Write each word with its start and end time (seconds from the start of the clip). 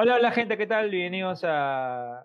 Hola, 0.00 0.14
hola 0.14 0.30
gente, 0.30 0.56
¿qué 0.56 0.68
tal? 0.68 0.90
Bienvenidos 0.90 1.42
a 1.42 2.24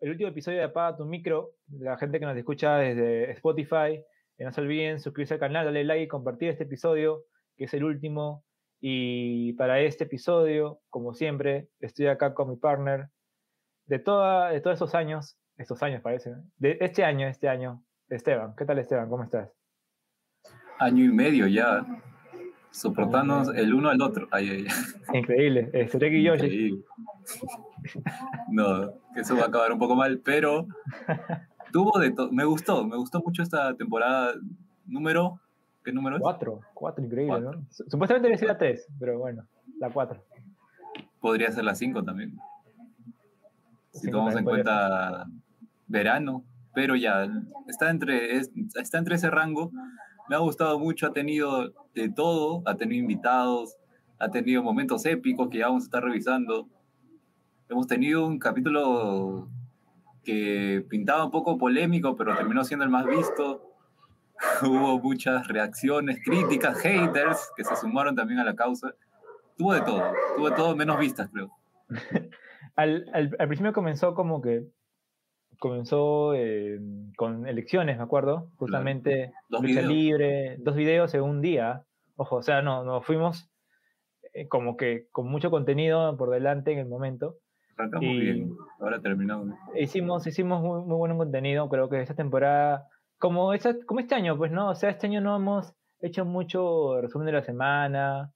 el 0.00 0.12
último 0.12 0.30
episodio 0.30 0.56
de 0.56 0.64
Apaga 0.64 0.96
tu 0.96 1.04
micro. 1.04 1.50
La 1.68 1.98
gente 1.98 2.18
que 2.18 2.24
nos 2.24 2.34
escucha 2.38 2.78
desde 2.78 3.30
Spotify, 3.32 4.02
no 4.38 4.50
se 4.50 4.60
olviden 4.62 4.98
suscribirse 4.98 5.34
al 5.34 5.40
canal, 5.40 5.66
darle 5.66 5.84
like 5.84 6.04
y 6.04 6.08
compartir 6.08 6.48
este 6.48 6.64
episodio, 6.64 7.24
que 7.58 7.64
es 7.64 7.74
el 7.74 7.84
último. 7.84 8.46
Y 8.80 9.52
para 9.58 9.78
este 9.80 10.04
episodio, 10.04 10.80
como 10.88 11.12
siempre, 11.12 11.68
estoy 11.80 12.06
acá 12.06 12.32
con 12.32 12.48
mi 12.48 12.56
partner 12.56 13.10
de, 13.84 13.98
toda, 13.98 14.48
de 14.48 14.62
todos 14.62 14.78
esos 14.78 14.94
años, 14.94 15.38
estos 15.58 15.82
años 15.82 16.00
parece, 16.00 16.32
de 16.56 16.78
este 16.80 17.04
año, 17.04 17.28
este 17.28 17.46
año, 17.46 17.84
Esteban. 18.08 18.54
¿Qué 18.56 18.64
tal 18.64 18.78
Esteban? 18.78 19.10
¿Cómo 19.10 19.24
estás? 19.24 19.52
Año 20.78 21.04
y 21.04 21.08
medio 21.08 21.46
ya 21.46 21.84
soportarnos 22.72 23.48
el 23.54 23.74
uno 23.74 23.90
al 23.90 24.00
otro. 24.02 24.26
Ay, 24.30 24.48
ay, 24.50 24.66
Increíble, 25.18 25.70
este 25.72 26.08
y 26.08 26.22
Yoshi. 26.24 26.84
No, 28.50 28.92
eso 29.14 29.36
va 29.36 29.44
a 29.44 29.46
acabar 29.46 29.72
un 29.72 29.78
poco 29.78 29.94
mal, 29.94 30.20
pero 30.24 30.66
tuvo 31.72 31.98
de 32.00 32.10
todo. 32.10 32.32
Me 32.32 32.44
gustó, 32.44 32.84
me 32.84 32.96
gustó 32.96 33.20
mucho 33.20 33.42
esta 33.42 33.74
temporada. 33.76 34.34
Número, 34.86 35.40
¿qué 35.84 35.92
número 35.92 36.16
es? 36.16 36.22
Cuatro, 36.22 36.60
cuatro, 36.74 37.04
increíble, 37.04 37.40
¿no? 37.40 37.64
Supuestamente 37.70 38.28
decía 38.28 38.48
la 38.48 38.58
tres, 38.58 38.86
pero 38.98 39.18
bueno, 39.18 39.46
la 39.78 39.90
cuatro. 39.90 40.22
Podría 41.20 41.50
ser 41.52 41.64
la 41.64 41.74
cinco 41.74 42.02
también. 42.02 42.36
Si 43.92 44.10
tomamos 44.10 44.34
en 44.36 44.44
cuenta 44.44 45.26
verano, 45.86 46.44
pero 46.74 46.96
ya 46.96 47.28
está 47.68 47.90
entre, 47.90 48.38
está 48.38 48.98
entre 48.98 49.16
ese 49.16 49.30
rango 49.30 49.70
me 50.28 50.36
ha 50.36 50.38
gustado 50.38 50.78
mucho, 50.78 51.06
ha 51.06 51.12
tenido 51.12 51.72
de 51.94 52.08
todo, 52.08 52.62
ha 52.66 52.76
tenido 52.76 53.02
invitados, 53.02 53.76
ha 54.18 54.30
tenido 54.30 54.62
momentos 54.62 55.04
épicos 55.06 55.48
que 55.48 55.58
ya 55.58 55.66
vamos 55.66 55.84
a 55.84 55.86
estar 55.86 56.02
revisando. 56.02 56.68
Hemos 57.68 57.86
tenido 57.86 58.26
un 58.26 58.38
capítulo 58.38 59.48
que 60.24 60.84
pintaba 60.88 61.24
un 61.24 61.30
poco 61.30 61.58
polémico, 61.58 62.16
pero 62.16 62.36
terminó 62.36 62.64
siendo 62.64 62.84
el 62.84 62.90
más 62.90 63.06
visto. 63.06 63.62
Hubo 64.62 64.98
muchas 65.00 65.48
reacciones, 65.48 66.20
críticas, 66.24 66.78
haters 66.78 67.50
que 67.56 67.64
se 67.64 67.76
sumaron 67.76 68.14
también 68.14 68.40
a 68.40 68.44
la 68.44 68.54
causa. 68.54 68.94
Tuvo 69.56 69.74
de 69.74 69.80
todo, 69.82 70.02
tuvo 70.36 70.50
de 70.50 70.56
todo 70.56 70.76
menos 70.76 70.98
vistas, 70.98 71.28
creo. 71.32 71.50
al, 72.76 73.06
al 73.12 73.48
principio 73.48 73.72
comenzó 73.72 74.14
como 74.14 74.40
que 74.40 74.66
comenzó 75.62 76.34
eh, 76.34 76.80
con 77.16 77.46
elecciones, 77.46 77.96
me 77.96 78.02
acuerdo, 78.02 78.50
justamente 78.56 79.32
dos 79.48 79.62
lucha 79.62 79.82
libre, 79.82 80.56
dos 80.58 80.74
videos 80.74 81.14
en 81.14 81.22
un 81.22 81.40
día. 81.40 81.84
Ojo, 82.16 82.34
o 82.34 82.42
sea, 82.42 82.62
no, 82.62 82.82
nos 82.82 83.06
fuimos 83.06 83.48
eh, 84.32 84.48
como 84.48 84.76
que 84.76 85.06
con 85.12 85.28
mucho 85.28 85.52
contenido 85.52 86.16
por 86.16 86.30
delante 86.30 86.72
en 86.72 86.80
el 86.80 86.88
momento. 86.88 87.36
Arrancamos 87.76 88.10
bien, 88.10 88.56
ahora 88.80 89.00
terminamos. 89.00 89.56
Hicimos, 89.78 90.26
hicimos 90.26 90.62
muy, 90.62 90.80
muy 90.80 90.96
buen 90.96 91.16
contenido, 91.16 91.68
creo 91.68 91.88
que 91.88 92.02
esta 92.02 92.16
temporada, 92.16 92.88
como, 93.18 93.54
esa, 93.54 93.76
como 93.86 94.00
este 94.00 94.16
año, 94.16 94.36
pues 94.36 94.50
no, 94.50 94.70
o 94.70 94.74
sea, 94.74 94.90
este 94.90 95.06
año 95.06 95.20
no 95.20 95.36
hemos 95.36 95.72
hecho 96.00 96.24
mucho 96.24 97.00
resumen 97.00 97.26
de 97.26 97.32
la 97.34 97.44
semana, 97.44 98.32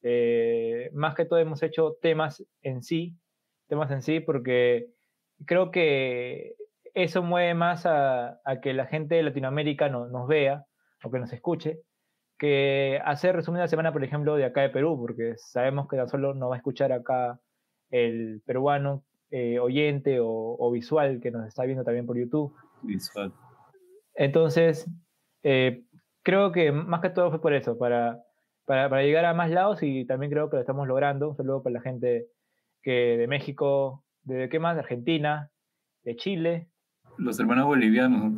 eh, 0.00 0.88
más 0.94 1.14
que 1.14 1.26
todo 1.26 1.38
hemos 1.40 1.62
hecho 1.62 1.98
temas 2.00 2.42
en 2.62 2.82
sí, 2.82 3.18
temas 3.68 3.90
en 3.90 4.00
sí, 4.00 4.20
porque 4.20 4.86
creo 5.44 5.70
que 5.70 6.54
eso 7.02 7.22
mueve 7.22 7.54
más 7.54 7.86
a, 7.86 8.40
que 8.62 8.72
la 8.72 8.86
gente 8.86 9.16
de 9.16 9.22
Latinoamérica 9.22 9.88
nos 9.88 10.26
vea 10.26 10.66
o 11.02 11.10
que 11.10 11.18
nos 11.18 11.32
escuche, 11.32 11.80
que 12.38 13.00
hacer 13.04 13.36
resumen 13.36 13.58
de 13.58 13.64
la 13.64 13.68
semana, 13.68 13.92
por 13.92 14.02
ejemplo, 14.02 14.34
de 14.36 14.46
acá 14.46 14.62
de 14.62 14.70
Perú, 14.70 14.98
porque 14.98 15.34
sabemos 15.36 15.88
que 15.88 15.96
tan 15.96 16.08
solo 16.08 16.34
no 16.34 16.48
va 16.48 16.56
a 16.56 16.58
escuchar 16.58 16.90
acá 16.90 17.38
el 17.90 18.42
peruano 18.46 19.04
eh, 19.30 19.58
oyente 19.58 20.18
o, 20.20 20.70
visual 20.72 21.20
que 21.20 21.30
nos 21.30 21.46
está 21.46 21.64
viendo 21.64 21.84
también 21.84 22.06
por 22.06 22.16
YouTube. 22.16 22.54
Visual. 22.82 23.32
Entonces, 24.14 24.90
eh, 25.42 25.84
creo 26.22 26.50
que 26.50 26.72
más 26.72 27.00
que 27.00 27.10
todo 27.10 27.30
fue 27.30 27.42
por 27.42 27.52
eso, 27.52 27.78
para, 27.78 28.22
para, 28.64 29.02
llegar 29.02 29.24
a 29.24 29.34
más 29.34 29.50
lados 29.50 29.82
y 29.82 30.06
también 30.06 30.32
creo 30.32 30.48
que 30.48 30.56
lo 30.56 30.60
estamos 30.60 30.88
logrando. 30.88 31.28
Un 31.28 31.36
saludo 31.36 31.62
para 31.62 31.74
la 31.74 31.80
gente 31.82 32.28
que 32.82 33.18
de 33.18 33.26
México, 33.26 34.02
de 34.22 34.48
qué 34.48 34.58
más, 34.58 34.76
de 34.76 34.80
Argentina, 34.80 35.50
de 36.04 36.16
Chile, 36.16 36.68
los 37.18 37.38
hermanos 37.38 37.66
bolivianos. 37.66 38.32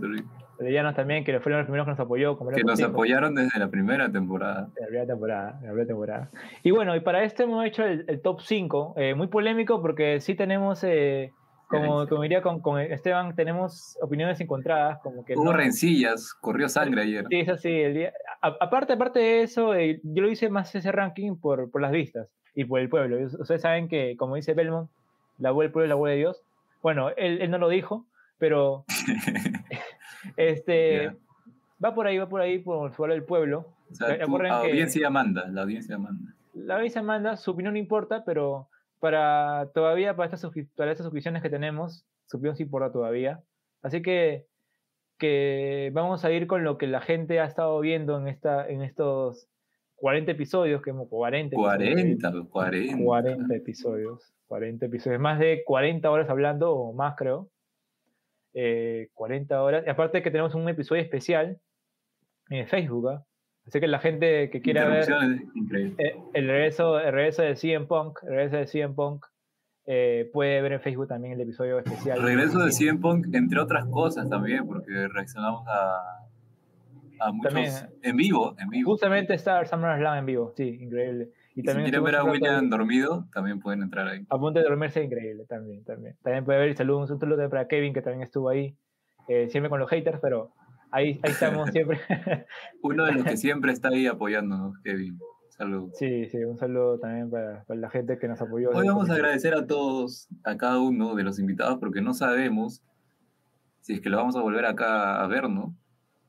Bolivianos 0.58 0.94
también, 0.94 1.24
que 1.24 1.40
fueron 1.40 1.60
los 1.60 1.66
primeros 1.66 1.86
que 1.86 1.90
nos 1.90 2.00
apoyó. 2.00 2.38
que 2.38 2.62
nos 2.62 2.82
apoyaron 2.82 3.34
desde 3.34 3.58
la 3.58 3.68
primera 3.68 4.10
temporada. 4.10 4.68
la 4.78 4.86
primera 4.86 5.06
temporada, 5.06 5.52
la 5.54 5.68
primera 5.68 5.86
temporada. 5.86 6.30
Y 6.62 6.70
bueno, 6.70 6.94
y 6.94 7.00
para 7.00 7.24
este 7.24 7.44
hemos 7.44 7.64
hecho 7.64 7.84
el, 7.84 8.20
top 8.22 8.40
5, 8.40 8.94
eh, 8.96 9.14
muy 9.14 9.26
polémico 9.26 9.80
porque 9.82 10.20
sí 10.20 10.34
tenemos, 10.34 10.84
eh, 10.84 11.32
como, 11.66 12.06
como 12.06 12.22
diría 12.22 12.42
con, 12.42 12.60
con, 12.60 12.78
Esteban, 12.80 13.34
tenemos 13.34 13.98
opiniones 14.02 14.40
encontradas. 14.40 15.00
Como 15.02 15.24
que 15.24 15.34
Hubo 15.36 15.52
rencillas, 15.52 16.34
corrió 16.40 16.68
sangre 16.68 17.02
ayer. 17.02 17.24
Sí, 17.28 17.40
es 17.40 17.48
así. 17.48 17.70
El 17.70 17.94
día, 17.94 18.12
aparte, 18.40 18.92
aparte 18.92 19.18
de 19.18 19.42
eso, 19.42 19.74
eh, 19.74 20.00
yo 20.04 20.22
lo 20.22 20.30
hice 20.30 20.48
más 20.48 20.74
ese 20.74 20.92
ranking 20.92 21.36
por, 21.36 21.70
por 21.70 21.80
las 21.80 21.92
vistas 21.92 22.28
y 22.54 22.64
por 22.64 22.80
el 22.80 22.88
pueblo. 22.88 23.16
Ustedes 23.24 23.62
saben 23.62 23.88
que, 23.88 24.16
como 24.16 24.36
dice 24.36 24.54
Belmont, 24.54 24.90
la 25.38 25.48
abuela 25.48 25.66
del 25.66 25.72
pueblo 25.72 25.86
es 25.86 25.88
la 25.88 25.94
abuela 25.94 26.12
de 26.12 26.18
Dios. 26.18 26.42
Bueno, 26.82 27.10
él, 27.16 27.40
él 27.40 27.50
no 27.50 27.58
lo 27.58 27.68
dijo, 27.68 28.06
pero 28.42 28.84
este, 30.36 31.12
va 31.82 31.94
por 31.94 32.08
ahí, 32.08 32.18
va 32.18 32.28
por 32.28 32.40
ahí, 32.40 32.58
por 32.58 32.92
fuera 32.92 33.14
del 33.14 33.22
pueblo. 33.22 33.68
la 34.00 34.58
audiencia 34.58 35.10
manda, 35.10 35.46
la 35.46 35.62
audiencia 35.62 35.96
manda. 35.96 36.34
La 36.52 36.74
audiencia 36.74 37.04
manda, 37.04 37.36
su 37.36 37.52
opinión 37.52 37.74
no 37.74 37.78
importa, 37.78 38.24
pero 38.24 38.68
para 38.98 39.70
todavía, 39.72 40.16
para 40.16 40.34
estas, 40.34 40.50
para 40.74 40.90
estas 40.90 41.04
suscripciones 41.04 41.40
que 41.40 41.50
tenemos, 41.50 42.04
su 42.26 42.38
opinión 42.38 42.56
sí 42.56 42.64
importa 42.64 42.90
todavía. 42.90 43.44
Así 43.80 44.02
que, 44.02 44.48
que 45.18 45.92
vamos 45.94 46.24
a 46.24 46.32
ir 46.32 46.48
con 46.48 46.64
lo 46.64 46.78
que 46.78 46.88
la 46.88 47.00
gente 47.00 47.38
ha 47.38 47.44
estado 47.44 47.78
viendo 47.78 48.18
en, 48.18 48.26
esta, 48.26 48.68
en 48.68 48.82
estos 48.82 49.46
40 49.94 50.32
episodios, 50.32 50.82
que 50.82 50.90
40, 50.90 51.54
40, 51.54 52.32
40. 52.50 53.04
40 53.04 53.54
episodios, 53.54 54.34
40 54.48 54.86
episodios, 54.86 55.20
más 55.20 55.38
de 55.38 55.62
40 55.64 56.10
horas 56.10 56.28
hablando 56.28 56.74
o 56.74 56.92
más 56.92 57.14
creo. 57.14 57.48
40 58.52 59.54
eh, 59.54 59.58
horas. 59.58 59.84
Y 59.86 59.90
aparte 59.90 60.22
que 60.22 60.30
tenemos 60.30 60.54
un 60.54 60.68
episodio 60.68 61.02
especial 61.02 61.58
en 62.48 62.66
Facebook, 62.66 63.08
¿ah? 63.08 63.24
Así 63.66 63.78
que 63.78 63.86
la 63.86 64.00
gente 64.00 64.50
que 64.50 64.60
quiera 64.60 64.88
ver 64.88 65.08
eh, 65.98 66.16
el, 66.34 66.48
regreso, 66.48 66.98
el 66.98 67.12
regreso 67.12 67.42
de 67.42 67.54
CM 67.54 67.86
Punk, 67.86 68.18
el 68.24 68.30
regreso 68.30 68.56
de 68.56 68.66
CM 68.66 68.94
Punk, 68.94 69.24
eh, 69.86 70.28
puede 70.32 70.60
ver 70.62 70.72
en 70.72 70.80
Facebook 70.80 71.06
también 71.06 71.34
el 71.34 71.40
episodio 71.40 71.78
especial. 71.78 72.18
El 72.18 72.24
regreso 72.24 72.58
de 72.58 72.72
CM 72.72 72.98
Punk, 72.98 73.32
entre 73.32 73.60
otras 73.60 73.86
cosas 73.86 74.28
también, 74.28 74.66
porque 74.66 75.06
reaccionamos 75.08 75.64
a, 75.68 76.26
a 77.20 77.32
muchos 77.32 77.84
en 78.02 78.16
vivo, 78.16 78.56
en 78.58 78.68
vivo. 78.68 78.90
Justamente 78.90 79.34
está 79.34 79.64
SummerSlam 79.64 80.18
en 80.18 80.26
vivo, 80.26 80.52
sí, 80.56 80.78
increíble. 80.80 81.30
Y, 81.54 81.62
también 81.62 81.86
si 81.86 81.90
quieren 81.90 82.04
ver 82.04 82.16
a 82.16 82.24
William 82.24 82.70
dormido, 82.70 83.26
también 83.32 83.60
pueden 83.60 83.82
entrar 83.82 84.08
ahí. 84.08 84.24
A 84.30 84.38
punto 84.38 84.58
de 84.58 84.64
dormirse, 84.64 85.02
increíble 85.02 85.44
también. 85.46 85.84
También, 85.84 86.16
también 86.22 86.44
puede 86.44 86.58
ver 86.58 86.70
y 86.70 86.76
saludos, 86.76 87.10
un 87.10 87.20
saludo 87.20 87.48
para 87.50 87.68
Kevin, 87.68 87.92
que 87.92 88.00
también 88.00 88.22
estuvo 88.22 88.48
ahí, 88.48 88.76
eh, 89.28 89.48
siempre 89.50 89.68
con 89.68 89.78
los 89.78 89.90
haters, 89.90 90.18
pero 90.20 90.52
ahí, 90.90 91.20
ahí 91.22 91.30
estamos 91.30 91.70
siempre. 91.72 92.00
Uno 92.82 93.04
de 93.04 93.12
los 93.12 93.24
que 93.24 93.36
siempre 93.36 93.72
está 93.72 93.88
ahí 93.88 94.06
apoyándonos, 94.06 94.78
Kevin. 94.78 95.18
Saludos. 95.50 95.90
Sí, 95.98 96.26
sí, 96.30 96.38
un 96.38 96.56
saludo 96.56 96.98
también 96.98 97.30
para, 97.30 97.64
para 97.64 97.78
la 97.78 97.90
gente 97.90 98.18
que 98.18 98.26
nos 98.26 98.40
apoyó. 98.40 98.70
Hoy 98.70 98.88
vamos 98.88 99.10
a 99.10 99.14
agradecer 99.14 99.54
a 99.54 99.66
todos, 99.66 100.28
a 100.44 100.56
cada 100.56 100.80
uno 100.80 101.14
de 101.14 101.22
los 101.22 101.38
invitados, 101.38 101.78
porque 101.78 102.00
no 102.00 102.14
sabemos 102.14 102.82
si 103.82 103.94
es 103.94 104.00
que 104.00 104.08
lo 104.08 104.16
vamos 104.16 104.36
a 104.36 104.40
volver 104.40 104.64
acá 104.64 105.22
a 105.22 105.26
ver, 105.26 105.50
¿no? 105.50 105.74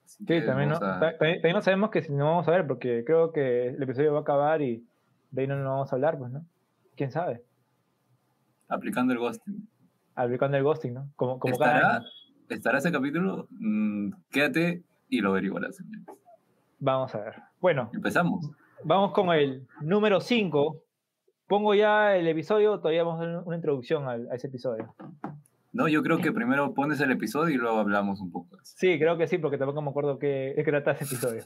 sí, 0.06 0.25
también 0.45 0.69
no, 0.69 0.79
también 0.79 1.53
no 1.53 1.62
sabemos 1.62 1.89
que 1.89 2.01
si 2.03 2.12
no 2.12 2.25
vamos 2.25 2.47
a 2.47 2.51
ver, 2.51 2.67
porque 2.67 3.03
creo 3.06 3.31
que 3.31 3.69
el 3.69 3.81
episodio 3.81 4.13
va 4.13 4.19
a 4.19 4.21
acabar 4.21 4.62
y 4.62 4.86
de 5.33 5.41
ahí 5.41 5.47
no 5.47 5.56
nos 5.57 5.65
vamos 5.65 5.91
a 5.91 5.95
hablar, 5.95 6.18
pues, 6.18 6.31
¿no? 6.31 6.45
¿Quién 6.95 7.12
sabe? 7.12 7.44
Aplicando 8.68 9.13
el 9.13 9.19
ghosting. 9.19 9.68
Aplicando 10.13 10.57
el 10.57 10.63
ghosting, 10.63 10.94
¿no? 10.94 11.09
Como, 11.15 11.39
como 11.39 11.51
¿Estará, 11.51 12.03
¿Estará 12.50 12.77
ese 12.77 12.91
capítulo? 12.91 13.47
Mm, 13.50 14.12
quédate 14.30 14.83
y 15.09 15.21
lo 15.21 15.31
averiguarás. 15.31 15.83
Vamos 16.77 17.15
a 17.15 17.19
ver. 17.19 17.35
Bueno. 17.59 17.89
Empezamos. 17.94 18.51
Vamos 18.83 19.12
con 19.12 19.30
el 19.31 19.68
número 19.81 20.21
5. 20.21 20.83
Pongo 21.47 21.74
ya 21.74 22.15
el 22.15 22.27
episodio, 22.27 22.77
todavía 22.77 23.03
vamos 23.03 23.21
a 23.21 23.25
dar 23.25 23.44
una 23.44 23.56
introducción 23.56 24.07
a, 24.07 24.36
ese 24.36 24.47
episodio. 24.47 24.94
No, 25.71 25.88
yo 25.88 26.03
creo 26.03 26.19
que 26.19 26.31
primero 26.31 26.75
pones 26.75 27.00
el 27.00 27.09
episodio 27.09 27.56
y 27.56 27.57
luego 27.57 27.79
hablamos 27.79 28.21
un 28.21 28.31
poco. 28.31 28.59
Sí, 28.62 29.00
creo 29.00 29.18
que 29.18 29.27
sí, 29.27 29.39
porque 29.39 29.57
tampoco 29.57 29.81
me 29.81 29.89
acuerdo 29.89 30.19
qué, 30.19 30.53
qué 30.56 30.63
trata 30.63 30.91
ese 30.91 31.06
episodio. 31.06 31.44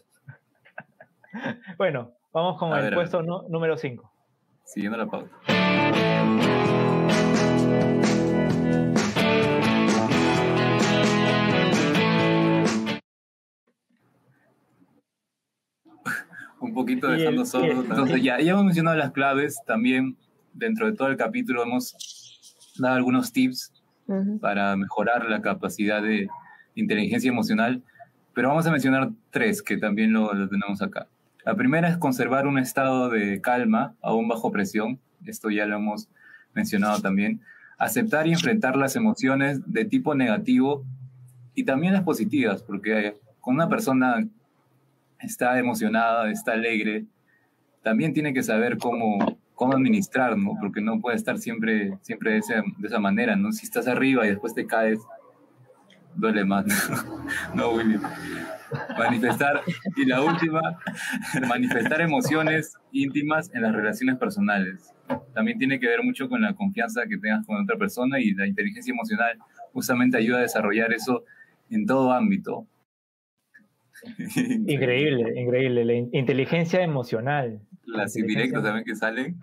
bueno, 1.78 2.17
Vamos 2.38 2.60
con 2.60 2.72
el 2.78 2.94
puesto 2.94 3.24
número 3.24 3.78
5. 3.78 4.12
Siguiendo 4.63 4.95
la 4.95 5.07
pauta. 5.07 5.36
Un 16.60 16.75
poquito 16.75 17.07
dejando 17.07 17.44
solo. 17.44 17.81
Entonces, 17.81 18.22
ya, 18.22 18.40
ya 18.40 18.51
hemos 18.51 18.66
mencionado 18.66 18.98
las 18.98 19.13
claves 19.13 19.60
también. 19.66 20.16
dentro 20.54 20.86
de 20.86 20.94
todo 20.94 21.07
el 21.07 21.18
capítulo 21.18 21.63
hemos 21.63 22.54
dado 22.78 22.98
algunos 22.98 23.33
tips 23.33 23.74
para 24.40 24.75
mejorar 24.75 25.28
la 25.28 25.42
capacidad 25.42 26.04
de 26.04 26.28
inteligencia 26.75 27.30
emocional, 27.30 27.81
pero 28.36 28.50
vamos 28.50 28.68
a 28.68 28.72
mencionar 28.72 29.10
tres 29.31 29.63
que 29.63 29.78
también 29.78 30.13
lo, 30.13 30.31
lo 30.36 30.48
tenemos 30.48 30.83
acá. 30.83 31.07
La 31.48 31.56
primera 31.56 31.88
es 31.88 31.96
conservar 31.96 32.46
un 32.46 32.60
estado 32.60 33.08
de 33.08 33.40
calma 33.40 33.96
aún 34.02 34.28
bajo 34.28 34.52
presión, 34.52 35.00
esto 35.26 35.50
ya 35.50 35.66
lo 35.66 35.78
hemos 35.78 36.10
mencionado 36.54 37.00
también. 37.00 37.40
Aceptar 37.78 38.28
y 38.28 38.34
enfrentar 38.34 38.76
las 38.76 38.98
emociones 38.98 39.62
de 39.66 39.86
tipo 39.86 40.14
negativo 40.14 40.84
y 41.56 41.64
también 41.64 41.94
las 41.94 42.04
positivas, 42.04 42.64
porque 42.64 43.16
con 43.40 43.56
una 43.56 43.70
persona 43.70 44.28
está 45.22 45.58
emocionada, 45.58 46.30
está 46.30 46.52
alegre, 46.52 47.06
también 47.82 48.14
tiene 48.14 48.34
que 48.34 48.44
saber 48.44 48.78
cómo, 48.78 49.18
cómo 49.56 49.72
administrar, 49.72 50.38
¿no? 50.38 50.52
Porque 50.60 50.82
no 50.82 51.00
puede 51.00 51.16
estar 51.16 51.38
siempre, 51.38 51.98
siempre 52.02 52.34
de, 52.34 52.42
de 52.78 52.88
esa 52.90 53.00
manera, 53.00 53.38
¿no? 53.38 53.54
Si 53.54 53.66
estás 53.66 53.88
arriba 53.88 54.26
y 54.26 54.32
después 54.32 54.54
te 54.54 54.68
caes, 54.68 55.00
duele 56.18 56.46
más. 56.46 56.66
no, 57.54 57.72
William. 57.72 58.02
Manifestar, 58.98 59.62
y 59.96 60.06
la 60.06 60.22
última, 60.22 60.62
manifestar 61.48 62.02
emociones 62.02 62.74
íntimas 62.92 63.50
en 63.54 63.62
las 63.62 63.74
relaciones 63.74 64.18
personales. 64.18 64.94
También 65.34 65.58
tiene 65.58 65.80
que 65.80 65.88
ver 65.88 66.04
mucho 66.04 66.28
con 66.28 66.42
la 66.42 66.54
confianza 66.54 67.04
que 67.08 67.18
tengas 67.18 67.46
con 67.46 67.62
otra 67.62 67.78
persona 67.78 68.19
y 68.19 68.34
la 68.34 68.46
inteligencia 68.46 68.92
emocional 68.92 69.38
justamente 69.72 70.18
ayuda 70.18 70.40
a 70.40 70.42
desarrollar 70.42 70.92
eso 70.92 71.24
en 71.69 71.86
todo 71.86 72.12
ámbito. 72.12 72.68
increíble, 74.66 75.40
increíble. 75.40 75.86
La 75.86 75.94
inteligencia 75.94 76.81
emocional. 76.81 77.62
Las 77.86 78.18
indirectas 78.18 78.64
también 78.64 78.86
que 78.86 78.96
salen. 78.96 79.38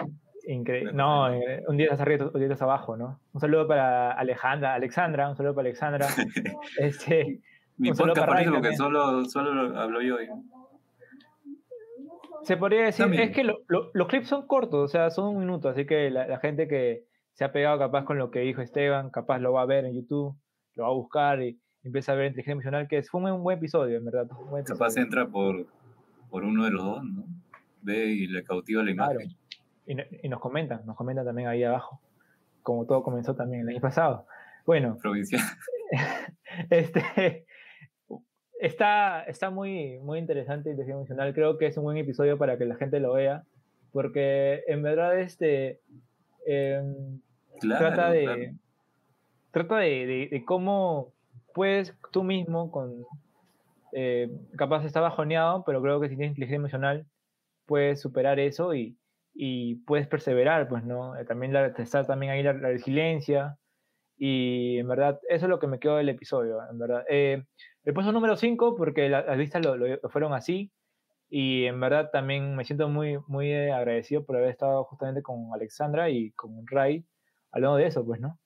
Increíble. 0.47 0.93
No, 0.93 1.33
eh, 1.33 1.63
un 1.67 1.77
día 1.77 1.87
estás 1.87 2.01
arriba, 2.01 2.27
un 2.33 2.39
día 2.39 2.45
estás 2.45 2.63
abajo, 2.63 2.97
¿no? 2.97 3.21
Un 3.33 3.41
saludo 3.41 3.67
para 3.67 4.13
Alejandra, 4.13 4.75
Alexandra, 4.75 5.29
un 5.29 5.37
saludo 5.37 5.55
para 5.55 5.69
Alexandra. 5.69 6.07
este, 6.79 7.41
Mi 7.77 7.93
podcast 7.93 8.27
parece 8.27 8.51
lo 8.51 8.61
que 8.61 8.77
solo, 8.77 9.25
solo 9.25 9.79
hablo 9.79 10.03
yo. 10.03 10.17
Se 12.43 12.57
podría 12.59 12.85
decir, 12.85 13.07
es 13.15 13.31
que 13.31 13.45
los 13.45 14.09
clips 14.09 14.29
son 14.29 14.47
cortos, 14.47 14.81
o 14.85 14.89
sea, 14.89 15.11
son 15.11 15.35
un 15.35 15.41
minuto, 15.41 15.71
así 15.71 15.87
que 15.87 16.11
la, 16.11 16.39
gente 16.41 16.69
que 16.69 17.05
se 17.33 17.45
ha 17.45 17.53
pegado 17.53 17.79
capaz 17.79 18.05
con 18.05 18.19
lo 18.19 18.31
que 18.31 18.41
dijo 18.41 18.61
Esteban, 18.61 19.11
capaz 19.11 19.39
lo 19.39 19.53
va 19.53 19.63
a 19.63 19.67
ver 19.67 19.87
en 19.87 19.95
YouTube, 19.95 20.37
lo 20.75 20.83
va 20.85 20.91
a 20.91 20.93
buscar 20.93 21.43
y 21.43 21.59
empieza 21.83 22.13
a 22.13 22.17
ver 22.17 22.27
inteligencia 22.27 22.53
emocional, 22.53 22.87
que 22.87 23.03
fue 23.03 23.33
un 23.33 23.43
buen 23.43 23.59
episodio, 23.59 23.97
en 23.97 24.05
verdad. 24.05 24.29
Capaz 24.67 24.97
entra 24.99 25.27
por, 25.27 25.67
por 26.29 26.45
uno 26.45 26.65
de 26.65 26.71
los 26.71 26.85
dos, 26.85 27.05
¿no? 27.05 27.25
Ve 27.81 28.07
y 28.09 28.27
le 28.27 28.45
cautiva 28.45 28.83
la 28.83 28.91
imagen. 28.91 29.35
Y, 29.87 29.97
y, 30.27 30.29
nos 30.29 30.41
comentan, 30.41 30.85
nos 30.87 30.97
comentan 30.97 31.25
también 31.25 31.49
ahí 31.49 31.63
abajo, 31.63 32.01
como 32.63 32.87
todo 32.87 33.03
comenzó 33.03 33.35
también 33.35 33.63
el 33.63 33.69
año 33.69 33.81
pasado. 33.81 34.27
Bueno. 34.67 34.97
Provincial. 35.01 35.43
este, 36.71 37.47
está, 38.61 39.23
está 39.25 39.51
muy, 39.51 39.99
muy 40.01 40.19
interesante 40.19 40.75
y 40.77 40.91
emocional. 40.91 41.35
Creo 41.35 41.59
que 41.59 41.67
es 41.67 41.77
un 41.77 41.85
buen 41.85 41.97
episodio 41.99 42.39
para 42.39 42.57
que 42.57 42.65
la 42.65 42.77
gente 42.77 43.01
lo 43.01 43.13
vea, 43.13 43.45
porque 43.93 44.63
en 44.67 44.83
verdad 44.83 45.19
este 45.19 45.81
em, 46.47 47.21
trata 47.61 48.11
de 48.11 48.55
trata 49.51 49.79
de, 49.79 50.29
de, 50.31 50.45
cómo 50.45 51.13
puedes 51.53 51.95
tú 52.11 52.25
mismo 52.25 52.73
con 52.73 53.07
eh, 53.93 54.29
capaz 54.57 54.85
está 54.85 55.01
bajoneado, 55.01 55.63
pero 55.65 55.81
creo 55.81 56.01
que 56.01 56.09
si 56.09 56.17
tienes 56.17 56.33
inteligencia 56.33 56.57
emocional 56.57 57.07
puedes 57.67 58.01
superar 58.01 58.41
eso 58.41 58.75
y, 58.75 58.97
y 59.35 59.77
puedes 59.87 60.07
perseverar, 60.07 60.69
pues, 60.69 60.85
¿no? 60.85 61.17
Eh, 61.17 61.25
también 61.25 61.53
la, 61.53 61.67
está 61.67 62.05
también 62.05 62.33
ahí 62.33 62.43
la, 62.43 62.53
resiliencia 62.53 63.59
y 64.17 64.79
en 64.79 64.87
verdad 64.87 65.19
eso 65.29 65.47
es 65.47 65.51
lo 65.51 65.59
que 65.59 65.67
me 65.67 65.81
quedó 65.81 65.97
del 65.97 66.09
episodio, 66.09 66.59
en 66.71 66.79
verdad. 66.79 67.05
Eh, 67.11 67.45
le 67.83 67.93
puesto 67.93 68.13
número 68.13 68.37
5 68.37 68.77
porque 68.77 69.09
las 69.09 69.37
vistas 69.37 69.65
lo, 69.65 69.77
fueron 70.09 70.33
así 70.33 70.71
y 71.29 71.65
en 71.65 71.81
verdad 71.81 72.11
también 72.13 72.55
me 72.55 72.65
siento 72.65 72.89
muy, 72.89 73.19
muy 73.27 73.53
agradecido 73.53 74.25
por 74.25 74.37
haber 74.37 74.51
estado 74.51 74.85
justamente 74.85 75.21
con 75.21 75.53
Alexandra 75.53 76.09
y 76.11 76.31
con 76.33 76.65
Ray 76.67 77.05
hablando 77.51 77.77
de 77.77 77.87
eso, 77.87 78.05
pues, 78.05 78.21
¿no? 78.21 78.39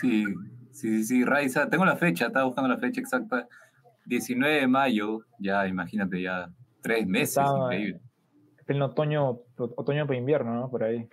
Sí, 0.00 0.24
sí, 0.72 1.04
sí, 1.04 1.24
Ray, 1.24 1.48
tengo 1.70 1.84
la 1.84 1.96
fecha, 1.96 2.26
estaba 2.26 2.44
buscando 2.44 2.68
la 2.68 2.78
fecha 2.78 3.00
exacta, 3.00 3.48
19 4.06 4.60
de 4.60 4.66
mayo, 4.66 5.20
ya 5.38 5.66
imagínate, 5.66 6.22
ya 6.22 6.50
tres 6.82 7.06
meses, 7.06 7.44
increíble. 7.44 8.00
En 8.68 8.82
otoño, 8.82 9.40
otoño 9.56 10.06
para 10.06 10.18
invierno, 10.18 10.54
¿no? 10.54 10.70
Por 10.70 10.84
ahí. 10.84 11.08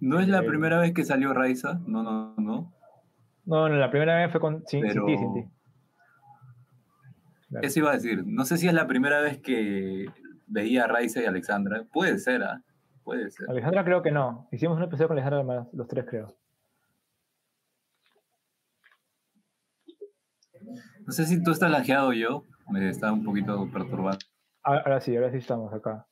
¿No 0.00 0.18
es 0.18 0.28
la 0.28 0.42
primera 0.42 0.80
vez 0.80 0.92
que 0.92 1.04
salió 1.04 1.32
Raiza? 1.32 1.80
No, 1.86 2.02
no, 2.02 2.34
no. 2.36 2.74
No, 3.44 3.68
no, 3.68 3.76
la 3.76 3.90
primera 3.90 4.16
vez 4.16 4.30
fue 4.30 4.40
con 4.40 4.64
Cinti, 4.66 4.90
Cinti. 4.90 5.44
Eso 7.62 7.78
iba 7.80 7.90
a 7.90 7.94
decir. 7.94 8.24
No 8.26 8.44
sé 8.44 8.58
si 8.58 8.66
es 8.66 8.74
la 8.74 8.86
primera 8.86 9.20
vez 9.20 9.40
que 9.40 10.06
veía 10.46 10.84
a 10.84 10.86
Raiza 10.88 11.20
y 11.20 11.26
Alexandra. 11.26 11.84
Puede 11.92 12.18
ser, 12.18 12.42
¿ah? 12.42 12.62
Puede 13.04 13.30
ser. 13.30 13.48
Alexandra 13.50 13.84
creo 13.84 14.02
que 14.02 14.10
no. 14.10 14.48
Hicimos 14.52 14.76
un 14.76 14.84
episodio 14.84 15.08
con 15.08 15.18
Alexandra 15.18 15.66
los 15.72 15.86
tres, 15.86 16.06
creo. 16.08 16.34
No 21.06 21.12
sé 21.12 21.24
si 21.26 21.42
tú 21.42 21.50
estás 21.50 21.70
lajeado 21.70 22.12
yo. 22.12 22.44
Me 22.68 22.88
está 22.88 23.12
un 23.12 23.24
poquito 23.24 23.68
perturbado. 23.72 24.18
Ahora 24.62 25.00
sí, 25.00 25.16
ahora 25.16 25.30
sí 25.30 25.38
estamos 25.38 25.72
acá. 25.72 26.06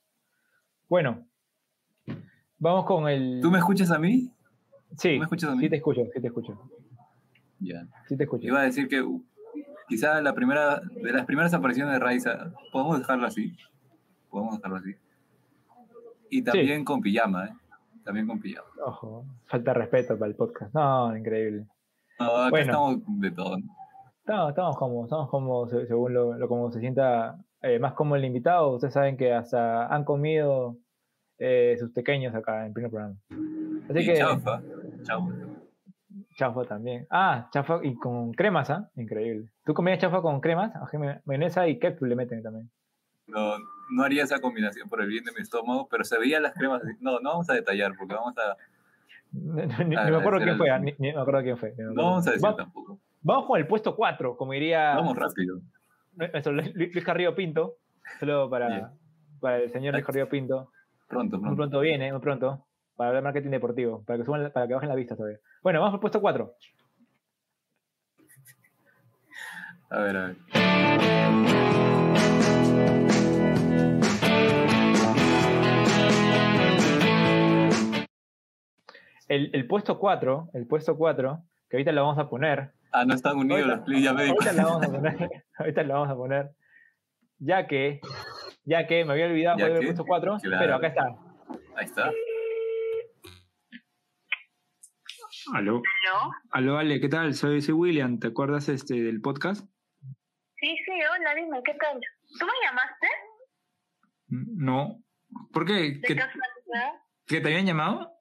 Bueno, 0.89 1.23
vamos 2.57 2.83
con 2.85 3.07
el. 3.07 3.41
¿Tú 3.43 3.51
me 3.51 3.59
escuchas 3.59 3.91
a 3.91 3.99
mí? 3.99 4.33
Sí, 4.97 5.19
me 5.19 5.25
escuchas 5.25 5.51
a 5.51 5.55
mí? 5.55 5.61
sí 5.61 5.69
te 5.69 5.75
escucho, 5.75 6.01
sí 6.11 6.19
te 6.19 6.27
escucho. 6.27 6.59
Ya. 7.59 7.87
Sí 8.07 8.17
te 8.17 8.23
escucho. 8.23 8.47
Iba 8.47 8.61
a 8.61 8.63
decir 8.63 8.87
que 8.87 9.05
quizá 9.87 10.19
la 10.19 10.33
primera, 10.33 10.79
de 10.79 11.11
las 11.13 11.27
primeras 11.27 11.53
apariciones 11.53 11.93
de 11.93 11.99
Raiza, 11.99 12.51
podemos 12.71 12.97
dejarlo 12.97 13.27
así. 13.27 13.55
Podemos 14.31 14.55
dejarlo 14.55 14.77
así. 14.77 14.95
Y 16.31 16.41
también 16.41 16.83
con 16.83 17.01
pijama, 17.01 17.45
¿eh? 17.45 17.53
También 18.03 18.25
con 18.25 18.39
pijama. 18.39 18.69
Ojo, 18.83 19.25
falta 19.45 19.75
respeto 19.75 20.17
para 20.17 20.31
el 20.31 20.35
podcast. 20.35 20.73
No, 20.73 21.15
increíble. 21.15 21.67
No, 22.19 22.49
bueno, 22.49 22.65
estamos 22.65 22.97
de 23.05 23.29
todo. 23.29 23.57
¿no? 23.59 24.49
Estamos, 24.49 24.75
cómodos, 24.75 25.05
estamos 25.05 25.29
cómodos 25.29 25.69
según 25.87 26.15
lo, 26.15 26.33
lo 26.35 26.47
como 26.47 26.71
se 26.71 26.79
sienta 26.79 27.37
eh, 27.61 27.79
más 27.79 27.93
como 27.93 28.15
el 28.15 28.25
invitado. 28.25 28.75
Ustedes 28.75 28.93
saben 28.93 29.17
que 29.17 29.33
hasta 29.33 29.87
han 29.87 30.03
comido 30.03 30.77
eh, 31.37 31.75
sus 31.79 31.91
pequeños 31.91 32.33
acá 32.35 32.65
en 32.65 32.73
primer 32.73 32.91
programa. 32.91 33.15
Así 33.89 33.99
y 33.99 34.05
que. 34.05 34.17
Chafa, 34.17 34.61
chafa. 35.03 35.27
Chafa 36.35 36.63
también. 36.65 37.05
Ah, 37.09 37.49
chafa 37.51 37.79
y 37.83 37.95
con 37.95 38.33
cremas, 38.33 38.69
¿ah? 38.69 38.89
Increíble. 38.95 39.49
¿Tú 39.65 39.73
comías 39.73 39.99
chafa 39.99 40.21
con 40.21 40.39
cremas? 40.41 40.71
Mayonesa 41.25 41.67
y 41.67 41.79
ketchup 41.79 42.07
le 42.07 42.15
meten 42.15 42.41
también. 42.41 42.69
No, 43.27 43.57
no 43.91 44.03
haría 44.03 44.23
esa 44.23 44.39
combinación 44.39 44.89
por 44.89 45.01
el 45.01 45.07
bien 45.07 45.23
de 45.23 45.31
mi 45.31 45.41
estómago, 45.41 45.87
pero 45.89 46.03
se 46.03 46.17
veían 46.17 46.43
las 46.43 46.53
cremas. 46.53 46.81
No, 46.99 47.19
no 47.19 47.29
vamos 47.31 47.49
a 47.49 47.53
detallar 47.53 47.93
porque 47.97 48.15
vamos 48.15 48.33
a. 48.37 48.57
ni, 49.31 49.95
me 49.95 49.97
acuerdo 49.97 50.39
quién 50.39 50.57
fue, 50.57 50.79
ni, 50.79 50.95
me 50.97 51.11
acuerdo 51.11 51.41
quién 51.43 51.57
fue. 51.57 51.73
No 51.77 52.03
vamos 52.03 52.27
a 52.27 52.31
decir 52.31 52.55
tampoco. 52.55 52.99
Vamos 53.21 53.45
con 53.45 53.59
el 53.59 53.67
puesto 53.67 53.95
4, 53.95 54.37
como 54.37 54.53
diría. 54.53 54.95
Vamos 54.95 55.15
rápido. 55.15 55.61
Luis 56.73 57.03
Carrillo 57.05 57.35
Pinto. 57.35 57.77
Solo 58.19 58.49
para, 58.49 58.91
para 59.39 59.57
el 59.57 59.69
señor 59.69 59.93
Luis 59.93 60.05
Carrillo 60.05 60.27
Pinto. 60.27 60.71
Pronto, 61.07 61.31
pronto. 61.31 61.47
Muy 61.47 61.55
pronto 61.55 61.79
viene, 61.79 62.11
muy 62.11 62.21
pronto. 62.21 62.65
Para 62.95 63.09
hablar 63.09 63.23
de 63.23 63.25
marketing 63.25 63.51
deportivo. 63.51 64.03
Para 64.05 64.19
que, 64.19 64.25
suban, 64.25 64.51
para 64.51 64.67
que 64.67 64.73
bajen 64.73 64.89
la 64.89 64.95
vista 64.95 65.15
todavía. 65.15 65.39
Bueno, 65.63 65.79
vamos 65.79 65.95
al 65.95 65.99
puesto 65.99 66.19
4. 66.19 66.53
A 69.91 69.99
ver, 70.01 70.17
a 70.17 70.27
ver. 70.27 70.35
El, 79.29 79.51
el, 79.53 79.67
puesto 79.67 79.99
4, 79.99 80.49
el 80.53 80.67
puesto 80.67 80.97
4, 80.97 81.43
que 81.69 81.77
ahorita 81.77 81.91
lo 81.91 82.01
vamos 82.01 82.17
a 82.17 82.29
poner, 82.29 82.71
Ah, 82.91 83.05
no 83.05 83.13
están 83.13 83.37
unidos 83.37 83.67
los 83.67 83.81
clips, 83.81 84.03
ya 84.03 84.13
me 84.13 84.29
ahorita, 84.29 84.53
lo 84.53 84.63
vamos 84.63 84.83
a 84.83 84.91
poner, 84.91 85.29
ahorita 85.57 85.83
lo 85.83 85.93
vamos 85.93 86.09
a 86.09 86.15
poner. 86.15 86.51
Ya 87.37 87.67
que, 87.67 88.01
ya 88.65 88.87
que 88.87 89.05
me 89.05 89.13
había 89.13 89.27
olvidado 89.27 89.57
de 89.57 89.63
haber 89.63 89.85
puesto 89.85 90.05
4, 90.05 90.37
pero 90.41 90.75
acá 90.75 90.87
está. 90.87 91.15
Ahí 91.75 91.85
está. 91.85 92.11
Aló. 95.53 95.81
¿Aló? 95.81 96.31
Aló, 96.51 96.77
Ale, 96.77 96.99
¿qué 96.99 97.09
tal? 97.09 97.33
Soy, 97.33 97.61
soy 97.61 97.73
William, 97.73 98.19
¿te 98.19 98.27
acuerdas 98.27 98.69
este, 98.69 99.01
del 99.01 99.21
podcast? 99.21 99.65
Sí, 100.57 100.75
sí, 100.85 100.91
hola, 100.91 101.35
dime, 101.35 101.61
¿qué 101.63 101.73
tal? 101.75 101.99
¿Tú 102.39 102.45
me 102.45 102.51
llamaste? 102.65 103.07
No. 104.27 105.01
¿Por 105.53 105.65
qué? 105.65 106.01
¿Que, 106.01 106.17
¿Que 107.25 107.41
te 107.41 107.47
habían 107.47 107.65
llamado? 107.65 108.18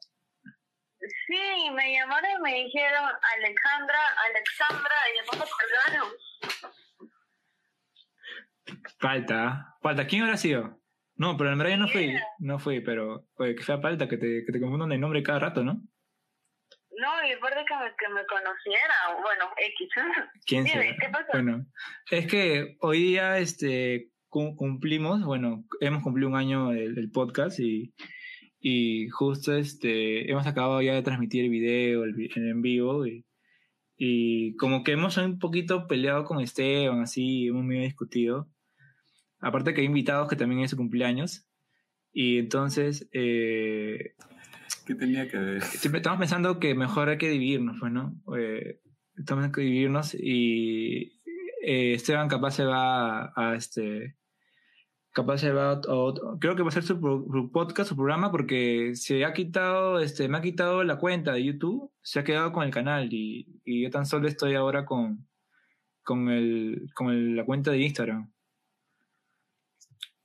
Sí, 1.28 1.70
me 1.75 1.92
llamaron 1.92 2.30
y 2.38 2.40
me 2.42 2.54
dijeron 2.64 3.04
Alejandra, 3.37 3.99
Alexandra 4.30 4.94
me 5.30 5.38
colgaron. 5.38 6.08
Falta, 8.99 9.76
falta. 9.82 10.06
¿Quién 10.06 10.23
habrá 10.23 10.37
sido? 10.37 10.80
No, 11.16 11.37
pero 11.37 11.52
en 11.52 11.58
verdad 11.58 11.73
yo 11.73 11.78
no 11.78 11.88
fui, 11.88 12.14
no 12.38 12.58
fui, 12.58 12.80
pero 12.80 13.26
oye, 13.37 13.54
que 13.56 13.62
fea 13.62 13.78
falta 13.80 14.08
que 14.08 14.16
te, 14.16 14.44
que 14.47 14.52
te 14.52 14.61
confundan 14.61 14.92
el 14.92 15.00
nombre 15.00 15.23
cada 15.23 15.38
rato, 15.40 15.62
¿no? 15.64 15.75
No, 17.00 17.25
y 17.28 17.32
aparte 17.32 17.64
que 17.66 17.76
me, 17.76 17.90
que 17.97 18.08
me 18.12 18.26
conociera, 18.26 18.94
bueno, 19.23 19.50
X. 19.56 19.88
¿Quién 20.47 20.64
Dime, 20.64 20.97
¿qué 21.00 21.08
pasó? 21.11 21.26
Bueno, 21.32 21.64
es 22.11 22.26
que 22.26 22.76
hoy 22.80 23.02
día 23.02 23.38
este, 23.38 24.11
cu- 24.28 24.56
cumplimos, 24.56 25.25
bueno, 25.25 25.64
hemos 25.80 26.02
cumplido 26.02 26.28
un 26.30 26.37
año 26.37 26.70
del, 26.70 26.94
del 26.94 27.11
podcast 27.11 27.58
y, 27.61 27.94
y 28.60 29.08
justo 29.08 29.56
este, 29.56 30.30
hemos 30.30 30.46
acabado 30.46 30.82
ya 30.82 30.94
de 30.94 31.02
transmitir 31.02 31.44
el 31.44 31.50
video 31.50 32.04
el, 32.04 32.14
vi- 32.14 32.30
en 32.34 32.60
vivo 32.62 33.06
y, 33.06 33.24
y 33.96 34.56
como 34.56 34.82
que 34.82 34.92
hemos 34.92 35.16
un 35.16 35.38
poquito 35.38 35.86
peleado 35.86 36.24
con 36.24 36.40
Esteban, 36.40 37.00
así, 37.00 37.46
hemos 37.48 37.64
medio 37.64 37.82
discutido. 37.82 38.48
Aparte 39.40 39.72
que 39.74 39.82
hay 39.82 39.86
invitados 39.86 40.28
que 40.28 40.36
también 40.36 40.62
es 40.62 40.70
su 40.70 40.76
cumpleaños. 40.76 41.46
Y 42.12 42.38
entonces, 42.38 43.08
eh, 43.12 44.14
¿Qué 44.86 44.94
tenía 44.94 45.28
que 45.28 45.38
ver? 45.38 45.62
siempre 45.62 45.98
estamos 45.98 46.18
pensando 46.18 46.58
que 46.58 46.74
mejor 46.74 47.08
hay 47.08 47.18
que 47.18 47.28
dividirnos, 47.28 47.76
pues, 47.78 47.92
¿no? 47.92 48.20
Eh, 48.36 48.80
estamos 49.16 49.52
que 49.52 49.60
dividirnos 49.60 50.14
y 50.14 51.20
eh, 51.62 51.94
Esteban 51.94 52.28
capaz 52.28 52.52
se 52.52 52.64
va 52.64 53.26
a, 53.26 53.32
a 53.36 53.54
este 53.54 54.16
capaz 55.22 55.38
se 55.38 55.52
va 55.52 55.72
a 55.72 55.94
otro- 55.94 56.38
creo 56.40 56.54
que 56.56 56.62
va 56.62 56.68
a 56.68 56.72
ser 56.72 56.82
su, 56.84 56.94
su 56.96 57.50
podcast 57.52 57.88
su 57.90 57.96
programa 57.96 58.30
porque 58.30 58.92
se 58.94 59.25
ha 59.25 59.32
quitado 59.32 59.98
este 60.00 60.28
me 60.28 60.38
ha 60.38 60.42
quitado 60.42 60.84
la 60.84 60.96
cuenta 60.98 61.32
de 61.32 61.44
YouTube 61.44 61.90
se 62.02 62.20
ha 62.20 62.25
quedado 62.25 62.52
con 62.52 62.64
el 62.64 62.70
canal 62.70 63.12
y, 63.12 63.60
y 63.64 63.82
yo 63.82 63.90
tan 63.90 64.06
solo 64.06 64.28
estoy 64.28 64.54
ahora 64.54 64.84
con 64.84 65.26
con 66.02 66.28
el 66.30 66.88
con 66.94 67.37
la 67.37 67.44
cuenta 67.44 67.70
de 67.70 67.78
Instagram 67.82 68.30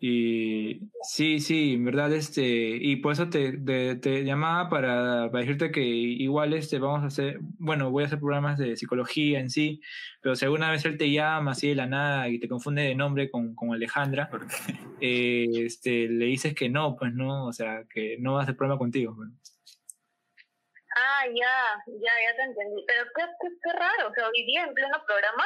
y 0.05 0.81
sí, 1.01 1.39
sí, 1.39 1.75
en 1.75 1.85
verdad, 1.85 2.11
este, 2.11 2.43
y 2.43 2.97
por 2.97 3.13
eso 3.13 3.29
te, 3.29 3.53
te, 3.53 3.95
te 3.95 4.25
llamaba 4.25 4.67
para, 4.67 5.31
para 5.31 5.39
decirte 5.39 5.71
que 5.71 5.79
igual 5.79 6.53
este, 6.53 6.77
vamos 6.77 7.03
a 7.03 7.07
hacer, 7.07 7.37
bueno, 7.41 7.89
voy 7.89 8.03
a 8.03 8.07
hacer 8.07 8.19
programas 8.19 8.57
de 8.57 8.75
psicología 8.75 9.39
en 9.39 9.49
sí, 9.49 9.79
pero 10.21 10.35
si 10.35 10.43
alguna 10.43 10.69
vez 10.71 10.83
él 10.83 10.97
te 10.97 11.09
llama 11.09 11.51
así 11.51 11.69
de 11.69 11.75
la 11.75 11.87
nada 11.87 12.27
y 12.27 12.37
te 12.37 12.49
confunde 12.49 12.81
de 12.81 12.95
nombre 12.95 13.31
con, 13.31 13.55
con 13.55 13.73
Alejandra, 13.73 14.29
eh, 14.99 15.47
este, 15.53 16.09
le 16.09 16.25
dices 16.25 16.53
que 16.53 16.67
no, 16.67 16.97
pues 16.97 17.13
no, 17.13 17.45
o 17.45 17.53
sea, 17.53 17.85
que 17.89 18.17
no 18.19 18.33
va 18.33 18.41
a 18.41 18.43
hacer 18.43 18.57
programa 18.57 18.79
contigo. 18.79 19.15
pues. 19.15 19.29
Ah, 20.97 21.27
ya, 21.27 21.81
ya, 21.87 21.93
ya 21.95 22.35
te 22.35 22.43
entendí. 22.43 22.83
Pero 22.85 23.05
qué, 23.15 23.23
qué, 23.39 23.47
qué 23.63 23.71
raro, 23.71 24.09
o 24.09 24.13
sea, 24.13 24.27
hoy 24.27 24.45
día 24.45 24.65
en 24.65 24.73
pleno 24.73 25.01
programa, 25.07 25.45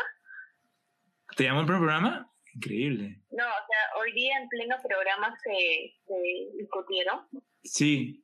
¿Te 1.36 1.44
llamó 1.44 1.60
el 1.60 1.68
primer 1.68 1.82
programa? 1.82 2.32
Increíble. 2.58 3.22
no, 3.32 3.44
o 3.44 3.64
sea, 3.68 4.02
hoy 4.02 4.12
día 4.14 4.38
en 4.42 4.50
pleno 4.50 4.76
programa 4.88 5.36
se, 5.44 5.94
se 6.08 6.58
discutieron. 6.58 7.20
Sí, 7.64 8.24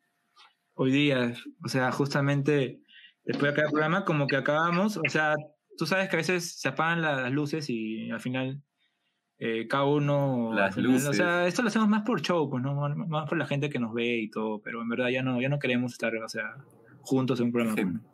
hoy 0.74 0.92
día, 0.92 1.34
o 1.64 1.68
sea, 1.70 1.92
justamente 1.92 2.82
después 3.24 3.52
de 3.54 3.56
cada 3.62 3.70
programa, 3.72 4.06
como 4.06 4.28
que 4.28 4.36
acabamos, 4.36 4.98
o 4.98 5.08
sea, 5.10 5.36
tú 5.78 5.86
sabes 5.86 6.10
que 6.10 6.16
a 6.16 6.18
veces 6.18 6.60
se 6.60 6.68
apagan 6.68 7.02
la- 7.02 7.22
las 7.22 7.32
luces 7.32 7.70
y 7.70 8.10
al 8.12 8.20
final 8.20 8.62
eh, 9.40 9.68
cada 9.68 9.84
uno... 9.86 10.52
Las 10.54 10.74
final- 10.76 10.92
O 10.92 10.94
luces. 10.94 11.18
sea, 11.18 11.46
esto 11.48 11.62
lo 11.64 11.68
hacemos 11.68 11.90
más 11.90 12.04
por 12.04 12.22
show, 12.22 12.50
pues, 12.50 12.64
¿no? 12.64 12.74
Más- 12.76 13.28
por 13.30 13.38
la 13.38 13.46
gente 13.46 13.70
que 13.70 13.80
nos 13.80 13.94
ve 13.94 14.18
y 14.22 14.30
todo, 14.30 14.62
pero 14.62 14.82
en 14.82 14.88
verdad 14.90 15.10
ya 15.10 15.22
no, 15.22 15.42
ya 15.42 15.50
no 15.50 15.60
queremos 15.60 15.92
estar, 15.94 16.16
o 16.16 16.30
sea, 16.30 16.56
juntos 17.02 17.40
en 17.40 17.48
un 17.48 17.52
programa. 17.52 17.76
pues. 17.76 18.13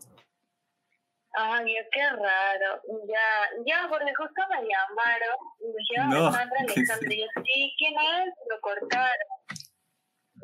Ay, 1.34 1.76
qué 1.92 2.10
raro. 2.10 2.82
Ya, 3.08 3.50
ya, 3.66 3.88
porque 3.90 4.14
justo 4.16 4.42
me 4.50 4.68
llamaron 4.68 5.38
y 5.60 5.68
me 5.68 5.74
dijeron 5.80 6.10
No, 6.10 6.28
Alejandra, 6.28 6.58
¿qué 6.74 6.80
es 6.82 6.90
Alejandra. 6.90 7.14
Y 7.16 7.20
yo, 7.22 7.28
sí, 7.46 7.74
¿quién 7.78 7.94
es? 7.94 8.34
Lo 8.50 8.60
cortaron. 8.62 9.28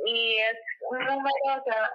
Y 0.06 0.36
es 0.38 0.58
un 0.92 1.00
número, 1.00 1.36
o 1.60 1.64
sea, 1.64 1.90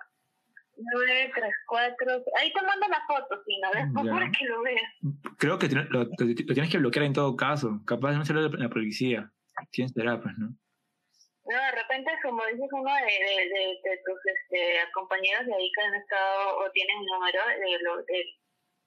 934. 0.76 2.24
Ahí 2.38 2.52
te 2.52 2.62
mando 2.62 2.86
la 2.88 3.02
foto, 3.06 3.42
si 3.44 3.58
no, 3.60 3.70
después 3.72 4.06
Ya. 4.06 4.12
para 4.12 4.30
que 4.30 4.44
lo 4.46 4.62
veas. 4.62 4.92
Creo 5.38 5.58
que 5.58 5.68
lo, 5.68 5.84
lo- 5.84 6.04
lo 6.04 6.54
tienes 6.54 6.70
que 6.70 6.78
bloquear 6.78 7.04
en 7.04 7.12
todo 7.12 7.36
caso, 7.36 7.80
capaz 7.86 8.10
de 8.12 8.16
no 8.18 8.24
ser 8.24 8.36
la, 8.36 8.48
la 8.52 8.68
policía. 8.68 9.30
Tienes 9.70 9.92
será, 9.92 10.20
pues, 10.20 10.34
¿no? 10.38 10.48
No, 10.48 11.56
de 11.58 11.72
repente, 11.72 12.10
como 12.22 12.44
dices, 12.46 12.68
uno 12.72 12.94
de, 12.94 13.00
de, 13.02 13.48
de, 13.48 13.60
de 13.82 14.00
tus 14.06 14.18
este, 14.24 14.78
compañeros 14.92 15.46
de 15.46 15.54
ahí 15.54 15.70
que 15.74 15.82
han 15.82 15.94
estado 15.94 16.58
o 16.58 16.70
tienen 16.70 16.96
número 17.06 17.40
de 17.46 17.78
lo, 17.82 17.96
de, 18.04 18.24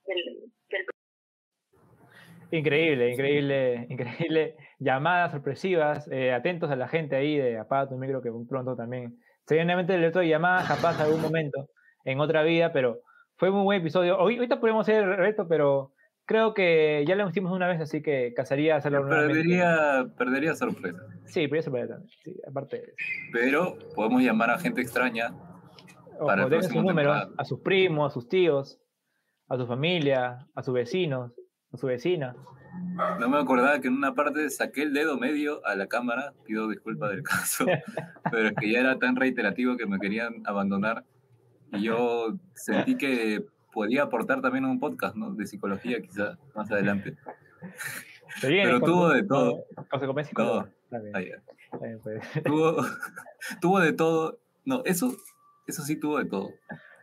del, 0.06 0.50
del 0.70 0.86
Increíble, 2.50 3.12
increíble, 3.12 3.86
increíble. 3.90 4.56
Llamadas 4.78 5.32
sorpresivas, 5.32 6.08
eh, 6.10 6.32
atentos 6.32 6.70
a 6.70 6.76
la 6.76 6.88
gente 6.88 7.16
ahí 7.16 7.36
de 7.36 7.58
apaga 7.58 7.88
tu 7.88 7.96
micro 7.96 8.22
que 8.22 8.30
muy 8.30 8.46
pronto 8.46 8.76
también. 8.76 9.18
Seguramente 9.46 10.06
otro 10.06 10.20
de 10.20 10.28
llamadas 10.28 10.68
capaz 10.68 11.00
algún 11.00 11.20
momento 11.20 11.68
en 12.04 12.20
otra 12.20 12.42
vida, 12.42 12.72
pero 12.72 13.00
fue 13.36 13.50
un 13.50 13.56
muy 13.56 13.64
buen 13.64 13.80
episodio. 13.80 14.18
Hoy, 14.18 14.36
ahorita 14.36 14.60
podemos 14.60 14.88
hacer 14.88 15.04
el 15.04 15.16
reto, 15.16 15.48
pero 15.48 15.92
creo 16.26 16.54
que 16.54 17.04
ya 17.06 17.14
lo 17.14 17.28
hicimos 17.28 17.52
una 17.52 17.66
vez, 17.66 17.80
así 17.80 18.02
que 18.02 18.32
casaría 18.34 18.76
hacerlo 18.76 19.00
nuevamente. 19.00 19.34
perdería, 19.34 20.06
perdería 20.16 20.54
sorpresa. 20.54 20.98
Sí, 21.26 21.48
pero 21.48 21.60
eso 21.60 21.70
puede 21.70 21.88
también. 21.88 22.10
Sí, 22.22 22.36
aparte 22.46 22.76
de 22.76 22.82
eso. 22.84 22.94
Pero 23.32 23.78
podemos 23.94 24.22
llamar 24.22 24.50
a 24.50 24.58
gente 24.58 24.80
extraña. 24.80 25.34
O 26.18 26.26
Para 26.26 26.44
el 26.44 26.48
próximo 26.48 26.82
números 26.82 27.12
temporada. 27.12 27.34
a 27.36 27.44
sus 27.44 27.60
primos, 27.60 28.12
a 28.12 28.14
sus 28.14 28.28
tíos, 28.28 28.80
a 29.48 29.56
su 29.56 29.66
familia, 29.66 30.46
a 30.54 30.62
sus 30.62 30.74
vecinos, 30.74 31.32
a 31.72 31.76
su 31.76 31.86
vecina. 31.86 32.34
No 33.20 33.28
me 33.28 33.38
acordaba 33.38 33.80
que 33.80 33.88
en 33.88 33.94
una 33.94 34.14
parte 34.14 34.50
saqué 34.50 34.82
el 34.82 34.92
dedo 34.92 35.16
medio 35.18 35.64
a 35.66 35.74
la 35.76 35.86
cámara. 35.86 36.32
Pido 36.44 36.68
disculpas 36.68 37.10
del 37.10 37.22
caso. 37.22 37.66
pero 38.30 38.48
es 38.48 38.54
que 38.54 38.70
ya 38.72 38.80
era 38.80 38.98
tan 38.98 39.16
reiterativo 39.16 39.76
que 39.76 39.86
me 39.86 39.98
querían 39.98 40.42
abandonar. 40.46 41.04
Y 41.72 41.82
yo 41.82 42.34
sentí 42.54 42.96
que 42.96 43.44
podía 43.72 44.04
aportar 44.04 44.40
también 44.40 44.64
a 44.64 44.70
un 44.70 44.80
podcast, 44.80 45.16
¿no? 45.16 45.32
De 45.34 45.46
psicología, 45.46 46.00
quizá 46.00 46.38
más 46.54 46.70
adelante. 46.70 47.16
Pero 48.40 48.80
tuvo 48.80 49.08
tu- 49.08 49.14
de 49.14 49.22
todo. 49.24 49.64
Todo. 50.44 50.68
Pues. 52.02 52.22
tuvo, 52.44 52.76
tuvo 53.60 53.80
de 53.80 53.92
todo. 53.92 54.38
No, 54.64 54.82
eso, 54.84 55.14
eso 55.66 55.82
sí 55.82 55.96
tuvo 55.96 56.18
de 56.18 56.26
todo. 56.26 56.50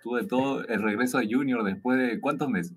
Tuvo 0.04 0.18
de 0.18 0.28
todo 0.28 0.66
el 0.68 0.82
regreso 0.82 1.20
de 1.20 1.28
Junior 1.32 1.64
después 1.64 1.98
de 2.00 2.20
cuántos 2.20 2.50
meses. 2.50 2.76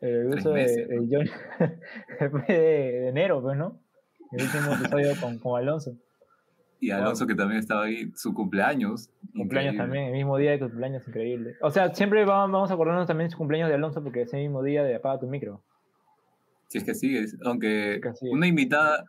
El 0.00 0.28
uso 0.28 0.50
de, 0.50 0.62
meses, 0.62 0.88
de 0.88 0.96
¿no? 0.96 1.02
Johnny 1.10 1.30
después 2.20 2.46
de, 2.46 3.08
enero, 3.08 3.42
pues, 3.42 3.56
¿no? 3.56 3.80
El 4.32 4.42
último 4.44 4.74
episodio 4.74 5.12
con, 5.20 5.38
con 5.38 5.58
Alonso. 5.60 5.96
Y 6.80 6.90
Alonso, 6.92 7.26
que 7.26 7.34
también 7.34 7.58
estaba 7.58 7.84
ahí, 7.84 8.12
su 8.14 8.32
cumpleaños. 8.32 9.10
Cumpleaños 9.34 9.74
increíble. 9.74 9.78
también, 9.78 10.04
el 10.06 10.12
mismo 10.12 10.36
día 10.38 10.52
de 10.52 10.58
tu 10.58 10.66
cumpleaños, 10.68 11.08
increíble. 11.08 11.56
O 11.60 11.70
sea, 11.70 11.92
siempre 11.92 12.24
vamos, 12.24 12.52
vamos 12.52 12.70
a 12.70 12.74
acordarnos 12.74 13.06
también 13.08 13.26
de 13.28 13.32
su 13.32 13.38
cumpleaños 13.38 13.68
de 13.68 13.74
Alonso 13.74 14.02
porque 14.02 14.22
es 14.22 14.32
el 14.34 14.40
mismo 14.42 14.62
día 14.62 14.84
de 14.84 14.94
apaga 14.94 15.18
tu 15.18 15.26
micro. 15.26 15.62
Si 16.68 16.78
es 16.78 16.84
que 16.84 16.94
sigue, 16.94 17.24
aunque 17.44 17.94
Si 17.94 17.96
es 17.96 18.02
que 18.02 18.14
sigue. 18.14 18.30
una 18.32 18.46
invitada 18.46 19.04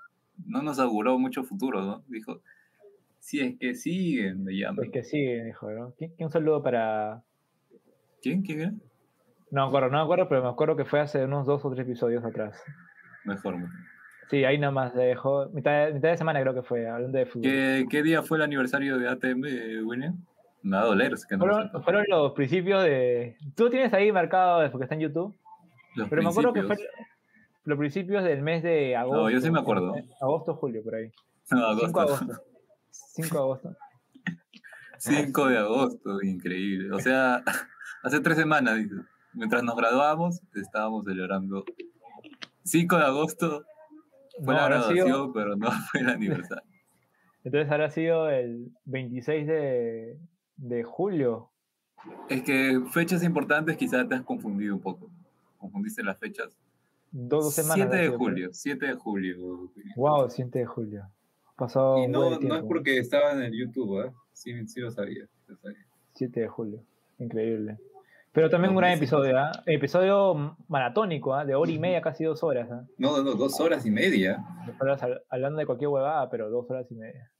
no 0.48 0.64
nos 0.64 0.80
auguró 0.80 1.20
mucho 1.20 1.44
futuro, 1.44 1.82
¿no? 1.82 2.04
Dijo, 2.08 2.42
si 3.20 3.42
es 3.42 3.60
que 3.60 3.76
siguen, 3.76 4.44
me 4.46 4.54
llaman. 4.58 4.86
Es 4.86 4.92
que 4.92 5.04
sigue, 5.04 5.44
dijo, 5.44 5.70
¿no? 5.70 5.94
¿Quién- 5.98 6.14
quién 6.16 6.26
Un 6.28 6.32
saludo 6.32 6.64
para. 6.64 7.22
¿Quién? 8.22 8.42
¿Quién 8.44 8.62
era? 8.62 8.72
No 9.52 9.64
me 9.64 9.68
acuerdo, 9.68 9.90
no 9.90 9.98
me 9.98 10.04
acuerdo, 10.04 10.30
pero 10.30 10.44
me 10.44 10.50
acuerdo 10.50 10.76
que 10.76 10.86
fue 10.86 11.00
hace 11.00 11.24
unos 11.26 11.46
dos 11.48 11.64
o 11.66 11.72
tres 11.72 11.86
episodios 11.88 12.24
atrás. 12.24 12.62
Mejor. 13.26 13.56
Sí, 14.30 14.46
ahí 14.46 14.58
nada 14.60 14.72
más 14.72 14.94
dejó. 14.94 15.50
Mitad 15.50 15.88
de, 15.88 15.94
mitad 15.94 16.10
de 16.10 16.18
semana 16.18 16.40
creo 16.42 16.54
que 16.54 16.62
fue, 16.62 16.88
hablando 16.88 17.18
de 17.18 17.26
fútbol. 17.26 17.44
¿Qué, 17.44 17.86
qué 17.90 18.04
día 18.04 18.22
fue 18.22 18.38
el 18.38 18.44
aniversario 18.44 18.98
de 19.00 19.10
ATM, 19.10 19.46
eh, 19.46 19.82
William? 19.84 20.24
Me 20.62 20.78
va 20.78 20.84
a 20.84 20.86
doler. 20.86 21.14
es 21.14 21.26
que 21.26 21.36
no 21.38 21.46
lo 21.48 21.54
Fueron, 21.54 21.68
sepa. 21.72 21.84
fueron 21.84 22.06
los 22.10 22.32
principios 22.34 22.84
de. 22.84 23.38
Tú 23.56 23.70
tienes 23.70 23.92
ahí 23.94 24.12
marcado 24.12 24.70
porque 24.72 24.84
está 24.84 24.96
en 24.96 25.02
YouTube. 25.02 25.36
Los 25.96 26.10
Pero 26.10 26.22
me 26.22 26.30
acuerdo 26.30 26.54
que 26.54 26.64
fue 26.64 26.78
los 27.66 27.78
principios 27.78 28.24
del 28.24 28.42
mes 28.42 28.62
de 28.62 28.96
agosto. 28.96 29.30
yo 29.30 29.42
sí 29.42 29.50
me 29.50 29.60
acuerdo. 29.60 29.96
Agosto, 30.22 30.56
julio, 30.56 30.84
por 30.84 30.96
ahí. 30.96 31.12
No, 31.52 31.76
5 31.76 31.76
de 31.76 31.86
agosto. 31.86 32.00
agosto. 32.26 32.44
5 32.92 33.36
de 33.36 33.40
agosto. 33.40 33.76
5 34.98 35.48
de 35.48 35.58
agosto, 35.58 36.22
increíble. 36.22 36.92
O 36.92 37.00
sea, 37.00 37.42
hace 38.04 38.20
tres 38.20 38.38
semanas, 38.38 38.78
dice. 38.78 38.96
Mientras 39.34 39.64
nos 39.64 39.76
graduamos, 39.76 40.42
estábamos 40.56 41.06
celebrando. 41.06 41.64
5 42.64 42.98
de 42.98 43.04
agosto 43.04 43.64
fue 44.44 44.46
No, 44.46 44.54
la 44.54 44.64
habrá 44.66 44.82
sido- 44.84 45.06
graduación, 45.06 45.34
pero 45.34 45.56
no 45.56 45.70
fue 45.92 46.02
el 46.02 46.10
aniversario. 46.10 46.64
Entonces 47.44 47.72
habrá 47.72 47.90
sido 47.90 48.30
el 48.30 48.72
26 48.86 49.48
de, 49.48 50.18
de 50.58 50.84
julio. 50.84 51.50
Es 52.30 52.44
que 52.44 52.82
fechas 52.92 53.24
importantes 53.24 53.78
quizás 53.78 54.08
te 54.08 54.16
has 54.16 54.24
confundido 54.24 54.76
un 54.76 54.82
poco. 54.82 55.10
Confundiste 55.58 56.04
las 56.04 56.18
fechas. 56.18 56.50
Dos, 57.12 57.54
semanas. 57.54 57.76
7 57.76 57.84
habrá 57.88 57.98
de 58.02 58.06
sido, 58.08 58.18
julio, 58.18 58.50
7 58.54 58.86
de 58.88 58.94
julio. 58.94 59.72
Wow, 59.96 60.30
7 60.30 60.60
de 60.60 60.66
julio. 60.66 61.04
Pasó 61.56 61.98
Y 62.04 62.08
no, 62.08 62.40
no 62.40 62.56
es 62.56 62.64
porque 62.64 62.98
estaba 63.00 63.34
en 63.34 63.42
el 63.42 63.54
YouTube, 63.58 64.06
¿eh? 64.06 64.12
Sí, 64.32 64.68
sí 64.68 64.80
lo 64.80 64.92
sabía. 64.92 65.26
lo 65.48 65.58
sabía. 65.58 65.86
7 66.14 66.40
de 66.42 66.48
julio. 66.48 66.84
Increíble. 67.18 67.78
Pero 68.32 68.50
también 68.50 68.72
un 68.72 68.78
gran 68.78 68.92
meses. 68.92 69.04
episodio, 69.04 69.40
¿ah? 69.40 69.52
Episodio 69.66 70.56
maratónico, 70.68 71.34
¿ah? 71.34 71.46
De 71.46 71.56
hora 71.56 71.72
y 71.72 71.80
media, 71.80 72.02
casi 72.02 72.24
dos 72.24 72.44
horas, 72.44 72.70
¿ah? 72.72 72.84
No, 72.98 73.22
no, 73.24 73.34
dos 73.34 73.60
horas 73.60 73.86
y 73.86 73.92
media. 73.92 74.44
Dos 74.68 74.76
horas 74.82 75.02
hab- 75.02 75.22
hablando 75.30 75.60
de 75.60 75.66
cualquier 75.66 75.90
huevada, 75.90 76.30
pero 76.30 76.50
dos 76.50 76.70
horas 76.70 76.86
y 76.92 76.96
media. 76.96 77.32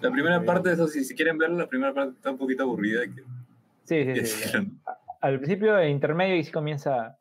La 0.00 0.10
primera 0.10 0.42
parte, 0.44 0.70
de 0.70 0.74
eso, 0.74 0.88
si, 0.88 1.04
si 1.04 1.14
quieren 1.14 1.38
verlo, 1.38 1.56
la 1.58 1.68
primera 1.68 1.94
parte 1.94 2.16
está 2.16 2.32
un 2.32 2.38
poquito 2.38 2.64
aburrida. 2.64 3.02
sí, 3.84 4.04
sí, 4.14 4.26
sí. 4.26 4.58
Al 5.20 5.38
principio, 5.38 5.78
el 5.78 5.90
intermedio, 5.90 6.34
y 6.34 6.42
sí 6.42 6.50
comienza 6.50 7.16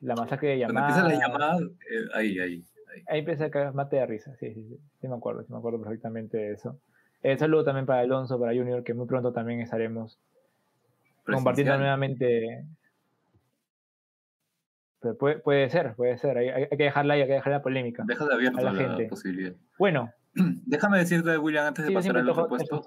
la 0.00 0.16
masacre 0.16 0.48
de 0.48 0.58
llamadas. 0.58 0.94
Cuando 0.94 1.10
empieza 1.10 1.26
la 1.26 1.28
llamada, 1.28 1.58
eh, 1.60 2.04
ahí, 2.14 2.38
ahí, 2.40 2.64
ahí. 2.92 3.18
Empieza 3.18 3.44
a 3.68 3.72
mate 3.72 3.96
de 3.96 4.06
risa, 4.06 4.34
sí, 4.40 4.52
sí, 4.52 4.64
sí. 4.68 4.76
Sí 5.00 5.06
me 5.06 5.14
acuerdo, 5.14 5.44
sí 5.44 5.52
me 5.52 5.58
acuerdo 5.58 5.78
perfectamente 5.80 6.36
de 6.38 6.52
eso. 6.54 6.80
Eh, 7.22 7.38
saludo 7.38 7.62
también 7.64 7.86
para 7.86 8.00
Alonso, 8.00 8.40
para 8.40 8.52
Junior, 8.52 8.82
que 8.82 8.94
muy 8.94 9.06
pronto 9.06 9.32
también 9.32 9.60
estaremos 9.60 10.18
compartiendo 11.26 11.78
nuevamente. 11.78 12.64
Pero 15.00 15.16
puede, 15.16 15.38
puede 15.38 15.70
ser, 15.70 15.94
puede 15.94 16.18
ser. 16.18 16.38
Hay, 16.38 16.48
hay, 16.48 16.68
que 16.68 16.76
dejarla 16.84 17.14
ahí, 17.14 17.22
hay 17.22 17.26
que 17.26 17.34
dejar 17.34 17.52
la 17.52 17.62
polémica. 17.62 18.04
Deja 18.06 18.24
de 18.24 18.34
abierto 18.34 18.58
a 18.58 18.62
la, 18.62 18.72
la 18.72 18.80
gente. 18.80 19.06
posibilidad. 19.06 19.54
Bueno. 19.78 20.10
Déjame 20.34 20.98
decirte, 20.98 21.36
William, 21.38 21.66
antes 21.66 21.86
de 21.86 21.92
pasar 21.92 22.16
al 22.16 22.28
otro 22.28 22.48
puesto. 22.48 22.82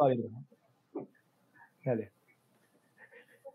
Dale. 1.84 2.12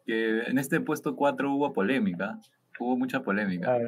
Que 0.07 0.43
en 0.43 0.59
este 0.59 0.81
puesto 0.81 1.17
4 1.17 1.53
hubo 1.53 1.73
polémica. 1.73 2.39
Hubo 2.79 2.97
mucha 2.97 3.23
polémica. 3.23 3.79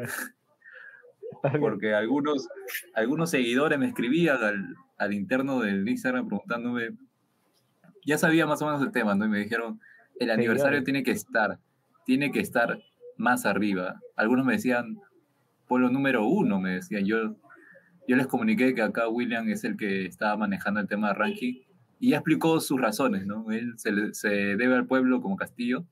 Porque 1.61 1.95
algunos, 1.95 2.49
algunos 2.95 3.31
seguidores 3.31 3.79
me 3.79 3.87
escribían 3.87 4.43
al, 4.43 4.77
al 4.97 5.13
interno 5.13 5.61
del 5.61 5.89
Instagram 5.89 6.29
preguntándome, 6.29 6.91
ya 8.05 8.19
sabía 8.19 8.47
más 8.47 8.63
o 8.63 8.67
menos 8.67 8.83
el 8.83 8.93
tema, 8.93 9.15
¿no? 9.15 9.25
Y 9.25 9.29
me 9.29 9.39
dijeron, 9.39 9.81
el 10.21 10.31
aniversario 10.31 10.83
tiene 10.83 11.03
que 11.03 11.11
estar, 11.11 11.59
tiene 12.05 12.31
que 12.31 12.41
estar 12.41 12.79
más 13.17 13.47
arriba. 13.47 14.01
Algunos 14.17 14.45
me 14.45 14.55
decían, 14.55 14.99
lo 15.69 15.91
número 15.91 16.27
uno, 16.27 16.61
me 16.61 16.71
decían. 16.71 17.05
Yo, 17.05 17.37
yo 18.07 18.17
les 18.17 18.27
comuniqué 18.27 18.75
que 18.75 18.83
acá 18.83 19.09
William 19.09 19.49
es 19.49 19.65
el 19.65 19.77
que 19.77 20.07
estaba 20.07 20.37
manejando 20.37 20.81
el 20.81 20.89
tema 20.89 21.09
de 21.09 21.15
ranking 21.15 21.55
y 21.99 22.11
ya 22.11 22.19
explicó 22.19 22.61
sus 22.61 22.81
razones, 22.81 23.27
¿no? 23.27 23.51
Él 23.51 23.75
se, 23.79 24.15
se 24.15 24.29
debe 24.29 24.75
al 24.75 24.87
pueblo 24.87 25.21
como 25.21 25.37
Castillo 25.37 25.85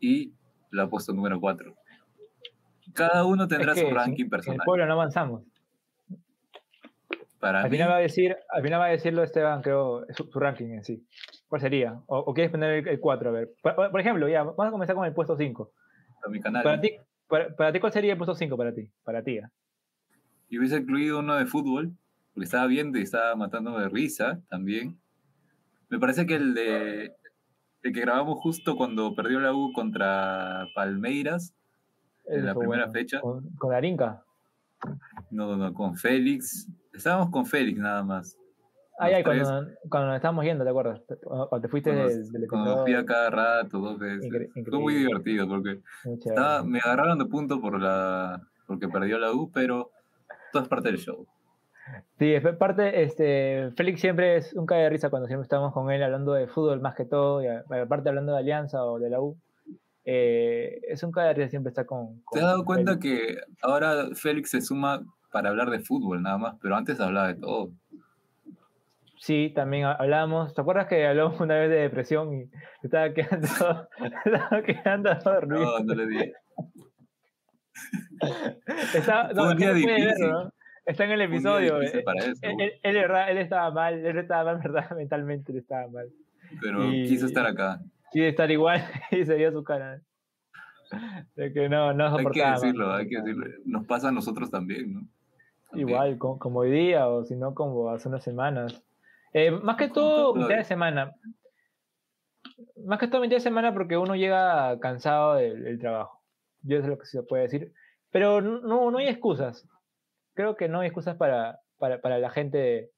y 0.00 0.32
lo 0.70 0.82
ha 0.82 0.88
puesto 0.88 1.12
número 1.12 1.40
cuatro. 1.40 1.74
Cada 2.92 3.24
uno 3.24 3.48
tendrá 3.48 3.74
su 3.74 3.88
ranking 3.90 4.28
personal. 4.28 4.60
el 4.60 4.64
pueblo 4.64 4.86
no 4.86 4.92
avanzamos 4.92 5.42
al, 7.52 7.70
final 7.70 7.90
va 7.90 7.96
a 7.96 8.00
decir, 8.00 8.36
al 8.50 8.62
final 8.62 8.80
va 8.80 8.86
a 8.86 8.90
decirlo 8.90 9.22
Esteban, 9.22 9.62
creo, 9.62 10.06
su, 10.10 10.24
su 10.24 10.40
ranking 10.40 10.70
en 10.70 10.84
sí. 10.84 11.06
¿Cuál 11.48 11.60
sería? 11.60 12.00
¿O, 12.06 12.32
quieres 12.34 12.50
poner 12.50 12.88
el, 12.88 13.00
4? 13.00 13.28
A 13.28 13.32
ver. 13.32 13.50
Por, 13.62 14.00
ejemplo, 14.00 14.28
ya, 14.28 14.42
vamos 14.42 14.66
a 14.66 14.70
comenzar 14.70 14.96
con 14.96 15.04
el 15.04 15.12
puesto 15.12 15.36
5. 15.36 15.72
mi 16.30 16.40
canal. 16.40 16.62
Para 16.62 16.80
ti, 16.80 16.96
para, 17.28 17.72
ti, 17.72 17.80
¿cuál 17.80 17.92
sería 17.92 18.12
el 18.12 18.18
puesto 18.18 18.34
5 18.34 18.56
para 18.56 18.74
ti? 18.74 18.90
Para 19.04 19.22
ti. 19.22 19.40
Yo 20.50 20.60
hubiese 20.60 20.76
incluido 20.76 21.20
uno 21.20 21.36
de 21.36 21.46
fútbol, 21.46 21.92
porque 22.32 22.44
estaba 22.44 22.66
viendo 22.66 22.98
y 22.98 23.02
estaba 23.02 23.34
matando 23.36 23.78
de 23.78 23.88
risa 23.88 24.40
también. 24.48 24.98
Me 25.88 25.98
parece 25.98 26.26
que 26.26 26.34
el 26.34 26.54
de 26.54 27.12
el 27.82 27.92
que 27.92 28.00
grabamos 28.00 28.38
justo 28.40 28.76
cuando 28.76 29.14
perdió 29.14 29.40
la 29.40 29.52
U 29.52 29.72
contra 29.72 30.66
Palmeiras, 30.74 31.54
en 32.24 32.46
la 32.46 32.54
primera 32.54 32.90
fecha. 32.90 33.20
¿Con, 33.20 33.50
con 33.56 33.74
Arinca? 33.74 34.24
No, 35.30 35.46
no, 35.48 35.56
no, 35.56 35.74
con 35.74 35.94
Félix. 35.96 36.68
Estábamos 36.92 37.30
con 37.30 37.44
Félix 37.44 37.78
nada 37.78 38.02
más. 38.02 38.38
Ah, 38.98 39.10
ya, 39.10 39.24
cuando, 39.24 39.66
cuando 39.88 40.08
nos 40.08 40.16
estábamos 40.16 40.44
yendo, 40.44 40.64
¿te 40.64 40.70
acuerdas? 40.70 41.00
Cuando 41.24 41.60
te 41.60 41.68
fuiste 41.68 41.92
del, 41.92 42.30
del 42.30 42.48
Cuando 42.48 42.84
fui 42.84 42.94
a 42.94 43.04
cada 43.04 43.30
rato, 43.30 43.78
dos 43.78 43.98
veces. 43.98 44.30
Fue 44.68 44.78
muy 44.78 44.94
divertido 44.94 45.48
porque 45.48 45.80
estaba, 46.24 46.62
me 46.62 46.78
agarraron 46.78 47.18
de 47.18 47.24
punto 47.24 47.60
por 47.60 47.80
la, 47.80 48.40
porque 48.66 48.88
perdió 48.88 49.18
la 49.18 49.32
U, 49.32 49.50
pero 49.52 49.90
todo 50.52 50.62
es 50.62 50.68
parte 50.68 50.90
del 50.90 50.98
show. 50.98 51.26
Sí, 52.18 52.32
es 52.32 52.56
parte, 52.56 53.02
este, 53.02 53.72
Félix 53.76 54.00
siempre 54.00 54.36
es 54.36 54.54
un 54.54 54.64
cae 54.64 54.84
de 54.84 54.90
risa 54.90 55.10
cuando 55.10 55.26
siempre 55.26 55.42
estamos 55.42 55.72
con 55.72 55.90
él 55.90 56.02
hablando 56.02 56.32
de 56.32 56.46
fútbol 56.46 56.80
más 56.80 56.94
que 56.94 57.04
todo, 57.04 57.42
y 57.42 57.46
aparte 57.48 58.08
hablando 58.08 58.32
de 58.32 58.38
Alianza 58.38 58.84
o 58.84 58.98
de 58.98 59.10
la 59.10 59.20
U. 59.20 59.36
Eh, 60.06 60.80
es 60.88 61.02
un 61.02 61.10
cae 61.10 61.28
de 61.28 61.34
risa 61.34 61.50
siempre 61.50 61.70
está 61.70 61.84
con... 61.84 62.20
con 62.22 62.38
¿Te 62.38 62.40
has 62.40 62.52
dado 62.52 62.64
cuenta 62.64 62.98
que 62.98 63.38
ahora 63.60 64.08
Félix 64.14 64.50
se 64.50 64.60
suma 64.60 65.02
para 65.32 65.50
hablar 65.50 65.68
de 65.70 65.80
fútbol 65.80 66.22
nada 66.22 66.38
más, 66.38 66.54
pero 66.62 66.76
antes 66.76 67.00
hablaba 67.00 67.26
de 67.26 67.34
todo. 67.34 67.72
Sí, 69.24 69.50
también 69.54 69.86
hablábamos. 69.86 70.52
¿Te 70.52 70.60
acuerdas 70.60 70.86
que 70.86 71.06
hablamos 71.06 71.40
una 71.40 71.54
vez 71.54 71.70
de 71.70 71.76
depresión 71.76 72.34
y 72.34 72.50
estaba 72.82 73.10
quedando, 73.14 73.48
estaba 74.26 74.62
quedando 74.62 75.14
dormido? 75.24 75.78
No, 75.78 75.84
no 75.84 75.94
le 75.94 76.06
dije. 76.06 76.32
Está, 78.94 79.32
no, 79.32 79.54
no 79.54 79.56
verlo, 79.56 80.52
Está 80.84 81.04
en 81.04 81.12
el 81.12 81.22
episodio. 81.22 81.80
Él, 81.80 82.04
él, 82.42 82.78
él, 82.82 82.96
él, 83.30 83.38
estaba 83.38 83.70
mal, 83.70 84.04
él 84.04 84.18
estaba 84.18 84.52
mal, 84.52 84.58
¿verdad? 84.62 84.94
Mentalmente 84.94 85.52
él 85.52 85.58
estaba 85.58 85.88
mal. 85.88 86.10
Pero 86.60 86.84
y, 86.92 87.08
quiso 87.08 87.24
estar 87.24 87.46
acá. 87.46 87.80
Quiso 88.12 88.26
estar 88.26 88.50
igual 88.50 88.84
y 89.10 89.24
sería 89.24 89.50
su 89.50 89.64
cara. 89.64 90.02
De 91.34 91.50
que 91.50 91.70
no, 91.70 91.94
no. 91.94 92.14
Hay 92.14 92.26
que 92.26 92.44
decirlo, 92.44 92.92
hay 92.92 93.08
que 93.08 93.16
decirlo. 93.16 93.46
Nos 93.64 93.86
pasa 93.86 94.08
a 94.08 94.12
nosotros 94.12 94.50
también, 94.50 94.92
¿no? 94.92 95.08
Igual, 95.72 96.18
como, 96.18 96.58
hoy 96.58 96.70
día, 96.70 97.08
o 97.08 97.24
si 97.24 97.36
no, 97.36 97.54
como 97.54 97.88
hace 97.88 98.10
unas 98.10 98.22
semanas. 98.22 98.84
Eh, 99.34 99.50
más 99.50 99.76
que 99.76 99.88
todo, 99.88 100.32
mitad 100.34 100.56
de 100.56 100.64
semana. 100.64 101.12
Más 102.86 103.00
que 103.00 103.08
todo, 103.08 103.20
mitad 103.20 103.36
de 103.36 103.40
semana, 103.40 103.74
porque 103.74 103.96
uno 103.96 104.14
llega 104.14 104.78
cansado 104.78 105.34
del, 105.34 105.78
trabajo. 105.80 106.22
Yo 106.62 106.80
sé 106.80 106.86
lo 106.86 106.98
que 106.98 107.06
se 107.06 107.22
puede 107.24 107.42
decir. 107.42 107.72
Pero 108.12 108.40
no, 108.40 108.92
no 108.92 108.98
hay 108.98 109.08
excusas. 109.08 109.68
Creo 110.34 110.56
que 110.56 110.68
no 110.68 110.80
hay 110.80 110.86
excusas 110.86 111.16
para, 111.16 111.60
para, 111.78 112.00
para 112.00 112.18
la 112.18 112.30
gente 112.30 112.90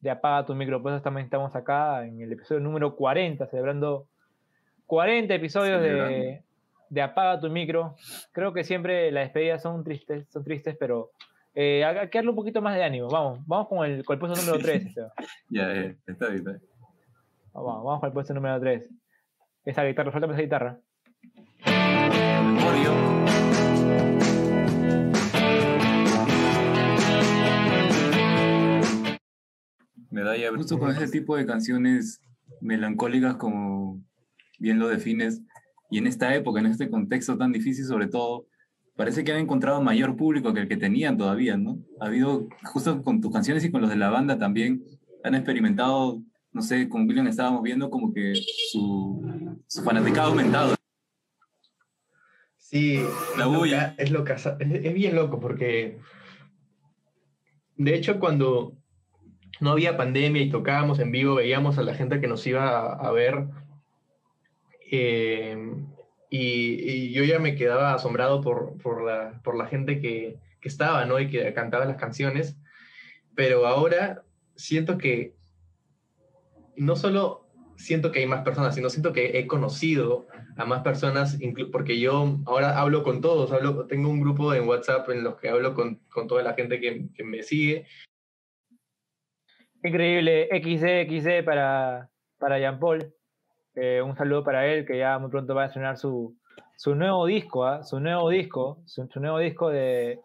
de, 0.00 0.10
Apaga 0.10 0.46
tu 0.46 0.54
micro. 0.54 0.82
Por 0.82 0.92
eso 0.92 1.02
también 1.02 1.26
estamos 1.26 1.54
acá 1.54 2.06
en 2.06 2.22
el 2.22 2.32
episodio 2.32 2.62
número 2.62 2.96
40, 2.96 3.46
celebrando 3.48 4.06
40 4.86 5.34
episodios 5.34 5.82
de, 5.82 6.42
de 6.88 7.02
Apaga 7.02 7.38
tu 7.38 7.50
micro. 7.50 7.96
Creo 8.32 8.54
que 8.54 8.64
siempre 8.64 9.12
las 9.12 9.24
despedidas 9.24 9.60
son 9.60 9.84
tristes, 9.84 10.26
son 10.30 10.42
tristes, 10.42 10.74
pero 10.80 11.10
eh, 11.54 11.84
hay 11.84 12.08
que 12.08 12.18
darle 12.18 12.30
un 12.30 12.36
poquito 12.36 12.62
más 12.62 12.74
de 12.74 12.84
ánimo. 12.84 13.08
Vamos, 13.08 13.40
vamos 13.46 13.68
con 13.68 13.84
el, 13.84 14.04
con 14.04 14.14
el 14.14 14.20
puesto 14.20 14.40
número 14.40 14.58
3. 14.64 14.94
ya, 15.48 15.74
eh, 15.74 15.96
está 16.06 16.28
bien. 16.28 16.44
Vamos, 17.52 17.84
vamos 17.84 18.00
con 18.00 18.06
el 18.08 18.12
puesto 18.12 18.34
número 18.34 18.58
3. 18.60 18.88
Esa 19.64 19.84
guitarra, 19.84 20.10
suéltame 20.10 20.34
esa 20.34 20.42
guitarra. 20.42 20.80
Medalla, 30.10 30.50
justo 30.54 30.78
con 30.78 30.90
ese 30.90 31.08
tipo 31.08 31.36
de 31.36 31.46
canciones 31.46 32.20
melancólicas 32.60 33.36
como 33.36 34.02
bien 34.58 34.78
lo 34.78 34.88
defines, 34.88 35.42
y 35.90 35.98
en 35.98 36.06
esta 36.06 36.34
época, 36.34 36.60
en 36.60 36.66
este 36.66 36.88
contexto 36.88 37.36
tan 37.36 37.52
difícil 37.52 37.84
sobre 37.84 38.06
todo, 38.06 38.46
parece 38.96 39.24
que 39.24 39.32
han 39.32 39.38
encontrado 39.38 39.82
mayor 39.82 40.16
público 40.16 40.52
que 40.52 40.60
el 40.60 40.68
que 40.68 40.76
tenían 40.76 41.16
todavía, 41.16 41.56
¿no? 41.56 41.78
Ha 42.00 42.06
habido, 42.06 42.48
justo 42.64 43.02
con 43.02 43.20
tus 43.20 43.32
canciones 43.32 43.64
y 43.64 43.70
con 43.70 43.80
los 43.80 43.90
de 43.90 43.96
la 43.96 44.10
banda 44.10 44.38
también, 44.38 44.84
han 45.24 45.34
experimentado, 45.34 46.22
no 46.52 46.62
sé, 46.62 46.88
con 46.88 47.06
William 47.08 47.26
estábamos 47.26 47.62
viendo 47.62 47.90
como 47.90 48.12
que 48.12 48.34
su, 48.70 49.56
su 49.66 49.82
fanaticado 49.82 50.28
ha 50.28 50.30
aumentado. 50.30 50.74
Sí, 52.56 53.02
la 53.38 53.46
bulla. 53.46 53.94
Es, 53.98 54.10
loca, 54.10 54.34
es, 54.34 54.46
es 54.58 54.94
bien 54.94 55.14
loco 55.14 55.40
porque, 55.40 55.98
de 57.76 57.94
hecho, 57.94 58.18
cuando 58.18 58.72
no 59.60 59.70
había 59.70 59.96
pandemia 59.96 60.42
y 60.42 60.50
tocábamos 60.50 60.98
en 60.98 61.12
vivo, 61.12 61.36
veíamos 61.36 61.78
a 61.78 61.82
la 61.82 61.94
gente 61.94 62.20
que 62.20 62.28
nos 62.28 62.46
iba 62.46 62.70
a, 62.70 62.94
a 62.94 63.12
ver. 63.12 63.46
Eh, 64.90 65.56
y, 66.34 67.12
yo 67.12 67.24
ya 67.24 67.38
me 67.38 67.54
quedaba 67.54 67.92
asombrado 67.92 68.40
por, 68.40 68.78
por, 68.78 69.04
la, 69.04 69.40
por 69.44 69.54
la 69.54 69.66
gente 69.66 70.00
que, 70.00 70.38
que, 70.62 70.68
estaba, 70.68 71.04
¿no? 71.04 71.20
Y 71.20 71.28
que 71.28 71.52
cantaba 71.52 71.84
las 71.84 71.98
canciones. 71.98 72.56
Pero 73.34 73.66
ahora 73.66 74.24
siento 74.56 74.96
que 74.96 75.34
no 76.74 76.96
solo 76.96 77.46
siento 77.76 78.12
que 78.12 78.20
hay 78.20 78.26
más 78.26 78.44
personas, 78.44 78.74
sino 78.74 78.88
siento 78.88 79.12
que 79.12 79.38
he 79.38 79.46
conocido 79.46 80.26
a 80.56 80.64
más 80.64 80.82
personas, 80.82 81.38
porque 81.70 82.00
yo 82.00 82.38
ahora 82.46 82.78
hablo 82.78 83.02
con 83.02 83.20
todos, 83.20 83.52
hablo, 83.52 83.86
tengo 83.86 84.08
un 84.08 84.20
grupo 84.20 84.54
en 84.54 84.66
WhatsApp 84.66 85.10
en 85.10 85.24
los 85.24 85.36
que 85.36 85.50
hablo 85.50 85.74
con, 85.74 85.96
con 86.10 86.28
toda 86.28 86.42
la 86.42 86.54
gente 86.54 86.80
que, 86.80 87.08
que 87.14 87.24
me 87.24 87.42
sigue. 87.42 87.86
Increíble, 89.84 90.48
XD, 90.50 91.10
XD 91.10 91.44
para, 91.44 92.10
para 92.38 92.58
Jean 92.58 92.78
Paul. 92.78 93.12
Eh, 93.74 94.02
un 94.02 94.16
saludo 94.16 94.44
para 94.44 94.66
él, 94.66 94.84
que 94.86 94.98
ya 94.98 95.18
muy 95.18 95.30
pronto 95.30 95.54
va 95.54 95.62
a 95.62 95.66
estrenar 95.66 95.96
su, 95.96 96.36
su 96.76 96.94
nuevo 96.94 97.26
disco, 97.26 97.64
¿ah? 97.64 97.82
su 97.82 98.00
nuevo 98.00 98.28
disco, 98.28 98.82
su, 98.86 99.08
nuevo 99.16 99.38
disco 99.38 99.70
de, 99.70 100.20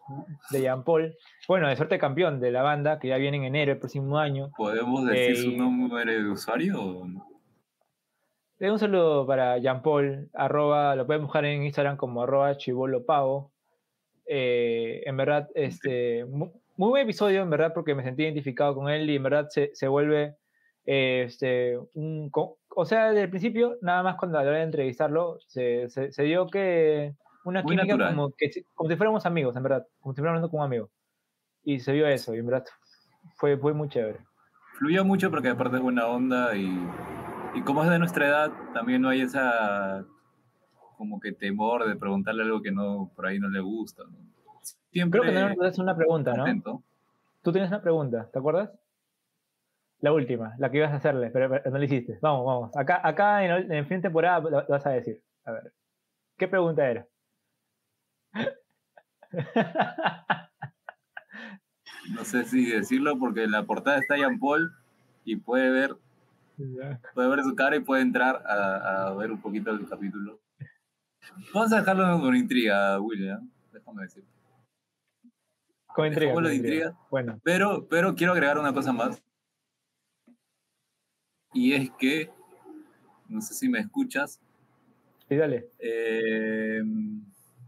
de, 0.50 0.60
Jean 0.60 0.84
Paul. 0.84 1.14
Bueno, 1.46 1.68
de 1.68 1.76
suerte 1.76 1.98
campeón 1.98 2.40
de 2.40 2.50
la 2.50 2.62
banda, 2.62 2.98
que 2.98 3.08
ya 3.08 3.16
viene 3.16 3.38
en 3.38 3.44
enero 3.44 3.72
el 3.72 3.78
próximo 3.78 4.18
año. 4.18 4.50
¿Podemos 4.56 5.06
decir 5.06 5.36
su 5.36 5.50
eh, 5.50 5.56
nombre 5.56 6.04
de 6.04 6.28
usuario? 6.28 7.06
un 8.60 8.78
saludo 8.78 9.24
para 9.24 9.58
Jean 9.58 9.82
Paul, 9.82 10.28
arroba, 10.34 10.96
lo 10.96 11.06
pueden 11.06 11.22
buscar 11.22 11.44
en 11.44 11.62
Instagram 11.62 11.96
como 11.96 12.22
arroba 12.22 12.56
chivolopavo. 12.56 13.52
Eh, 14.26 15.02
en 15.06 15.16
verdad, 15.16 15.48
este, 15.54 16.24
muy, 16.26 16.50
buen 16.76 17.04
episodio, 17.04 17.40
en 17.40 17.50
verdad, 17.50 17.72
porque 17.72 17.94
me 17.94 18.02
sentí 18.02 18.24
identificado 18.24 18.74
con 18.74 18.90
él 18.90 19.08
y 19.08 19.16
en 19.16 19.22
verdad 19.22 19.46
se, 19.48 19.70
se 19.74 19.88
vuelve 19.88 20.36
este, 20.90 21.78
un, 21.92 22.30
o 22.32 22.84
sea, 22.86 23.08
desde 23.08 23.24
el 23.24 23.28
principio, 23.28 23.76
nada 23.82 24.02
más 24.02 24.16
cuando 24.16 24.38
a 24.38 24.42
la 24.42 24.48
hora 24.48 24.58
de 24.60 24.64
entrevistarlo, 24.64 25.38
se, 25.46 25.90
se, 25.90 26.22
dio 26.22 26.46
que 26.46 27.14
una 27.44 27.62
química 27.62 28.08
como, 28.08 28.32
que, 28.34 28.50
como 28.72 28.88
si 28.88 28.96
fuéramos 28.96 29.26
amigos, 29.26 29.54
en 29.54 29.64
verdad, 29.64 29.86
como 30.00 30.14
si 30.14 30.22
fuéramos 30.22 30.38
hablando 30.38 30.50
con 30.50 30.60
un 30.60 30.64
amigo. 30.66 30.90
Y 31.62 31.80
se 31.80 31.92
vio 31.92 32.08
eso, 32.08 32.34
y 32.34 32.38
en 32.38 32.46
verdad 32.46 32.64
fue, 33.36 33.58
fue 33.58 33.74
muy 33.74 33.90
chévere. 33.90 34.20
Fluyó 34.78 35.04
mucho 35.04 35.30
porque 35.30 35.50
aparte 35.50 35.76
es 35.76 35.82
buena 35.82 36.06
onda 36.06 36.56
y, 36.56 36.66
y 37.54 37.60
como 37.64 37.84
es 37.84 37.90
de 37.90 37.98
nuestra 37.98 38.26
edad, 38.26 38.52
también 38.72 39.02
no 39.02 39.10
hay 39.10 39.20
esa 39.20 40.06
como 40.96 41.20
que 41.20 41.32
temor 41.32 41.86
de 41.86 41.96
preguntarle 41.96 42.44
algo 42.44 42.62
que 42.62 42.72
no 42.72 43.12
por 43.14 43.26
ahí 43.26 43.38
no 43.38 43.50
le 43.50 43.60
gusta. 43.60 44.04
Creo 44.90 45.22
que 45.22 45.32
no 45.32 45.66
hacer 45.66 45.82
una 45.82 45.94
pregunta, 45.94 46.32
¿no? 46.32 46.82
Tú 47.42 47.52
tienes 47.52 47.68
una 47.68 47.82
pregunta, 47.82 48.30
¿te 48.32 48.38
acuerdas? 48.38 48.70
La 50.00 50.12
última, 50.12 50.54
la 50.58 50.70
que 50.70 50.78
ibas 50.78 50.92
a 50.92 50.96
hacerle, 50.96 51.30
pero, 51.30 51.48
no 51.48 51.78
la 51.78 51.84
hiciste. 51.84 52.18
Vamos, 52.22 52.46
vamos. 52.46 52.76
Acá, 52.76 53.00
acá 53.02 53.44
en, 53.44 53.72
en 53.72 53.86
fin 53.86 54.00
temporada 54.00 54.38
lo, 54.38 54.64
vas 54.68 54.86
a 54.86 54.90
decir. 54.90 55.20
A 55.44 55.52
ver. 55.52 55.72
¿Qué 56.36 56.48
pregunta 56.48 56.88
era? 56.88 57.06
No 62.10 62.24
sé 62.24 62.44
si 62.44 62.64
decirlo 62.64 63.18
porque 63.18 63.44
en 63.44 63.50
la 63.50 63.64
portada 63.64 63.98
está 63.98 64.16
Jean 64.16 64.38
Paul 64.38 64.72
y 65.24 65.36
puede 65.36 65.70
ver, 65.70 65.94
puede 67.12 67.28
ver 67.28 67.42
su 67.42 67.54
cara 67.54 67.76
y 67.76 67.80
puede 67.80 68.00
entrar 68.00 68.42
a, 68.46 69.08
a 69.08 69.14
ver 69.14 69.30
un 69.30 69.42
poquito 69.42 69.70
el 69.70 69.86
capítulo. 69.86 70.40
Vamos 71.52 71.72
a 71.72 71.80
dejarlo 71.80 72.20
con 72.20 72.34
intriga, 72.34 73.00
William. 73.00 73.50
Déjame 73.72 74.02
decirte. 74.02 74.30
Con 75.86 76.06
intriga. 76.06 76.32
Con 76.32 76.52
intriga. 76.52 76.98
Bueno. 77.10 77.40
Pero, 77.42 77.86
pero 77.88 78.14
quiero 78.14 78.32
agregar 78.32 78.58
una 78.58 78.72
cosa 78.72 78.92
más. 78.92 79.22
Y 81.58 81.74
es 81.74 81.90
que, 81.98 82.30
no 83.28 83.40
sé 83.40 83.52
si 83.52 83.68
me 83.68 83.80
escuchas. 83.80 84.40
Sí, 85.28 85.34
dale. 85.34 85.66
Eh, 85.80 86.80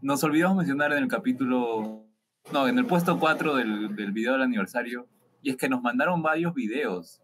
nos 0.01 0.23
olvidamos 0.23 0.55
mencionar 0.55 0.93
en 0.93 0.99
el 0.99 1.09
capítulo, 1.09 2.05
no, 2.53 2.67
en 2.69 2.77
el 2.77 2.85
puesto 2.85 3.19
4 3.19 3.55
del, 3.55 3.93
del 3.93 4.13
video 4.13 4.31
del 4.31 4.43
aniversario, 4.43 5.07
y 5.41 5.49
es 5.49 5.57
que 5.57 5.67
nos 5.67 5.81
mandaron 5.81 6.23
varios 6.23 6.53
videos 6.53 7.21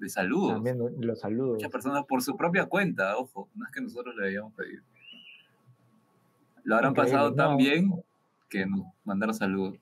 de 0.00 0.08
saludos. 0.08 0.54
También 0.54 0.80
los 0.98 1.20
saludos. 1.20 1.52
Muchas 1.52 1.70
personas 1.70 2.04
por 2.04 2.20
su 2.20 2.36
propia 2.36 2.66
cuenta, 2.66 3.16
ojo, 3.16 3.48
no 3.54 3.64
es 3.64 3.70
que 3.70 3.80
nosotros 3.80 4.16
le 4.16 4.26
habíamos 4.26 4.52
pedido. 4.54 4.82
Lo 6.64 6.74
habrán 6.74 6.94
pasado 6.94 7.32
tan 7.32 7.56
bien 7.56 7.92
que 8.50 8.66
nos 8.66 8.86
mandaron 9.04 9.36
saludos. 9.36 9.78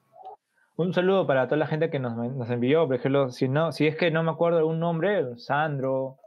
Un 0.77 0.93
saludo 0.93 1.27
para 1.27 1.47
toda 1.47 1.57
la 1.57 1.67
gente 1.67 1.89
que 1.89 1.99
nos, 1.99 2.15
nos, 2.15 2.51
envió, 2.51 2.87
por 2.87 2.97
ejemplo, 2.97 3.31
si 3.31 3.49
no, 3.49 3.73
si 3.73 3.87
es 3.87 3.97
que 3.97 4.11
no 4.11 4.23
me 4.23 4.33
acuerdo 4.33 4.59
algún 4.59 4.79
nombre, 4.79 5.39
Sandro, 5.39 6.19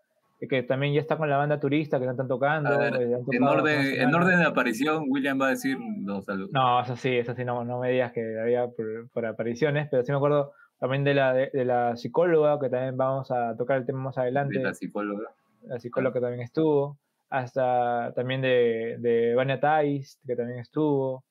que 0.47 0.63
también 0.63 0.93
ya 0.93 1.02
está 1.02 1.17
con 1.17 1.30
la 1.30 1.38
banda 1.38 1.60
turista 1.60 1.99
que 1.99 2.06
no 2.06 2.12
están 2.12 2.28
tocando. 2.28 2.82
Eh, 2.82 3.17
en, 3.32 3.43
orden, 3.43 4.02
en 4.02 4.15
orden 4.15 4.39
de 4.39 4.45
aparición, 4.45 5.06
William 5.08 5.39
va 5.39 5.47
a 5.47 5.49
decir 5.49 5.78
saludos. 6.25 6.52
No, 6.54 6.82
eso 6.82 6.95
sí, 6.95 7.17
eso 7.17 7.36
sí, 7.36 7.43
no, 7.43 7.65
no 7.65 7.80
me 7.80 7.91
digas 7.91 8.13
que 8.13 8.39
había 8.39 8.67
por, 9.13 9.25
apariciones, 9.25 9.89
pero 9.91 10.04
sí 10.04 10.12
me 10.12 10.17
acuerdo 10.17 10.54
también 10.80 11.04
de 11.04 11.13
la, 11.13 11.34
de, 11.34 11.65
la 11.65 11.97
psicóloga, 11.97 12.58
que 12.60 12.69
también 12.69 12.95
vamos 12.95 13.30
a 13.32 13.58
tocar 13.58 13.78
el 13.78 13.86
tema 13.86 13.99
más 13.99 14.17
adelante. 14.17 14.58
De 14.58 14.63
la 14.63 14.73
psicóloga. 14.73 15.30
La 15.63 15.80
psicóloga 15.80 16.13
que 16.13 16.21
también 16.21 16.41
estuvo. 16.41 16.97
Hasta 17.30 18.13
también 18.15 18.41
de, 18.41 18.95
de 18.99 19.36
Vania 19.36 19.60
Tais, 19.60 20.19
que 20.25 20.36
también 20.38 20.60
estuvo. 20.60 21.25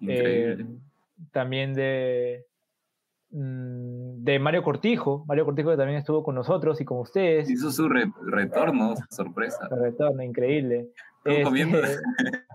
Eh, 0.00 0.64
también 1.30 1.74
de, 1.74 2.46
de 3.38 4.38
Mario 4.38 4.62
Cortijo, 4.62 5.24
Mario 5.26 5.44
Cortijo 5.44 5.70
que 5.70 5.76
también 5.76 5.98
estuvo 5.98 6.22
con 6.22 6.34
nosotros 6.34 6.80
y 6.80 6.86
con 6.86 7.00
ustedes. 7.00 7.50
Hizo 7.50 7.70
su 7.70 7.86
retorno, 7.88 8.94
sorpresa. 9.10 9.68
retorno, 9.70 10.22
increíble. 10.22 10.88
Este, 11.22 11.98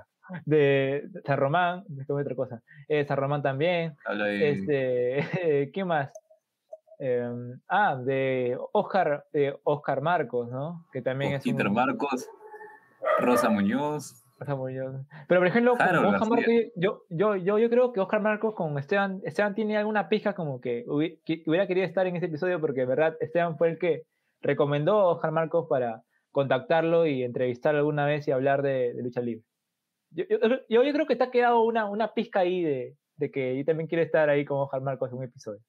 de 0.45 1.07
San 1.23 1.37
Román, 1.37 1.83
otra 2.07 2.35
cosa. 2.35 2.63
Eh, 2.87 3.05
San 3.05 3.17
Román 3.17 3.43
también. 3.43 3.95
Este, 4.27 5.69
¿Qué 5.73 5.85
más? 5.85 6.11
Em, 6.97 7.59
ah, 7.67 7.95
de 7.95 8.57
Oscar, 8.71 9.25
de 9.31 9.55
Oscar 9.63 10.01
Marcos, 10.01 10.49
¿no? 10.49 10.87
Que 10.91 11.03
también 11.03 11.33
es. 11.33 11.43
Peter 11.43 11.69
Marcos, 11.69 12.27
Rosa 13.19 13.49
Muñoz. 13.49 14.20
Pero 15.27 15.39
por 15.39 15.47
ejemplo, 15.47 15.73
Oscar 15.73 16.01
Marcos, 16.01 16.29
yo, 16.75 17.03
yo, 17.09 17.35
yo, 17.35 17.59
yo 17.59 17.69
creo 17.69 17.93
que 17.93 17.99
Oscar 17.99 18.21
Marcos 18.21 18.55
con 18.55 18.77
Esteban, 18.77 19.21
Esteban 19.23 19.53
tiene 19.53 19.77
alguna 19.77 20.09
pija 20.09 20.33
como 20.33 20.59
que 20.59 20.83
hubiera 20.87 21.67
querido 21.67 21.85
estar 21.85 22.07
en 22.07 22.15
este 22.15 22.27
episodio 22.27 22.59
porque, 22.59 22.85
verdad, 22.85 23.15
Esteban 23.19 23.57
fue 23.57 23.69
el 23.69 23.79
que 23.79 24.03
recomendó 24.41 24.99
a 24.99 25.11
Oscar 25.11 25.31
Marcos 25.31 25.67
para 25.69 26.01
contactarlo 26.31 27.05
y 27.05 27.23
entrevistarlo 27.23 27.79
alguna 27.79 28.05
vez 28.05 28.27
y 28.27 28.31
hablar 28.31 28.61
de, 28.61 28.93
lucha 29.01 29.21
libre. 29.21 29.45
Yo, 30.09 30.25
yo, 30.69 30.83
yo, 30.83 30.93
creo 30.93 31.05
que 31.05 31.15
te 31.15 31.23
ha 31.23 31.31
quedado 31.31 31.61
una, 31.61 31.85
una 31.85 32.13
pizca 32.13 32.39
ahí 32.39 32.63
de, 32.63 32.95
de 33.17 33.31
que 33.31 33.57
yo 33.57 33.63
también 33.63 33.87
quiero 33.87 34.03
estar 34.03 34.29
ahí 34.29 34.43
con 34.43 34.59
Oscar 34.59 34.81
Marcos 34.81 35.11
en 35.11 35.19
un 35.19 35.23
episodio. 35.23 35.61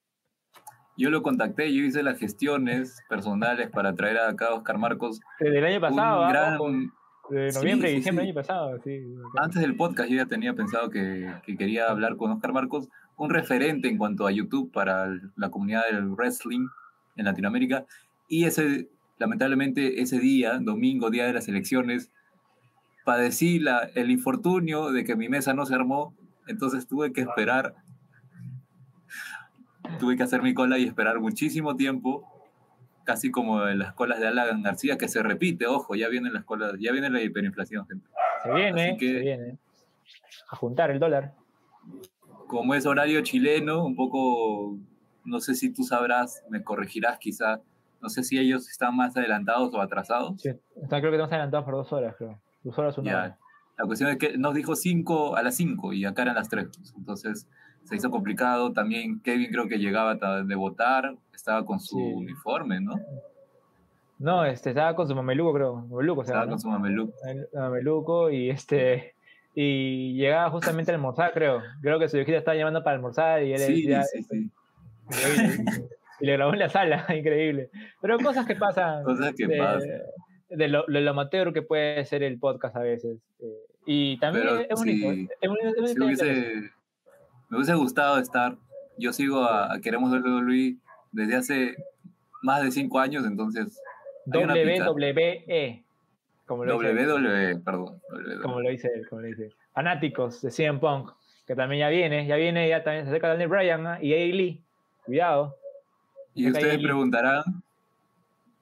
Yo 0.96 1.10
lo 1.10 1.22
contacté, 1.22 1.72
yo 1.72 1.84
hice 1.84 2.02
las 2.02 2.18
gestiones 2.18 3.02
personales 3.08 3.70
para 3.70 3.94
traer 3.94 4.18
acá 4.18 4.48
a 4.48 4.54
Oscar 4.54 4.78
Marcos. 4.78 5.20
Desde 5.40 5.58
el 5.58 5.64
año 5.64 5.80
pasado, 5.80 6.22
¿ah? 6.24 6.58
De 7.32 7.50
noviembre 7.52 7.90
y 7.90 7.96
diciembre 7.96 8.26
del 8.26 8.32
año 8.32 8.42
pasado. 8.42 8.78
Antes 9.38 9.62
del 9.62 9.74
podcast 9.74 10.10
yo 10.10 10.16
ya 10.16 10.26
tenía 10.26 10.52
pensado 10.52 10.90
que, 10.90 11.32
que, 11.46 11.56
quería 11.56 11.86
hablar 11.86 12.16
con 12.16 12.30
Oscar 12.30 12.52
Marcos, 12.52 12.88
un 13.16 13.30
referente 13.30 13.88
en 13.88 13.96
cuanto 13.96 14.26
a 14.26 14.32
YouTube 14.32 14.70
para 14.70 15.08
la 15.36 15.50
comunidad 15.50 15.84
del 15.90 16.08
wrestling 16.08 16.66
en 17.16 17.24
Latinoamérica. 17.24 17.86
Y 18.28 18.44
ese, 18.44 18.90
lamentablemente, 19.18 20.02
ese 20.02 20.18
día, 20.18 20.58
domingo, 20.58 21.10
día 21.10 21.26
de 21.26 21.32
las 21.32 21.48
elecciones, 21.48 22.10
padecí 23.04 23.58
la, 23.58 23.90
el 23.94 24.10
infortunio 24.10 24.92
de 24.92 25.04
que 25.04 25.16
mi 25.16 25.28
mesa 25.30 25.54
no 25.54 25.64
se 25.64 25.74
armó, 25.74 26.14
entonces 26.46 26.86
tuve 26.86 27.12
que 27.12 27.22
esperar, 27.22 27.74
tuve 29.98 30.16
que 30.16 30.22
hacer 30.22 30.42
mi 30.42 30.52
cola 30.52 30.78
y 30.78 30.84
esperar 30.84 31.18
muchísimo 31.18 31.76
tiempo 31.76 32.31
casi 33.04 33.30
como 33.30 33.66
en 33.66 33.78
las 33.78 33.92
colas 33.94 34.20
de 34.20 34.28
Alan 34.28 34.62
García, 34.62 34.98
que 34.98 35.08
se 35.08 35.22
repite, 35.22 35.66
ojo, 35.66 35.94
ya 35.94 36.08
vienen 36.08 36.32
las 36.32 36.44
colas, 36.44 36.74
ya 36.78 36.92
viene 36.92 37.10
la 37.10 37.22
hiperinflación, 37.22 37.86
gente. 37.86 38.06
Se 38.42 38.52
viene, 38.52 38.98
se 38.98 39.20
viene. 39.20 39.58
A 40.50 40.56
juntar 40.56 40.90
el 40.90 40.98
dólar. 40.98 41.34
Como 42.46 42.74
es 42.74 42.86
horario 42.86 43.22
chileno, 43.22 43.84
un 43.84 43.96
poco, 43.96 44.78
no 45.24 45.40
sé 45.40 45.54
si 45.54 45.72
tú 45.72 45.84
sabrás, 45.84 46.44
me 46.50 46.62
corregirás 46.62 47.18
quizá, 47.18 47.60
no 48.00 48.08
sé 48.08 48.22
si 48.24 48.38
ellos 48.38 48.68
están 48.68 48.96
más 48.96 49.16
adelantados 49.16 49.72
o 49.74 49.80
atrasados. 49.80 50.40
Sí, 50.40 50.48
están, 50.48 51.00
creo 51.00 51.10
que 51.10 51.16
estamos 51.16 51.32
adelantados 51.32 51.64
por 51.64 51.74
dos 51.74 51.92
horas, 51.92 52.14
creo. 52.16 52.40
Dos 52.62 52.78
horas, 52.78 52.98
una 52.98 53.10
hora. 53.10 53.38
La 53.78 53.86
cuestión 53.86 54.10
es 54.10 54.18
que 54.18 54.36
nos 54.36 54.54
dijo 54.54 54.76
cinco 54.76 55.36
a 55.36 55.42
las 55.42 55.56
cinco 55.56 55.92
y 55.92 56.04
acá 56.04 56.22
eran 56.22 56.34
las 56.34 56.48
tres. 56.48 56.68
Entonces, 56.96 57.48
se 57.84 57.96
hizo 57.96 58.10
complicado. 58.10 58.72
También 58.72 59.20
Kevin 59.20 59.50
creo 59.50 59.68
que 59.68 59.78
llegaba 59.78 60.14
de 60.42 60.54
votar, 60.54 61.14
estaba 61.34 61.64
con 61.64 61.80
su 61.80 61.98
uniforme, 61.98 62.80
¿no? 62.80 62.94
No, 64.18 64.44
este, 64.44 64.70
estaba 64.70 64.94
con 64.94 65.08
su 65.08 65.14
mameluco, 65.14 65.52
creo. 65.52 65.76
Mameluco, 65.88 66.22
estaba 66.22 66.46
con 66.46 66.60
su 66.60 66.68
mameluco. 66.68 67.12
Mameluco 67.52 68.30
y 68.30 68.50
este 68.50 69.14
y 69.54 70.14
llegaba 70.14 70.50
justamente 70.50 70.92
a 70.92 70.94
almorzar, 70.94 71.32
creo. 71.32 71.62
Creo 71.82 71.98
que 71.98 72.08
su 72.08 72.18
hijita 72.18 72.38
estaba 72.38 72.56
llamando 72.56 72.82
para 72.82 72.96
almorzar 72.96 73.42
y 73.42 73.52
él 73.52 73.58
sí, 73.58 73.88
sí, 74.12 74.22
sí. 74.22 74.50
Y 76.20 76.26
le 76.26 76.34
grabó 76.34 76.52
en 76.52 76.60
la 76.60 76.68
sala, 76.68 77.04
increíble. 77.16 77.68
Pero 78.00 78.16
cosas 78.18 78.46
que 78.46 78.54
pasan. 78.54 79.02
Cosas 79.02 79.34
que 79.36 79.48
de, 79.48 79.58
pasan. 79.58 79.88
De 80.50 80.68
lo, 80.68 80.84
lo, 80.86 81.10
amateur 81.10 81.52
que 81.52 81.62
puede 81.62 82.04
ser 82.04 82.22
el 82.22 82.38
podcast 82.38 82.76
a 82.76 82.80
veces. 82.80 83.18
Eh, 83.40 83.58
y 83.86 84.18
también 84.20 84.46
es 84.70 84.78
bonito. 84.78 85.32
es 85.40 85.48
bonito, 85.48 86.24
me 87.52 87.58
hubiese 87.58 87.74
gustado 87.74 88.18
estar. 88.18 88.56
Yo 88.96 89.12
sigo 89.12 89.44
a, 89.44 89.78
Queremos 89.82 90.10
WWE 90.10 90.76
desde 91.12 91.36
hace 91.36 91.76
más 92.40 92.62
de 92.62 92.72
cinco 92.72 92.98
años, 92.98 93.26
entonces. 93.26 93.78
WWE. 94.24 95.84
Como 96.46 96.64
lo 96.64 96.78
WWE, 96.78 97.58
perdón. 97.58 98.00
Como 98.40 98.60
lo 98.62 98.70
dice 98.70 98.88
él, 98.94 99.06
como 99.06 99.20
lo 99.20 99.28
dice. 99.28 99.50
Fanáticos 99.74 100.40
de 100.40 100.50
CM 100.50 100.78
Punk, 100.78 101.10
que 101.46 101.54
también 101.54 101.80
ya 101.80 101.90
viene, 101.90 102.26
ya 102.26 102.36
viene, 102.36 102.66
ya 102.70 102.82
también 102.82 103.04
se 103.04 103.10
acerca 103.10 103.28
Daniel 103.28 103.50
Bryan 103.50 103.86
¿ah? 103.86 103.98
y 104.00 104.14
A. 104.14 104.34
Lee. 104.34 104.62
Cuidado. 105.04 105.54
Y 106.34 106.50
ustedes 106.50 106.78
preguntarán 106.78 107.42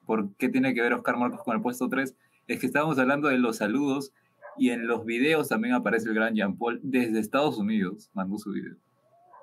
por 0.05 0.35
qué 0.35 0.49
tiene 0.49 0.75
que 0.75 0.83
ver 0.83 0.95
Oscar 0.95 1.17
Marcos 1.17 1.45
con 1.45 1.55
el 1.55 1.63
puesto 1.63 1.89
3. 1.89 2.13
Es 2.49 2.59
que 2.59 2.67
estábamos 2.67 2.99
hablando 2.99 3.29
de 3.29 3.39
los 3.39 3.59
saludos 3.59 4.13
y 4.57 4.71
en 4.71 4.87
los 4.87 5.05
videos 5.05 5.49
también 5.49 5.75
aparece 5.75 6.09
el 6.09 6.15
gran 6.15 6.35
Jean 6.35 6.57
Paul 6.57 6.81
desde 6.83 7.19
Estados 7.19 7.59
Unidos, 7.59 8.11
mandó 8.15 8.39
su 8.39 8.53
video. 8.53 8.77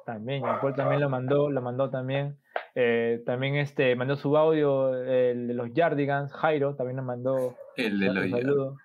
También, 0.06 0.44
Jean 0.44 0.62
Paul 0.62 0.76
también 0.76 1.02
lo 1.02 1.10
mandó, 1.10 1.50
lo 1.50 1.62
mandó 1.62 1.90
también. 1.90 2.38
Eh, 2.76 3.22
también 3.26 3.56
este, 3.56 3.96
mandó 3.96 4.16
su 4.16 4.38
audio, 4.38 4.96
el 4.96 5.48
de 5.48 5.54
los 5.54 5.74
Yardigans, 5.74 6.32
Jairo 6.34 6.76
también 6.76 6.98
nos 6.98 7.06
mandó 7.06 7.56
el 7.76 8.00
de 8.00 8.14
los, 8.14 8.30
saludo, 8.30 8.78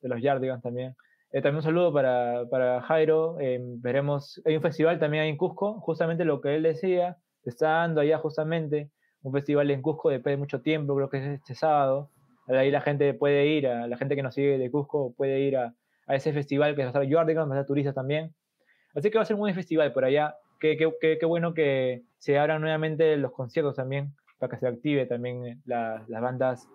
de 0.00 0.08
los 0.08 0.22
Yardigans 0.22 0.62
también. 0.62 0.96
Eh, 1.32 1.42
también 1.42 1.56
un 1.56 1.62
saludo 1.62 1.92
para, 1.92 2.44
para 2.50 2.80
Jairo. 2.82 3.36
Eh, 3.40 3.58
veremos, 3.60 4.40
hay 4.44 4.56
un 4.56 4.62
festival 4.62 4.98
también 4.98 5.24
ahí 5.24 5.28
en 5.28 5.36
Cusco, 5.36 5.80
justamente 5.80 6.24
lo 6.24 6.40
que 6.40 6.54
él 6.54 6.62
decía, 6.62 7.18
está 7.44 7.68
dando 7.68 8.00
allá 8.00 8.18
justamente 8.18 8.90
un 9.22 9.32
festival 9.32 9.70
en 9.70 9.82
Cusco 9.82 10.08
después 10.08 10.32
de 10.32 10.38
mucho 10.38 10.62
tiempo, 10.62 10.94
creo 10.96 11.10
que 11.10 11.18
es 11.18 11.40
este 11.40 11.54
sábado. 11.54 12.10
Ahí 12.48 12.70
la 12.70 12.80
gente 12.80 13.12
puede 13.14 13.46
ir, 13.46 13.66
a, 13.66 13.86
la 13.86 13.96
gente 13.96 14.14
que 14.16 14.22
nos 14.22 14.34
sigue 14.34 14.58
de 14.58 14.70
Cusco 14.70 15.12
puede 15.16 15.40
ir 15.40 15.56
a, 15.56 15.74
a 16.06 16.14
ese 16.14 16.32
festival 16.32 16.74
que 16.74 16.82
va 16.82 16.84
a 16.84 16.88
estar 16.88 17.02
Jordan, 17.10 17.36
va 17.50 17.54
a 17.54 17.58
estar 17.58 17.66
turistas 17.66 17.94
también. 17.94 18.32
Así 18.94 19.10
que 19.10 19.18
va 19.18 19.22
a 19.22 19.26
ser 19.26 19.34
un 19.34 19.40
buen 19.40 19.54
festival 19.54 19.92
por 19.92 20.04
allá. 20.04 20.36
Qué, 20.60 20.76
qué, 20.76 20.90
qué, 21.00 21.18
qué 21.18 21.26
bueno 21.26 21.52
que 21.54 22.02
se 22.18 22.38
abran 22.38 22.60
nuevamente 22.62 23.16
los 23.16 23.32
conciertos 23.32 23.74
también, 23.74 24.14
para 24.38 24.50
que 24.50 24.58
se 24.58 24.66
active 24.66 25.06
también 25.06 25.60
la, 25.66 26.02
las 26.08 26.22
bandas 26.22 26.68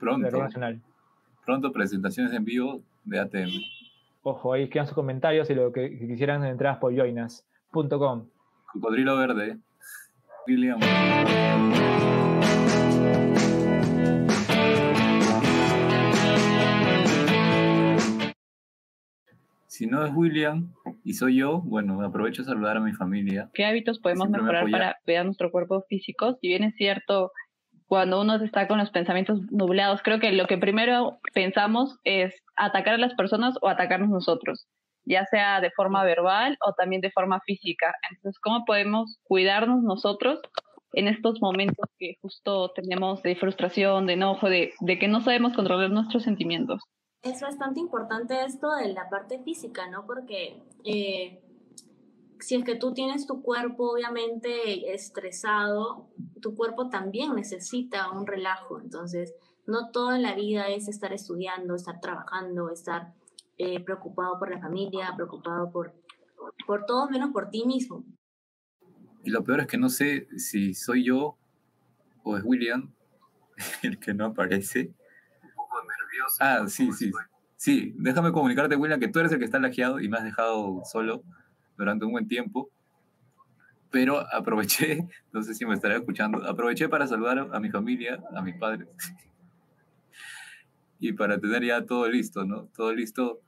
Pronto, 0.00 0.30
nacional. 0.38 0.80
pronto 1.44 1.72
presentaciones 1.72 2.32
en 2.32 2.44
vivo 2.44 2.80
de 3.04 3.18
ATM. 3.18 3.50
Ojo, 4.22 4.52
ahí 4.52 4.68
quedan 4.68 4.86
sus 4.86 4.94
comentarios 4.94 5.50
y 5.50 5.54
lo 5.54 5.72
que, 5.72 5.98
que 5.98 6.06
quisieran 6.06 6.44
entradas 6.44 6.78
por 6.78 6.94
joinas.com. 6.94 8.28
Cocodrilo 8.72 9.16
Verde. 9.16 9.58
William. 10.46 10.78
Si 19.78 19.86
no 19.86 20.04
es 20.04 20.12
William 20.12 20.74
y 21.04 21.12
soy 21.12 21.36
yo, 21.36 21.60
bueno, 21.60 22.02
aprovecho 22.02 22.42
a 22.42 22.46
saludar 22.46 22.78
a 22.78 22.80
mi 22.80 22.94
familia. 22.94 23.48
¿Qué 23.54 23.64
hábitos 23.64 24.00
podemos 24.00 24.28
me 24.28 24.38
mejorar 24.38 24.68
para 24.68 24.96
cuidar 25.04 25.24
nuestro 25.24 25.52
cuerpo 25.52 25.84
físico? 25.88 26.36
Si 26.40 26.48
bien 26.48 26.64
es 26.64 26.74
cierto, 26.74 27.30
cuando 27.86 28.20
uno 28.20 28.42
está 28.42 28.66
con 28.66 28.78
los 28.78 28.90
pensamientos 28.90 29.40
nublados, 29.52 30.02
creo 30.02 30.18
que 30.18 30.32
lo 30.32 30.48
que 30.48 30.58
primero 30.58 31.20
pensamos 31.32 31.96
es 32.02 32.34
atacar 32.56 32.94
a 32.94 32.98
las 32.98 33.14
personas 33.14 33.54
o 33.62 33.68
atacarnos 33.68 34.08
nosotros, 34.08 34.66
ya 35.04 35.24
sea 35.26 35.60
de 35.60 35.70
forma 35.70 36.02
verbal 36.02 36.58
o 36.66 36.72
también 36.72 37.00
de 37.00 37.12
forma 37.12 37.38
física. 37.46 37.94
Entonces, 38.10 38.40
¿cómo 38.40 38.64
podemos 38.64 39.20
cuidarnos 39.22 39.84
nosotros 39.84 40.40
en 40.94 41.06
estos 41.06 41.40
momentos 41.40 41.86
que 42.00 42.16
justo 42.20 42.72
tenemos 42.72 43.22
de 43.22 43.36
frustración, 43.36 44.06
de 44.06 44.14
enojo, 44.14 44.48
de, 44.50 44.72
de 44.80 44.98
que 44.98 45.06
no 45.06 45.20
sabemos 45.20 45.52
controlar 45.52 45.92
nuestros 45.92 46.24
sentimientos? 46.24 46.82
Es 47.22 47.40
bastante 47.40 47.80
importante 47.80 48.44
esto 48.44 48.74
de 48.76 48.92
la 48.92 49.08
parte 49.10 49.42
física, 49.42 49.88
¿no? 49.90 50.06
Porque 50.06 50.62
eh, 50.84 51.42
si 52.40 52.54
es 52.54 52.64
que 52.64 52.76
tú 52.76 52.94
tienes 52.94 53.26
tu 53.26 53.42
cuerpo 53.42 53.92
obviamente 53.92 54.94
estresado, 54.94 56.08
tu 56.40 56.54
cuerpo 56.54 56.88
también 56.88 57.34
necesita 57.34 58.10
un 58.10 58.26
relajo. 58.26 58.80
Entonces, 58.80 59.34
no 59.66 59.90
todo 59.90 60.14
en 60.14 60.22
la 60.22 60.34
vida 60.34 60.68
es 60.68 60.88
estar 60.88 61.12
estudiando, 61.12 61.74
estar 61.74 62.00
trabajando, 62.00 62.70
estar 62.70 63.14
eh, 63.58 63.80
preocupado 63.80 64.38
por 64.38 64.50
la 64.50 64.60
familia, 64.60 65.12
preocupado 65.16 65.70
por, 65.70 65.92
por 66.66 66.86
todo 66.86 67.08
menos 67.10 67.32
por 67.32 67.50
ti 67.50 67.66
mismo. 67.66 68.04
Y 69.24 69.30
lo 69.30 69.42
peor 69.42 69.60
es 69.60 69.66
que 69.66 69.78
no 69.78 69.88
sé 69.88 70.28
si 70.38 70.74
soy 70.74 71.04
yo 71.04 71.36
o 72.22 72.36
es 72.36 72.44
William 72.44 72.94
el 73.82 73.98
que 73.98 74.14
no 74.14 74.26
aparece. 74.26 74.94
Ah, 76.40 76.64
sí, 76.68 76.92
sí. 76.92 77.10
Sí, 77.56 77.92
déjame 77.96 78.30
comunicarte, 78.32 78.76
William, 78.76 79.00
que 79.00 79.08
tú 79.08 79.18
eres 79.18 79.32
el 79.32 79.38
que 79.38 79.44
está 79.44 79.58
lajeado 79.58 80.00
y 80.00 80.08
me 80.08 80.16
has 80.18 80.24
dejado 80.24 80.82
solo 80.84 81.22
durante 81.76 82.04
un 82.04 82.12
buen 82.12 82.28
tiempo. 82.28 82.70
Pero 83.90 84.20
aproveché, 84.32 85.06
no 85.32 85.42
sé 85.42 85.54
si 85.54 85.64
me 85.66 85.74
estaré 85.74 85.96
escuchando, 85.96 86.44
aproveché 86.46 86.88
para 86.88 87.06
saludar 87.06 87.48
a 87.52 87.60
mi 87.60 87.70
familia, 87.70 88.22
a 88.34 88.42
mis 88.42 88.56
padres. 88.56 88.88
y 91.00 91.12
para 91.12 91.38
tener 91.38 91.64
ya 91.64 91.84
todo 91.84 92.08
listo, 92.08 92.44
¿no? 92.44 92.64
Todo 92.76 92.92
listo. 92.92 93.40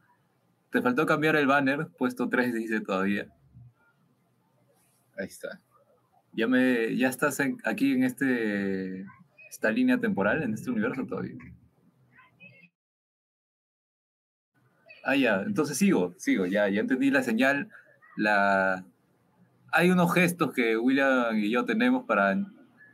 Te 0.70 0.82
faltó 0.82 1.06
cambiar 1.06 1.36
el 1.36 1.46
banner, 1.46 1.88
puesto 1.98 2.28
3 2.28 2.54
dice 2.54 2.80
todavía. 2.80 3.28
Ahí 5.16 5.26
está. 5.26 5.60
Ya 6.32 6.46
me, 6.48 6.96
ya 6.96 7.08
estás 7.08 7.40
en- 7.40 7.58
aquí 7.64 7.92
en 7.92 8.04
este 8.04 9.06
esta 9.50 9.70
línea 9.70 9.98
temporal, 9.98 10.42
en 10.42 10.54
este 10.54 10.70
universo 10.70 11.06
todavía. 11.06 11.36
Ah, 15.04 15.16
ya, 15.16 15.42
entonces 15.46 15.76
sigo, 15.78 16.14
sigo, 16.18 16.46
ya, 16.46 16.68
ya 16.68 16.80
entendí 16.80 17.10
la 17.10 17.22
señal. 17.22 17.68
La... 18.16 18.84
Hay 19.72 19.90
unos 19.90 20.12
gestos 20.12 20.52
que 20.52 20.76
William 20.76 21.36
y 21.38 21.50
yo 21.50 21.64
tenemos 21.64 22.04
para, 22.04 22.36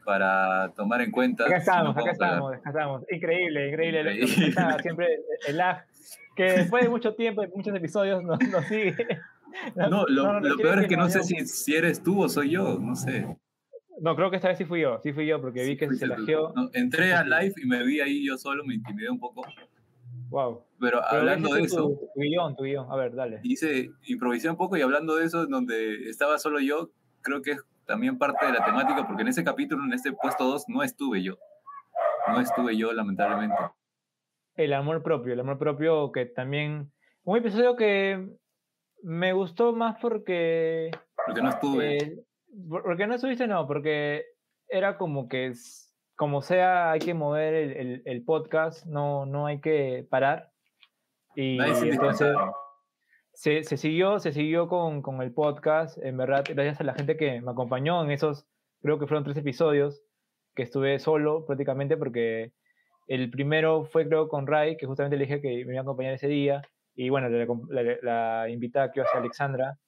para 0.04 0.72
tomar 0.76 1.00
en 1.00 1.10
cuenta. 1.10 1.44
Acá 1.44 1.56
estamos, 1.56 1.96
acá 1.96 2.10
estamos, 2.10 2.54
acá 2.54 2.70
estamos. 2.70 3.02
Increíble, 3.10 3.68
increíble. 3.70 4.04
lo 4.04 4.10
que 4.10 4.20
Increíble. 4.20 4.82
siempre 4.82 5.06
el- 5.48 5.56
lag, 5.56 5.84
que 6.36 6.44
después 6.44 6.84
de 6.84 6.90
mucho 6.90 7.14
tiempo, 7.14 7.40
de 7.42 7.48
muchos 7.48 7.74
episodios, 7.74 8.22
nos, 8.22 8.38
nos 8.48 8.64
sigue. 8.66 8.94
No, 9.74 10.04
lo, 10.06 10.34
no, 10.34 10.40
lo 10.40 10.56
peor 10.58 10.80
es 10.82 10.88
que 10.88 10.98
no 10.98 11.08
sé 11.08 11.22
si, 11.22 11.46
si 11.46 11.74
eres 11.74 12.02
tú 12.02 12.20
o 12.22 12.28
soy 12.28 12.50
yo, 12.50 12.78
no 12.78 12.94
sé. 12.94 13.26
No, 14.02 14.14
creo 14.14 14.28
que 14.28 14.36
esta 14.36 14.48
vez 14.48 14.58
sí 14.58 14.66
fui 14.66 14.82
yo, 14.82 15.00
sí 15.02 15.14
fui 15.14 15.26
yo, 15.26 15.40
porque 15.40 15.64
vi 15.64 15.78
que 15.78 15.88
se 15.94 16.06
lajeó. 16.06 16.52
No, 16.54 16.68
entré 16.74 17.14
a 17.14 17.24
live 17.24 17.54
y 17.62 17.66
me 17.66 17.82
vi 17.82 18.00
ahí 18.02 18.26
yo 18.26 18.36
solo, 18.36 18.64
me 18.66 18.74
intimidé 18.74 19.08
un 19.08 19.18
poco. 19.18 19.42
Wow. 20.28 20.64
Pero 20.80 21.00
Pero 21.10 21.20
hablando 21.20 21.48
de 21.54 21.60
ese 21.60 21.66
es 21.66 21.72
tu- 21.74 21.78
eso, 21.92 22.00
Tu, 22.14 22.20
guion, 22.20 22.56
tu 22.56 22.64
guion. 22.64 22.90
A 22.90 22.96
ver, 22.96 23.14
dale. 23.14 23.40
hice, 23.42 23.90
improvisé 24.06 24.50
un 24.50 24.56
poco 24.56 24.76
y 24.76 24.82
hablando 24.82 25.16
de 25.16 25.24
eso, 25.24 25.46
donde 25.46 26.08
estaba 26.08 26.38
solo 26.38 26.60
yo, 26.60 26.90
creo 27.22 27.42
que 27.42 27.52
es 27.52 27.64
también 27.86 28.18
parte 28.18 28.44
de 28.46 28.52
la 28.52 28.64
temática, 28.64 29.06
porque 29.06 29.22
en 29.22 29.28
ese 29.28 29.44
capítulo, 29.44 29.84
en 29.84 29.92
este 29.92 30.12
puesto 30.12 30.44
2, 30.44 30.64
no 30.68 30.82
estuve 30.82 31.22
yo. 31.22 31.36
No 32.28 32.40
estuve 32.40 32.76
yo, 32.76 32.92
lamentablemente. 32.92 33.56
El 34.56 34.72
amor 34.72 35.02
propio, 35.02 35.32
el 35.32 35.40
amor 35.40 35.58
propio 35.58 36.10
que 36.12 36.26
también... 36.26 36.90
Un 37.24 37.38
episodio 37.38 37.76
que 37.76 38.28
me 39.02 39.32
gustó 39.32 39.72
más 39.72 39.96
porque... 40.00 40.90
Porque 41.26 41.42
no 41.42 41.50
estuve. 41.50 41.96
eh, 41.98 42.24
por- 42.68 42.82
porque 42.82 43.06
no 43.06 43.14
estuviste, 43.14 43.46
no, 43.46 43.66
porque 43.66 44.24
era 44.68 44.96
como 44.98 45.28
que 45.28 45.46
es- 45.48 45.85
como 46.16 46.42
sea 46.42 46.90
hay 46.92 46.98
que 47.00 47.14
mover 47.14 47.54
el, 47.54 47.72
el- 47.76 48.02
el 48.04 48.24
podcast, 48.24 48.84
no, 48.86 49.26
no 49.26 49.46
hay 49.46 49.60
que 49.60 50.06
parar. 50.10 50.50
Y 51.34 51.58
se 51.74 51.88
entonces 51.90 52.34
se 53.62 53.76
siguió, 53.76 54.18
se 54.18 54.32
siguió 54.32 54.66
con, 54.68 55.02
con 55.02 55.20
el 55.20 55.32
podcast, 55.32 55.98
en 56.02 56.16
verdad, 56.16 56.42
gracias 56.48 56.80
a 56.80 56.84
la 56.84 56.94
gente 56.94 57.16
que 57.18 57.40
me 57.42 57.50
acompañó 57.50 58.02
en 58.02 58.10
esos, 58.10 58.46
creo 58.80 58.98
que 58.98 59.06
fueron 59.06 59.24
tres 59.24 59.36
episodios, 59.36 60.02
que 60.54 60.62
estuve 60.62 60.98
solo 60.98 61.44
prácticamente 61.44 61.98
porque 61.98 62.52
el 63.08 63.30
primero 63.30 63.84
fue 63.84 64.08
creo 64.08 64.28
con 64.28 64.46
Ray, 64.46 64.78
que 64.78 64.86
justamente 64.86 65.16
le 65.18 65.24
dije 65.26 65.42
que 65.42 65.48
me 65.66 65.72
iba 65.74 65.80
a 65.80 65.82
acompañar 65.82 66.14
ese 66.14 66.28
día, 66.28 66.62
y 66.94 67.10
bueno, 67.10 67.28
la, 67.28 67.46
la- 67.82 67.98
la 68.42 68.48
invitada 68.48 68.90
que 68.90 69.00
iba 69.00 69.06
a 69.06 69.10
ser 69.12 69.20
Alexandra, 69.20 69.78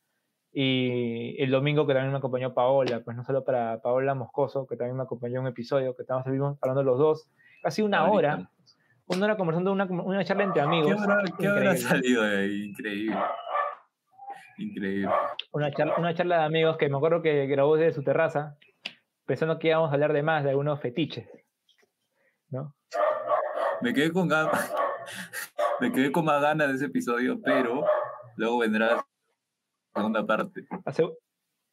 y 0.60 1.40
el 1.40 1.52
domingo 1.52 1.86
que 1.86 1.94
también 1.94 2.10
me 2.10 2.18
acompañó 2.18 2.52
Paola, 2.52 3.00
pues 3.04 3.16
no 3.16 3.22
solo 3.22 3.44
para 3.44 3.80
Paola 3.80 4.16
Moscoso, 4.16 4.66
que 4.66 4.76
también 4.76 4.96
me 4.96 5.04
acompañó 5.04 5.34
en 5.36 5.42
un 5.42 5.46
episodio 5.46 5.94
que 5.94 6.02
estábamos 6.02 6.26
hablando 6.60 6.82
los 6.82 6.98
dos, 6.98 7.30
casi 7.62 7.80
una 7.80 7.98
Paolita. 7.98 8.34
hora, 8.34 8.50
una 9.06 9.26
hora 9.26 9.36
conversando, 9.36 9.70
una, 9.70 9.84
una 9.84 10.24
charla 10.24 10.42
entre 10.42 10.60
amigos. 10.60 10.96
¿Qué 10.96 11.00
habrá, 11.00 11.22
qué 11.38 11.46
habrá 11.46 11.76
salido 11.76 12.24
de 12.24 12.38
ahí? 12.38 12.62
Increíble. 12.70 13.16
Increíble. 14.58 15.08
una 15.52 15.70
charla, 15.70 15.94
una 15.96 16.14
charla 16.14 16.38
de 16.38 16.44
amigos 16.46 16.76
que 16.76 16.88
me 16.88 16.96
acuerdo 16.96 17.22
que 17.22 17.46
grabó 17.46 17.76
desde 17.76 17.92
su 17.92 18.02
terraza, 18.02 18.58
pensando 19.26 19.60
que 19.60 19.68
íbamos 19.68 19.90
a 19.90 19.94
hablar 19.94 20.12
de 20.12 20.24
más, 20.24 20.42
de 20.42 20.50
algunos 20.50 20.80
fetiches. 20.80 21.28
¿no? 22.50 22.74
Me 23.80 23.94
quedé 23.94 24.12
con 24.12 24.26
ganas. 24.26 24.74
Me 25.80 25.92
quedé 25.92 26.10
con 26.10 26.24
más 26.24 26.42
ganas 26.42 26.66
de 26.70 26.74
ese 26.74 26.86
episodio, 26.86 27.40
pero 27.40 27.84
luego 28.34 28.58
vendrá 28.58 29.06
segunda 29.98 30.26
parte. 30.26 30.66
La, 30.84 30.92
seg- 30.92 31.16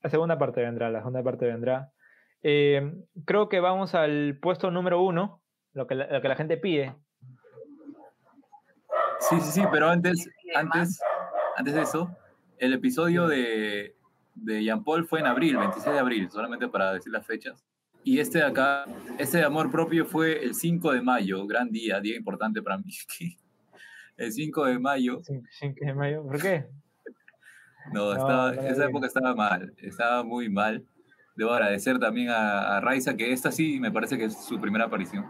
la 0.02 0.10
segunda 0.10 0.38
parte 0.38 0.62
vendrá, 0.62 0.90
la 0.90 1.00
segunda 1.00 1.24
parte 1.24 1.46
vendrá. 1.46 1.92
Eh, 2.44 2.94
creo 3.26 3.50
que 3.50 3.60
vamos 3.60 3.96
al 3.96 4.38
puesto 4.42 4.70
número 4.72 5.02
uno, 5.02 5.42
lo 5.74 5.88
que 5.88 5.96
la, 5.96 6.08
lo 6.08 6.22
que 6.22 6.28
la 6.28 6.36
gente 6.36 6.58
pide. 6.58 6.94
Sí, 9.20 9.40
sí, 9.42 9.52
sí, 9.52 9.64
pero 9.72 9.90
antes, 9.90 10.30
antes, 10.54 11.00
antes 11.56 11.74
de 11.74 11.82
eso, 11.82 12.16
el 12.60 12.74
episodio 12.74 13.28
de, 13.28 13.96
de 14.36 14.64
Jean 14.64 14.84
Paul 14.84 15.06
fue 15.08 15.20
en 15.22 15.26
abril, 15.26 15.58
26 15.58 15.94
de 15.94 16.00
abril, 16.00 16.30
solamente 16.30 16.68
para 16.68 16.94
decir 16.94 17.12
las 17.12 17.26
fechas. 17.26 17.66
Y 18.04 18.20
este 18.20 18.38
de 18.38 18.44
acá, 18.46 18.86
este 19.18 19.40
de 19.40 19.46
amor 19.46 19.72
propio 19.72 20.06
fue 20.06 20.44
el 20.44 20.54
5 20.54 20.92
de 20.92 21.02
mayo, 21.02 21.48
gran 21.48 21.72
día, 21.72 22.00
día 22.00 22.16
importante 22.16 22.62
para 22.62 22.78
mí. 22.78 22.92
El 24.18 24.32
5 24.32 24.64
de 24.66 24.80
mayo, 24.80 25.20
Cinco- 25.24 25.46
cinco 25.60 25.86
de 25.86 25.94
mayo. 25.94 26.24
¿Por 26.24 26.42
qué? 26.42 26.68
No, 27.94 28.06
No, 28.06 28.12
estaba, 28.14 28.52
no 28.54 28.62
esa 28.62 28.86
época 28.86 29.08
estaba 29.08 29.36
mal, 29.36 29.74
estaba 29.82 30.24
muy 30.24 30.50
mal. 30.50 30.84
Debo 31.36 31.52
agradecer 31.52 32.00
también 32.00 32.30
a, 32.30 32.78
a 32.78 32.82
Raiza, 32.82 33.16
que 33.18 33.32
esta 33.34 33.52
sí 33.52 33.80
me 33.80 33.92
parece 33.92 34.18
que 34.18 34.26
es 34.26 34.46
su 34.46 34.60
primera 34.60 34.86
aparición. 34.86 35.26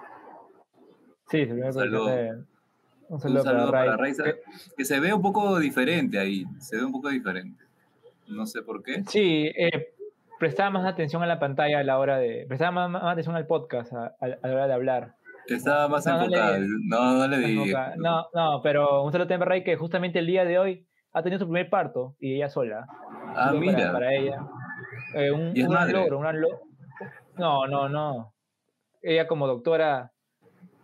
Sí, 1.29 1.45
se 1.45 1.53
me 1.53 1.71
saludo. 1.73 2.05
Un 2.13 2.45
Un 3.07 3.19
saludo, 3.19 3.43
saludo 3.43 3.71
para. 3.71 3.97
Raiza, 3.97 4.23
Que- 4.23 4.39
que 4.77 4.85
se 4.85 4.99
ve 4.99 5.13
un 5.13 5.21
poco 5.21 5.59
diferente 5.59 6.19
ahí, 6.19 6.45
se 6.59 6.77
ve 6.77 6.83
un 6.85 6.91
poco 6.91 7.09
diferente. 7.09 7.63
No 8.27 8.45
sé 8.45 8.61
por 8.61 8.83
qué. 8.83 9.03
Sí, 9.07 9.51
eh, 9.55 9.93
prestaba 10.39 10.69
más 10.71 10.85
atención 10.85 11.21
a 11.23 11.27
la 11.27 11.39
pantalla 11.39 11.79
a 11.79 11.83
la 11.83 11.97
hora 11.99 12.17
de. 12.17 12.45
Prestaba 12.47 12.71
más, 12.71 12.89
más 12.89 13.03
atención 13.11 13.35
al 13.35 13.47
podcast 13.47 13.93
a, 13.93 14.05
a- 14.19 14.37
a 14.41 14.47
la 14.47 14.53
hora 14.53 14.67
de 14.67 14.73
hablar. 14.73 15.15
Estaba 15.47 15.87
más 15.87 16.05
No, 16.07 16.17
no 16.17 16.27
le- 16.27 16.35
enfocada. 16.35 16.59
No, 16.87 17.13
no 17.17 17.27
le 17.27 17.55
boca- 17.55 17.93
No, 17.97 18.27
no, 18.33 18.61
pero 18.63 19.03
un 19.03 19.11
saludo 19.11 19.27
también 19.27 19.39
para 19.39 19.49
Ray 19.49 19.63
que 19.63 19.75
justamente 19.75 20.17
el 20.19 20.25
día 20.27 20.43
de 20.45 20.57
hoy 20.57 20.87
ha 21.15 21.23
tenido 21.23 21.39
su 21.39 21.45
primer 21.45 21.69
parto 21.69 22.15
y 22.19 22.35
ella 22.35 22.49
sola. 22.49 22.85
Ah, 22.89 23.47
para- 23.47 23.51
mira. 23.53 23.91
Para, 23.93 24.13
ella. 24.13 24.45
Eh, 25.13 25.31
un, 25.31 25.55
Y 25.55 25.61
es 25.61 25.65
un 25.67 25.71
gran 25.71 25.83
madre. 25.87 25.93
logro, 25.93 26.17
un 26.17 26.23
gran 26.23 26.41
logro. 26.41 26.59
No, 27.37 27.67
no, 27.67 27.87
no. 27.89 28.33
ella 29.01 29.25
como 29.27 29.45
doctora 29.47 30.11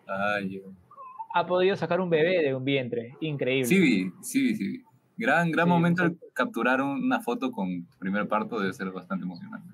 Ay, 0.08 0.62
ha 1.34 1.46
podido 1.46 1.76
sacar 1.76 2.00
un 2.02 2.10
bebé 2.10 2.42
de 2.44 2.54
un 2.56 2.64
vientre. 2.64 3.16
Increíble. 3.22 3.66
sí, 3.66 4.12
sí, 4.22 4.56
sí. 4.56 4.84
Gran, 5.18 5.52
gran 5.52 5.66
Sí, 5.66 5.70
momento 5.70 6.04
exacto. 6.06 6.28
capturar 6.34 6.82
una 6.82 7.20
foto 7.22 7.52
con 7.52 7.86
tu 7.88 7.98
primer 8.00 8.28
parto 8.28 8.60
debe 8.60 8.74
ser 8.74 8.90
bastante 8.92 9.24
emocionante. 9.26 9.68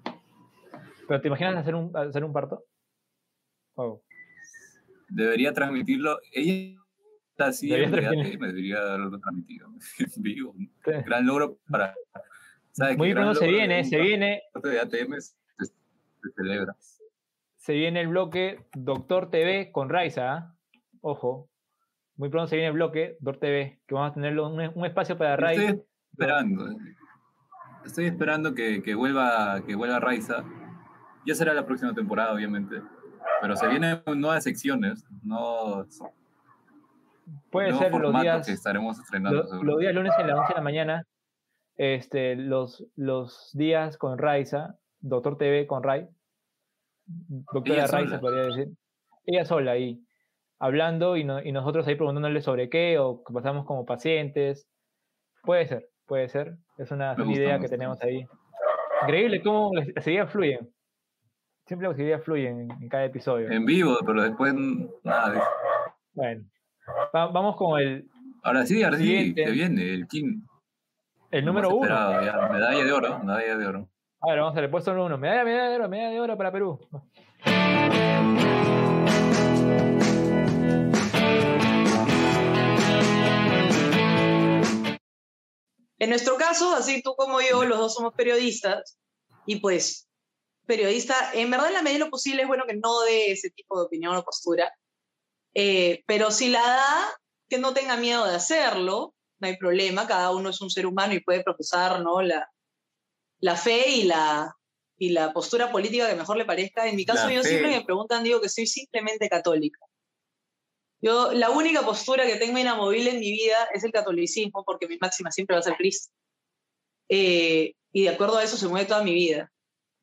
¿Pero 1.07 1.21
te 1.21 1.27
imaginas 1.27 1.55
hacer 1.55 1.75
un, 1.75 1.95
hacer 1.95 2.23
un 2.23 2.33
parto? 2.33 2.63
Oh. 3.75 4.01
Debería 5.09 5.53
transmitirlo. 5.53 6.17
Ella 6.33 6.79
así 7.45 7.69
Debería 7.69 7.87
en 7.87 7.91
transmitirlo. 8.03 8.45
ATM, 8.45 8.47
debería 8.55 8.77
haberlo 8.79 9.19
transmitido 9.19 9.67
en 10.15 10.21
vivo. 10.23 10.53
Sí. 10.57 10.91
Gran 11.05 11.25
logro 11.25 11.57
para. 11.69 11.93
¿sabes 12.71 12.97
Muy 12.97 13.13
pronto 13.13 13.35
se 13.35 13.45
logro 13.45 13.57
de 13.59 13.67
viene, 13.67 13.83
se 13.83 13.99
viene, 13.99 14.41
parte 14.53 14.69
de 14.69 14.79
ATM 14.79 15.13
se, 15.19 15.33
se 15.65 15.73
celebra. 16.35 16.75
se 17.57 17.73
viene 17.73 18.01
el 18.01 18.07
bloque 18.07 18.65
Doctor 18.75 19.29
TV 19.29 19.71
con 19.71 19.89
Raiza. 19.89 20.33
¿ah? 20.33 20.55
Ojo. 21.01 21.49
Muy 22.15 22.29
pronto 22.29 22.47
se 22.47 22.55
viene 22.55 22.69
el 22.69 22.73
bloque 22.73 23.17
Doctor 23.19 23.39
TV, 23.41 23.79
que 23.87 23.93
vamos 23.93 24.11
a 24.11 24.13
tener 24.15 24.39
un, 24.39 24.71
un 24.73 24.85
espacio 24.85 25.17
para 25.17 25.35
Raiza. 25.37 25.63
Estoy 25.63 25.83
esperando. 26.11 26.67
eh. 26.71 26.75
Estoy 27.85 28.05
esperando 28.07 28.53
que, 28.55 28.81
que 28.83 28.95
vuelva 28.95 29.61
que 29.65 29.75
vuelva 29.75 29.99
Raiza. 29.99 30.43
Ya 31.25 31.35
será 31.35 31.53
la 31.53 31.65
próxima 31.65 31.93
temporada, 31.93 32.33
obviamente. 32.33 32.81
Pero 33.41 33.55
se 33.55 33.67
vienen 33.67 34.01
nuevas 34.15 34.43
secciones, 34.43 35.05
no 35.23 35.85
Puede 37.51 37.73
ser 37.73 37.91
los 37.93 38.21
días, 38.21 38.45
que 38.45 38.53
estaremos 38.53 38.99
estrenando. 38.99 39.43
lo- 39.43 39.63
los 39.63 39.79
días 39.79 39.93
lunes 39.93 40.13
a 40.17 40.21
las 40.25 40.37
11 40.37 40.53
de 40.53 40.55
la 40.57 40.61
mañana. 40.63 41.03
Este, 41.75 42.35
los, 42.35 42.85
los 42.95 43.51
días 43.53 43.97
con 43.97 44.17
Raiza, 44.17 44.75
Doctor 44.99 45.37
TV 45.37 45.67
con 45.67 45.83
Rai. 45.83 46.07
Doctora 47.05 47.75
Ella 47.83 47.87
Raiza, 47.87 48.09
sola. 48.09 48.19
podría 48.19 48.43
decir. 48.43 48.67
Ella 49.25 49.45
sola 49.45 49.71
ahí, 49.71 50.01
hablando 50.59 51.17
y, 51.17 51.23
no- 51.23 51.41
y 51.41 51.51
nosotros 51.51 51.87
ahí 51.87 51.95
preguntándole 51.95 52.41
sobre 52.41 52.69
qué 52.69 52.97
o 52.99 53.23
que 53.23 53.33
pasamos 53.33 53.65
como 53.65 53.85
pacientes. 53.85 54.67
Puede 55.43 55.67
ser, 55.67 55.89
puede 56.05 56.29
ser. 56.29 56.55
Es 56.77 56.91
una, 56.91 57.15
gusta, 57.15 57.31
idea 57.31 57.59
que 57.59 57.67
tenemos 57.67 58.01
ahí. 58.01 58.25
Increíble 59.03 59.41
cómo 59.43 59.71
las, 59.73 59.87
las 59.95 60.07
ideas 60.07 60.31
fluyen. 60.31 60.69
Siempre 61.65 61.87
las 61.89 61.99
ideas 61.99 62.23
fluyen 62.23 62.61
en, 62.61 62.71
en 62.71 62.89
cada 62.89 63.05
episodio. 63.05 63.51
En 63.51 63.65
vivo, 63.65 63.97
pero 64.05 64.23
después 64.23 64.53
nada. 65.03 65.43
Bueno, 66.13 66.43
Va- 67.15 67.27
vamos 67.27 67.55
con 67.55 67.79
el, 67.79 68.09
Ahora 68.43 68.65
sí, 68.65 68.81
ahora 68.83 68.97
sí, 68.97 69.33
se 69.33 69.51
viene 69.51 69.93
el 69.93 70.07
King. 70.07 70.41
el 71.31 71.43
número 71.45 71.69
uno. 71.69 71.81
esperado, 71.83 72.23
ya, 72.25 72.47
medalla 72.49 72.83
de 72.83 72.91
oro, 72.93 73.19
medalla 73.19 73.57
de 73.57 73.65
oro. 73.67 73.89
A 74.21 74.29
ver, 74.29 74.39
vamos 74.39 74.57
a 74.57 74.61
ver, 74.61 74.71
puesto 74.71 74.91
número 74.91 75.05
uno. 75.07 75.17
Medalla, 75.17 75.43
medalla 75.43 75.69
de 75.69 75.75
oro, 75.75 75.89
medalla 75.89 76.09
de 76.11 76.19
oro 76.19 76.37
para 76.37 76.51
Perú. 76.51 76.79
En 85.99 86.09
nuestro 86.09 86.37
caso, 86.37 86.75
así 86.75 87.01
tú 87.01 87.15
como 87.15 87.41
yo, 87.41 87.63
los 87.65 87.79
dos 87.79 87.95
somos 87.95 88.13
periodistas, 88.13 88.97
y 89.45 89.59
pues, 89.59 90.07
periodista, 90.65 91.15
en 91.33 91.49
verdad 91.49 91.67
en 91.69 91.73
la 91.73 91.81
medida 91.81 91.99
de 91.99 92.05
lo 92.05 92.11
posible 92.11 92.43
es 92.43 92.47
bueno 92.47 92.65
que 92.67 92.75
no 92.75 93.01
dé 93.01 93.31
ese 93.31 93.49
tipo 93.49 93.79
de 93.79 93.85
opinión 93.85 94.15
o 94.15 94.23
postura, 94.23 94.71
eh, 95.53 96.03
pero 96.05 96.31
si 96.31 96.49
la 96.49 96.61
da, 96.61 97.19
que 97.49 97.57
no 97.57 97.73
tenga 97.73 97.97
miedo 97.97 98.25
de 98.25 98.35
hacerlo, 98.35 99.13
no 99.39 99.47
hay 99.47 99.57
problema, 99.57 100.07
cada 100.07 100.31
uno 100.31 100.49
es 100.49 100.61
un 100.61 100.69
ser 100.69 100.85
humano 100.85 101.13
y 101.13 101.21
puede 101.21 101.43
profesar 101.43 102.01
¿no? 102.01 102.21
la, 102.21 102.49
la 103.39 103.55
fe 103.55 103.89
y 103.89 104.03
la, 104.03 104.55
y 104.97 105.09
la 105.09 105.31
postura 105.33 105.71
política 105.71 106.09
que 106.09 106.15
mejor 106.15 106.37
le 106.37 106.45
parezca. 106.45 106.87
En 106.87 106.95
mi 106.95 107.05
caso, 107.05 107.27
La 107.27 107.33
yo 107.33 107.43
fe. 107.43 107.49
siempre 107.49 107.71
me 107.71 107.85
preguntan, 107.85 108.23
digo 108.23 108.41
que 108.41 108.49
soy 108.49 108.67
simplemente 108.67 109.29
católica. 109.29 109.79
Yo, 110.99 111.31
la 111.31 111.51
única 111.51 111.83
postura 111.83 112.25
que 112.25 112.37
tengo 112.37 112.57
inamovible 112.57 113.11
en 113.11 113.19
mi 113.19 113.31
vida 113.31 113.69
es 113.73 113.83
el 113.83 113.91
catolicismo, 113.91 114.63
porque 114.65 114.87
mi 114.87 114.97
máxima 114.97 115.31
siempre 115.31 115.55
va 115.55 115.59
a 115.59 115.63
ser 115.63 115.75
Cristo. 115.75 116.11
Eh, 117.09 117.73
y 117.91 118.03
de 118.03 118.09
acuerdo 118.09 118.37
a 118.37 118.43
eso 118.43 118.57
se 118.57 118.67
mueve 118.67 118.87
toda 118.87 119.03
mi 119.03 119.13
vida. 119.13 119.51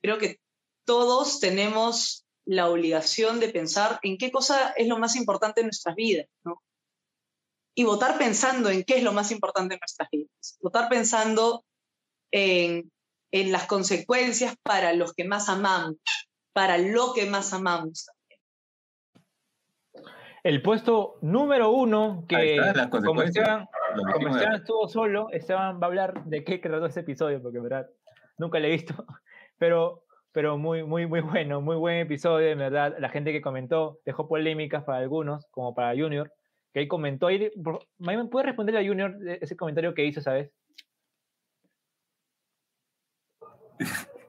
Creo 0.00 0.18
que 0.18 0.38
todos 0.84 1.40
tenemos 1.40 2.23
la 2.46 2.68
obligación 2.68 3.40
de 3.40 3.48
pensar 3.48 3.98
en 4.02 4.18
qué 4.18 4.30
cosa 4.30 4.72
es 4.76 4.86
lo 4.88 4.98
más 4.98 5.16
importante 5.16 5.60
en 5.60 5.68
nuestras 5.68 5.94
vidas, 5.94 6.26
¿no? 6.44 6.62
Y 7.76 7.84
votar 7.84 8.18
pensando 8.18 8.70
en 8.70 8.84
qué 8.84 8.98
es 8.98 9.02
lo 9.02 9.12
más 9.12 9.32
importante 9.32 9.74
en 9.74 9.80
nuestras 9.80 10.08
vidas. 10.10 10.58
Votar 10.60 10.88
pensando 10.88 11.64
en, 12.30 12.92
en 13.32 13.52
las 13.52 13.66
consecuencias 13.66 14.54
para 14.62 14.92
los 14.92 15.12
que 15.12 15.24
más 15.24 15.48
amamos, 15.48 15.96
para 16.52 16.78
lo 16.78 17.12
que 17.14 17.26
más 17.26 17.52
amamos. 17.52 18.06
El 20.44 20.60
puesto 20.60 21.16
número 21.22 21.70
uno, 21.70 22.26
que 22.28 22.60
como. 23.02 23.22
Esteban, 23.22 23.66
como 24.12 24.28
Esteban 24.28 24.54
estuvo 24.56 24.86
solo, 24.88 25.30
Esteban 25.32 25.80
va 25.80 25.86
a 25.86 25.86
hablar 25.86 26.24
de 26.26 26.44
qué 26.44 26.58
trató 26.58 26.84
ese 26.84 27.00
episodio, 27.00 27.42
porque 27.42 27.56
en 27.56 27.64
verdad 27.64 27.90
nunca 28.36 28.60
lo 28.60 28.66
he 28.66 28.70
visto. 28.70 28.94
Pero, 29.58 30.03
pero 30.34 30.58
muy, 30.58 30.82
muy, 30.82 31.06
muy 31.06 31.20
bueno, 31.20 31.62
muy 31.62 31.76
buen 31.76 31.98
episodio, 31.98 32.48
en 32.48 32.58
verdad. 32.58 32.96
La 32.98 33.08
gente 33.08 33.32
que 33.32 33.40
comentó 33.40 34.00
dejó 34.04 34.28
polémicas 34.28 34.82
para 34.84 34.98
algunos, 34.98 35.46
como 35.46 35.74
para 35.74 35.96
Junior, 35.96 36.30
que 36.72 36.80
ahí 36.80 36.88
comentó. 36.88 37.28
Ahí, 37.28 37.50
¿Me 37.98 38.24
puede 38.26 38.46
responder 38.46 38.76
a 38.76 38.84
Junior 38.84 39.16
ese 39.40 39.56
comentario 39.56 39.94
que 39.94 40.04
hizo, 40.04 40.20
sabes? 40.20 40.50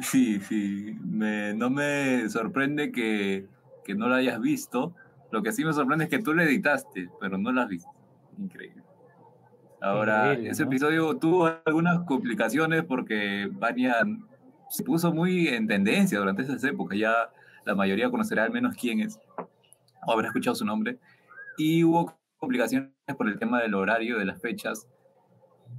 Sí, 0.00 0.40
sí. 0.40 0.96
Me- 1.04 1.52
no 1.52 1.68
me 1.68 2.26
sorprende 2.30 2.90
que, 2.90 3.46
que 3.84 3.94
no 3.94 4.08
lo 4.08 4.14
hayas 4.14 4.40
visto. 4.40 4.94
Lo 5.30 5.42
que 5.42 5.52
sí 5.52 5.62
me 5.66 5.74
sorprende 5.74 6.04
es 6.04 6.10
que 6.10 6.20
tú 6.20 6.32
lo 6.32 6.42
editaste, 6.42 7.10
pero 7.20 7.36
no 7.36 7.52
lo 7.52 7.60
has 7.60 7.68
visto. 7.68 7.90
Increíble. 8.38 8.82
Ahora, 9.82 10.28
Increíble, 10.28 10.50
ese 10.50 10.62
¿no? 10.62 10.68
episodio 10.70 11.18
tuvo 11.18 11.50
algunas 11.66 12.04
complicaciones 12.06 12.84
porque 12.84 13.50
Vania 13.52 13.96
se 14.70 14.82
puso 14.84 15.12
muy 15.12 15.48
en 15.48 15.66
tendencia 15.66 16.18
durante 16.18 16.42
esas 16.42 16.62
épocas. 16.64 16.98
Ya 16.98 17.14
la 17.64 17.74
mayoría 17.74 18.10
conocerá 18.10 18.44
al 18.44 18.52
menos 18.52 18.76
quién 18.76 19.00
es, 19.00 19.18
o 20.06 20.12
habrá 20.12 20.28
escuchado 20.28 20.54
su 20.54 20.64
nombre. 20.64 20.98
Y 21.56 21.84
hubo 21.84 22.14
complicaciones 22.38 22.90
por 23.16 23.28
el 23.28 23.38
tema 23.38 23.60
del 23.62 23.74
horario, 23.74 24.18
de 24.18 24.24
las 24.24 24.40
fechas. 24.40 24.88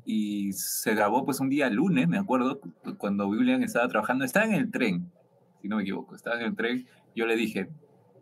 Y 0.05 0.51
se 0.53 0.93
grabó 0.93 1.25
pues 1.25 1.39
un 1.39 1.49
día 1.49 1.69
lunes, 1.69 2.07
me 2.07 2.17
acuerdo, 2.17 2.59
cu- 2.59 2.97
cuando 2.97 3.27
William 3.27 3.61
estaba 3.63 3.87
trabajando. 3.87 4.25
Estaba 4.25 4.45
en 4.45 4.53
el 4.53 4.71
tren, 4.71 5.11
si 5.61 5.67
no 5.67 5.77
me 5.77 5.83
equivoco. 5.83 6.15
Estaba 6.15 6.37
en 6.37 6.43
el 6.43 6.55
tren. 6.55 6.87
Yo 7.15 7.25
le 7.25 7.35
dije, 7.35 7.69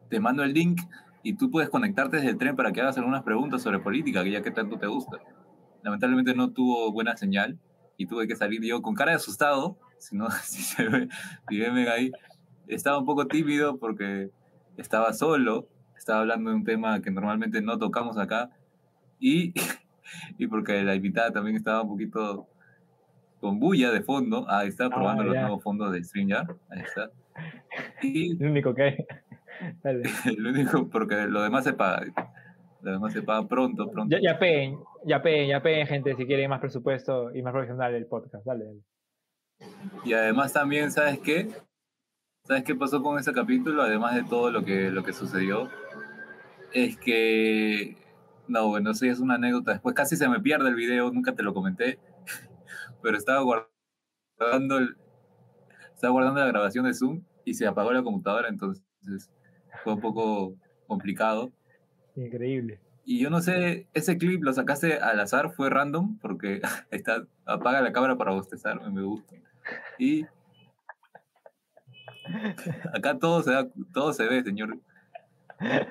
te 0.10 0.20
mando 0.20 0.44
el 0.44 0.54
link 0.54 0.82
y 1.24 1.36
tú 1.36 1.50
puedes 1.50 1.70
conectarte 1.70 2.18
desde 2.18 2.30
el 2.32 2.38
tren 2.38 2.56
para 2.56 2.72
que 2.72 2.82
hagas 2.82 2.98
algunas 2.98 3.24
preguntas 3.24 3.62
sobre 3.62 3.80
política, 3.80 4.24
que 4.24 4.32
ya 4.32 4.42
que 4.42 4.52
tanto 4.52 4.78
te 4.78 4.88
gusta. 4.88 5.18
Lamentablemente 5.84 6.34
no 6.36 6.52
tuvo 6.52 6.92
buena 6.92 7.18
señal 7.18 7.60
y 7.98 8.06
tuve 8.08 8.28
que 8.28 8.36
salir 8.36 8.62
yo 8.64 8.82
con 8.82 8.96
cara 8.96 9.12
de 9.12 9.18
asustado. 9.18 9.78
Si 10.04 10.16
no, 10.18 10.30
si 10.44 10.62
se 10.62 10.88
ve, 10.88 11.08
si 11.50 11.60
ven 11.60 11.78
ahí, 11.88 12.12
estaba 12.68 13.00
un 13.00 13.06
poco 13.06 13.26
tímido 13.28 13.78
porque 13.78 14.30
estaba 14.78 15.14
solo, 15.14 15.68
estaba 15.98 16.20
hablando 16.22 16.50
de 16.50 16.56
un 16.58 16.64
tema 16.64 17.02
que 17.02 17.10
normalmente 17.12 17.62
no 17.62 17.78
tocamos 17.78 18.18
acá 18.18 18.50
y, 19.20 19.54
y 20.38 20.48
porque 20.48 20.84
la 20.84 20.96
invitada 20.96 21.32
también 21.32 21.56
estaba 21.56 21.82
un 21.84 21.90
poquito 21.90 22.48
con 23.40 23.60
bulla 23.60 23.92
de 23.92 24.02
fondo. 24.02 24.46
Ah, 24.50 24.66
está 24.66 24.90
probando 24.90 25.24
Ah, 25.24 25.26
los 25.26 25.34
ya. 25.36 25.42
nuevos 25.42 25.64
fondos 25.64 25.92
de 25.94 26.04
StreamYard. 26.04 26.56
Ahí 26.70 26.82
está. 26.82 27.10
Y 28.04 28.32
El 28.42 28.50
único 28.52 28.74
que 28.76 28.84
hay. 28.84 28.98
Dale. 29.84 30.04
el 30.26 30.46
único, 30.46 30.90
porque 30.90 31.28
lo 31.28 31.42
demás 31.42 31.64
se 31.64 31.74
paga. 31.74 32.06
Lo 32.82 32.92
demás 32.92 33.14
se 33.14 33.22
paga 33.22 33.48
pronto, 33.48 33.90
pronto. 33.90 34.14
Ya, 34.16 34.34
ya 34.34 34.38
peen, 34.38 34.78
ya 35.06 35.22
peen, 35.22 35.48
ya 35.50 35.62
peen, 35.62 35.88
gente, 35.88 36.16
si 36.16 36.26
quieren 36.26 36.50
más 36.50 36.60
presupuesto 36.60 37.34
y 37.34 37.42
más 37.42 37.54
profesional 37.54 37.96
el 37.96 38.06
podcast. 38.06 38.46
Dale, 38.46 38.66
dale. 38.66 38.80
Y 40.06 40.14
además 40.14 40.54
también, 40.54 40.92
¿sabes 40.92 41.20
qué? 41.20 41.50
¿Sabes 42.46 42.64
qué 42.64 42.76
pasó 42.76 43.02
con 43.02 43.18
ese 43.18 43.32
capítulo? 43.32 43.82
Además 43.84 44.16
de 44.16 44.24
todo 44.24 44.52
lo 44.52 44.66
que, 44.66 44.92
lo 44.92 45.04
que 45.04 45.14
sucedió, 45.14 45.70
es 46.74 46.98
que... 46.98 47.98
No, 48.48 48.68
bueno, 48.68 48.92
eso 48.92 49.06
ya 49.06 49.14
es 49.14 49.20
una 49.20 49.36
anécdota. 49.36 49.72
Después 49.72 49.96
casi 49.96 50.18
se 50.18 50.28
me 50.28 50.42
pierde 50.42 50.68
el 50.68 50.76
video, 50.76 51.10
nunca 51.12 51.34
te 51.34 51.44
lo 51.44 51.54
comenté, 51.54 52.00
pero 53.02 53.18
estaba 53.18 53.42
guardando, 53.42 54.78
el- 54.78 54.98
estaba 55.94 56.12
guardando 56.12 56.42
la 56.42 56.48
grabación 56.48 56.86
de 56.86 56.94
Zoom 56.94 57.24
y 57.46 57.54
se 57.54 57.66
apagó 57.66 57.94
la 57.94 58.04
computadora, 58.04 58.50
entonces 58.50 58.84
fue 59.84 59.94
un 59.94 60.02
poco 60.02 60.56
complicado. 60.88 61.54
Increíble. 62.18 62.82
Y 63.06 63.20
yo 63.20 63.30
no 63.30 63.42
sé, 63.42 63.88
ese 63.94 64.18
clip 64.18 64.44
lo 64.44 64.54
sacaste 64.54 64.98
al 65.00 65.20
azar, 65.22 65.52
fue 65.54 65.70
random, 65.70 66.20
porque 66.20 66.62
está, 66.92 67.26
apaga 67.46 67.82
la 67.82 67.94
cámara 67.94 68.18
para 68.18 68.32
bostezar, 68.32 68.82
me 68.92 69.02
gusta. 69.04 69.36
Y 69.98 70.26
acá 72.94 73.18
todo 73.20 73.42
se, 73.42 73.52
da, 73.52 73.68
todo 73.94 74.14
se 74.14 74.26
ve, 74.28 74.44
señor. 74.44 74.78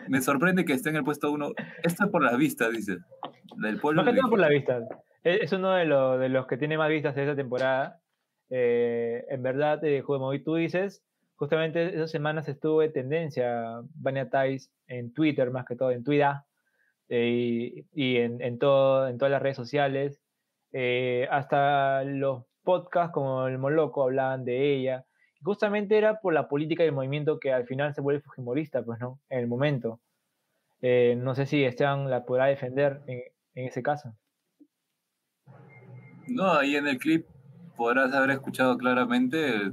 Me 0.09 0.21
sorprende 0.21 0.65
que 0.65 0.73
esté 0.73 0.91
en 0.91 0.97
el 0.97 1.05
puesto 1.05 1.31
uno. 1.31 1.53
Esto 1.83 2.05
es 2.05 2.11
por 2.11 2.23
las 2.23 2.37
vistas, 2.37 2.73
dice. 2.73 2.99
Del 3.57 3.79
pueblo. 3.79 4.03
Más 4.03 4.13
que 4.13 4.21
todo 4.21 4.31
por 4.31 4.39
dijo. 4.39 4.49
la 4.49 4.55
vista. 4.55 4.81
Es 5.23 5.53
uno 5.53 5.73
de, 5.75 5.85
los 5.85 6.19
de 6.19 6.29
los 6.29 6.47
que 6.47 6.57
tiene 6.57 6.77
más 6.77 6.89
vistas 6.89 7.15
de 7.15 7.23
esta 7.23 7.37
temporada. 7.37 8.01
Eh, 8.51 9.25
en 9.29 9.43
verdad, 9.43 9.83
eh, 9.85 10.03
Juego 10.03 10.21
de 10.21 10.27
Móvil, 10.27 10.45
tú 10.45 10.57
dices, 10.57 11.03
justamente 11.37 11.95
esas 11.95 12.11
semanas 12.11 12.49
estuvo 12.49 12.81
de 12.81 12.89
tendencia 12.89 13.81
Vania 13.95 14.29
Tais 14.29 14.71
en 14.89 15.13
Twitter, 15.15 15.51
más 15.51 15.65
que 15.65 15.77
todo 15.77 15.91
en 15.91 16.05
Twitter, 16.05 16.35
eh, 17.09 17.85
y, 17.93 18.17
en, 18.17 18.43
en, 18.43 18.59
todo, 18.59 19.09
en 19.09 19.17
todas 19.17 19.33
las 19.33 19.43
redes 19.43 19.57
sociales. 19.57 20.21
Eh, 20.73 21.29
hasta 21.31 22.03
los 22.05 22.45
podcasts 22.63 23.13
como 23.13 23.47
el 23.47 23.59
Moloco 23.59 24.03
hablaban 24.03 24.45
de 24.45 24.75
ella. 24.75 25.05
Justamente 25.43 25.99
era 25.99 26.21
por 26.21 26.33
la 26.33 26.49
política 26.49 26.85
y 26.85 26.87
el 26.87 26.93
movimiento 26.93 27.39
que 27.41 27.53
al 27.53 27.67
final 27.67 27.95
se 27.95 28.01
vuelve 28.01 28.21
fujimorista, 28.21 28.83
pues, 28.83 29.01
¿no? 29.01 29.21
En 29.29 29.41
el 29.41 29.47
momento. 29.49 30.01
Eh, 30.81 31.17
no 31.17 31.35
sé 31.35 31.47
si 31.47 31.65
Esteban 31.65 32.11
la 32.11 32.25
podrá 32.25 32.47
defender 32.47 33.03
en, 33.07 33.23
en 33.55 33.67
ese 33.67 33.83
caso. 33.83 34.15
No, 36.29 36.53
ahí 36.53 36.77
en 36.77 36.87
el 36.87 36.99
clip 36.99 37.27
podrás 37.77 38.13
haber 38.15 38.31
escuchado 38.31 38.79
claramente 38.79 39.73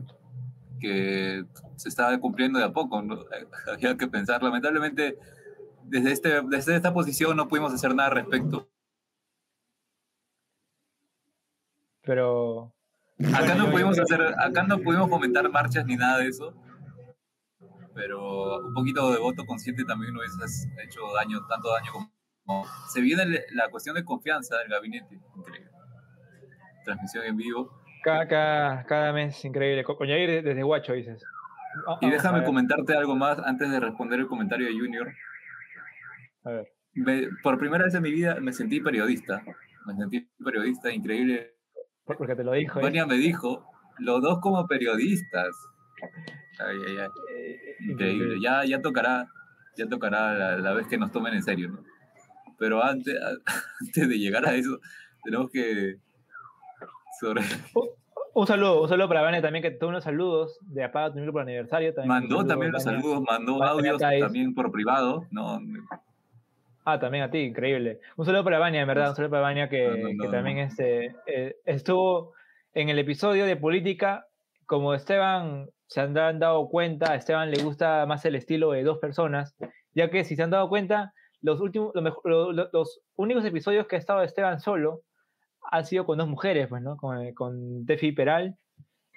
que 0.79 1.45
se 1.75 1.89
estaba 1.89 2.17
cumpliendo 2.19 2.59
de 2.59 2.65
a 2.65 2.73
poco. 2.73 3.01
¿no? 3.01 3.19
Había 3.71 3.97
que 3.97 4.07
pensar, 4.07 4.41
lamentablemente, 4.41 5.17
desde, 5.83 6.11
este, 6.11 6.41
desde 6.43 6.75
esta 6.75 6.93
posición 6.93 7.37
no 7.37 7.47
pudimos 7.47 7.73
hacer 7.73 7.93
nada 7.93 8.09
al 8.09 8.15
respecto. 8.15 8.67
Pero. 12.01 12.73
Acá 13.33 13.55
no 13.55 13.69
pudimos 13.69 13.99
hacer, 13.99 14.21
acá 14.21 14.63
no 14.63 14.79
pudimos 14.79 15.09
fomentar 15.09 15.49
marchas 15.49 15.85
ni 15.85 15.95
nada 15.95 16.19
de 16.19 16.27
eso. 16.27 16.53
Pero 17.93 18.65
un 18.65 18.73
poquito 18.73 19.11
de 19.11 19.19
voto 19.19 19.45
consciente 19.45 19.83
también 19.83 20.13
no 20.13 20.19
hubiese 20.19 20.69
hecho 20.83 21.01
daño, 21.15 21.45
tanto 21.47 21.69
daño 21.73 21.91
como. 21.91 22.65
Se 22.87 23.01
viene 23.01 23.25
la 23.53 23.69
cuestión 23.69 23.95
de 23.95 24.03
confianza 24.03 24.57
del 24.57 24.69
gabinete, 24.69 25.19
increíble. 25.35 25.69
Transmisión 26.85 27.25
en 27.25 27.37
vivo 27.37 27.79
cada, 28.03 28.83
cada, 28.85 29.13
mes, 29.13 29.43
increíble. 29.45 29.83
Coñair 29.83 30.43
desde 30.43 30.63
Guacho, 30.63 30.93
dices. 30.93 31.23
y 32.01 32.09
déjame 32.09 32.43
comentarte 32.43 32.95
algo 32.95 33.15
más 33.15 33.39
antes 33.39 33.69
de 33.69 33.79
responder 33.79 34.19
el 34.19 34.27
comentario 34.27 34.67
de 34.67 34.73
Junior. 34.73 35.13
A 36.43 36.49
ver. 36.51 36.67
por 37.43 37.57
primera 37.59 37.85
vez 37.85 37.93
en 37.93 38.01
mi 38.01 38.11
vida 38.11 38.37
me 38.39 38.53
sentí 38.53 38.79
periodista. 38.79 39.43
Me 39.85 39.95
sentí 39.95 40.29
periodista 40.43 40.91
increíble. 40.91 41.55
Porque 42.17 42.35
te 42.35 42.43
lo 42.43 42.53
dijo. 42.53 42.79
Vania 42.81 43.05
me 43.05 43.15
dijo, 43.15 43.63
los 43.99 44.21
dos 44.21 44.39
como 44.39 44.65
periodistas. 44.67 45.55
Ay, 46.59 46.77
ay, 46.87 46.97
ay. 46.97 47.09
Eh, 47.35 47.75
increíble. 47.81 48.37
Ya, 48.41 48.65
ya 48.65 48.81
tocará, 48.81 49.27
ya 49.77 49.87
tocará 49.87 50.57
la, 50.57 50.73
vez 50.73 50.87
que 50.87 50.97
nos 50.97 51.11
tomen 51.11 51.33
en 51.33 51.43
serio, 51.43 51.69
¿no? 51.69 51.83
Pero 52.57 52.83
antes, 52.83 53.15
antes 53.81 54.09
de 54.09 54.19
llegar 54.19 54.45
a 54.45 54.55
eso, 54.55 54.79
tenemos 55.23 55.49
que 55.49 55.97
un, 58.33 58.47
saludo, 58.47 58.81
un 58.81 58.89
saludo 58.89 59.07
para 59.07 59.21
Vane 59.21 59.41
también, 59.41 59.61
que 59.61 59.71
tuvo 59.71 59.89
unos 59.89 60.03
saludos 60.03 60.57
de 60.61 60.83
Apaga 60.83 61.13
tu 61.13 61.31
por 61.31 61.41
aniversario. 61.41 61.93
También 61.93 62.07
mandó 62.07 62.45
también 62.45 62.71
los 62.71 62.83
saludos, 62.83 63.23
mandó 63.27 63.63
audios 63.63 63.99
también 63.99 64.53
por 64.53 64.71
privado. 64.71 65.25
No, 65.31 65.59
Ah, 66.91 66.99
también 66.99 67.23
a 67.23 67.29
ti, 67.29 67.39
increíble. 67.39 67.99
Un 68.17 68.25
saludo 68.25 68.43
para 68.43 68.57
Vania, 68.57 68.81
en 68.81 68.87
verdad, 68.87 69.09
un 69.09 69.15
saludo 69.15 69.29
para 69.29 69.43
Vania 69.43 69.69
que, 69.69 70.15
que 70.19 70.27
también 70.29 70.57
este, 70.57 71.15
eh, 71.27 71.55
estuvo 71.65 72.33
en 72.73 72.89
el 72.89 72.97
episodio 72.97 73.45
de 73.45 73.55
política. 73.55 74.25
Como 74.65 74.95
Esteban 74.95 75.69
se 75.85 76.01
han 76.01 76.13
dado 76.13 76.67
cuenta, 76.67 77.11
a 77.11 77.15
Esteban 77.15 77.51
le 77.51 77.61
gusta 77.61 78.05
más 78.07 78.25
el 78.25 78.35
estilo 78.35 78.71
de 78.71 78.83
dos 78.83 78.97
personas, 78.97 79.55
ya 79.93 80.09
que 80.09 80.23
si 80.23 80.35
se 80.35 80.41
han 80.41 80.49
dado 80.49 80.67
cuenta, 80.67 81.13
los 81.41 81.61
últimos, 81.61 81.91
los 81.93 83.01
únicos 83.15 83.45
episodios 83.45 83.85
que 83.85 83.95
ha 83.95 83.99
estado 83.99 84.23
Esteban 84.23 84.59
solo 84.59 85.01
ha 85.71 85.83
sido 85.83 86.07
con 86.07 86.17
dos 86.17 86.27
mujeres, 86.27 86.67
pues, 86.69 86.81
¿no? 86.81 86.97
Con, 86.97 87.33
con 87.33 87.85
Tefi 87.85 88.13
Peral 88.13 88.57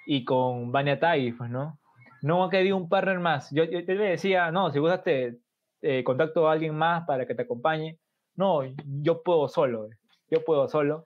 y 0.05 0.25
con 0.25 0.71
Vania 0.71 0.99
Tai, 0.99 1.31
pues, 1.31 1.49
¿no? 1.49 1.79
No 2.21 2.43
ha 2.43 2.51
querido 2.51 2.77
un 2.77 2.87
partner 2.87 3.19
más. 3.19 3.49
Yo, 3.51 3.63
yo, 3.63 3.79
le 3.81 3.95
decía, 3.95 4.51
no, 4.51 4.71
si 4.71 4.77
gustaste, 4.77 5.39
eh, 5.83 6.03
contacto 6.03 6.47
a 6.47 6.53
alguien 6.53 6.75
más 6.75 7.05
para 7.05 7.25
que 7.25 7.35
te 7.35 7.41
acompañe. 7.43 7.97
No, 8.35 8.61
yo 9.01 9.21
puedo 9.21 9.47
solo, 9.49 9.89
yo 10.31 10.43
puedo 10.43 10.67
solo. 10.67 11.05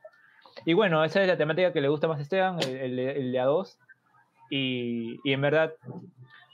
Y 0.65 0.73
bueno, 0.73 1.03
esa 1.03 1.21
es 1.21 1.27
la 1.27 1.37
temática 1.37 1.73
que 1.73 1.81
le 1.81 1.89
gusta 1.89 2.07
más 2.07 2.19
a 2.19 2.21
Esteban, 2.21 2.59
el, 2.61 2.99
el, 2.99 3.31
de 3.31 3.39
A2. 3.39 3.77
Y, 4.49 5.19
y, 5.23 5.33
en 5.33 5.41
verdad, 5.41 5.73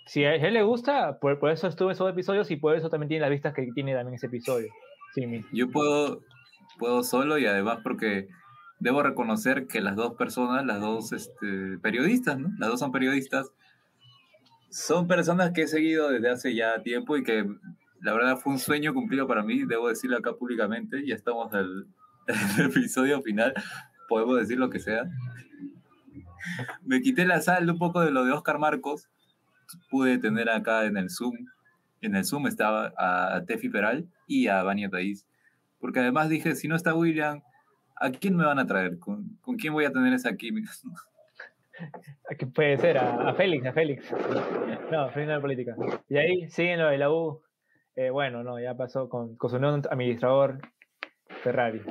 si 0.08 0.24
a 0.24 0.36
él 0.36 0.54
le 0.54 0.64
gusta, 0.64 1.20
por, 1.20 1.38
por, 1.38 1.52
eso 1.52 1.68
estuve 1.68 1.94
esos 1.94 2.10
episodios 2.10 2.50
y 2.50 2.56
por 2.56 2.76
eso 2.76 2.90
también 2.90 3.10
tiene 3.10 3.22
las 3.22 3.30
vistas 3.30 3.54
que 3.54 3.70
tiene 3.74 3.94
también 3.94 4.16
ese 4.16 4.28
episodio. 4.28 4.70
Sí, 5.14 5.46
yo 5.52 5.70
puedo, 5.70 6.22
puedo 6.80 7.04
solo 7.04 7.38
y 7.38 7.46
además 7.46 7.80
porque 7.84 8.30
debo 8.80 9.04
reconocer 9.04 9.68
que 9.68 9.80
las 9.80 9.96
dos 9.96 10.16
personas, 10.16 10.66
las 10.66 10.82
dos 10.82 11.12
este, 11.12 11.78
periodistas, 11.82 12.40
¿no? 12.40 12.50
Las 12.58 12.70
dos 12.70 12.80
son 12.80 12.92
periodistas, 12.92 13.52
son 14.70 15.08
personas 15.08 15.52
que 15.52 15.64
he 15.64 15.68
seguido 15.68 16.10
desde 16.10 16.30
hace 16.30 16.56
ya 16.56 16.82
tiempo 16.82 17.16
y 17.16 17.24
que 17.24 17.46
la 18.04 18.14
verdad 18.14 18.38
fue 18.38 18.54
un 18.54 18.60
sueño 18.60 18.94
cumplido 18.94 19.28
para 19.28 19.44
mí, 19.44 19.64
debo 19.66 19.88
decirlo 19.88 20.18
acá 20.18 20.34
públicamente, 20.34 21.06
ya 21.06 21.16
estamos 21.16 21.54
el, 21.54 21.88
episodio 22.60 23.22
final, 23.22 23.54
podemos 24.10 24.38
decir 24.38 24.58
lo 24.58 24.70
que 24.70 24.80
sea. 24.80 25.06
Me 26.82 27.02
quité 27.02 27.26
la 27.26 27.42
sal 27.42 27.70
un 27.70 27.80
poco 27.80 28.02
de 28.02 28.12
lo 28.12 28.26
de 28.26 28.34
Oscar 28.34 28.60
Marcos, 28.60 29.10
pude 29.90 30.18
tener 30.18 30.50
acá 30.50 30.86
en 30.86 30.98
el 30.98 31.10
Zoom, 31.10 31.34
en 32.02 32.16
el 32.16 32.26
Zoom 32.26 32.48
estaba 32.48 32.94
a 32.98 33.44
Tefi 33.46 33.70
Peral 33.70 34.08
y 34.28 34.48
a 34.48 34.62
Vania 34.64 34.90
Taiz, 34.90 35.26
porque 35.80 36.02
además 36.02 36.28
dije, 36.28 36.56
si 36.56 36.68
no 36.68 36.76
está 36.76 36.94
William, 36.94 37.42
¿a 37.96 38.12
quién 38.12 38.36
me 38.36 38.46
van 38.46 38.60
a 38.60 38.68
traer? 38.68 39.00
¿Con, 39.00 39.38
con 39.42 39.56
quién 39.56 39.72
voy 39.72 39.86
a 39.86 39.94
tener 39.94 40.12
esa 40.14 40.36
química? 40.36 40.72
¿A 42.30 42.36
qué 42.36 42.46
puede 42.48 42.78
ser? 42.78 42.98
A, 42.98 43.34
Félix, 43.34 43.66
a 43.66 43.74
Félix. 43.74 44.12
No, 44.92 45.10
Félix 45.10 45.28
de 45.28 45.34
la 45.34 45.42
política. 45.42 45.76
Y 46.10 46.18
ahí 46.18 46.50
siguen 46.50 46.80
lo 46.80 46.90
de 46.90 46.98
la 46.98 47.12
U. 47.12 47.42
Eh, 47.96 48.10
bueno, 48.10 48.44
no, 48.44 48.60
ya 48.60 48.76
pasó 48.76 49.08
con, 49.10 49.36
con 49.36 49.50
su 49.50 49.60
nuevo 49.60 49.82
administrador 49.90 50.60
Ferrari. 51.44 51.82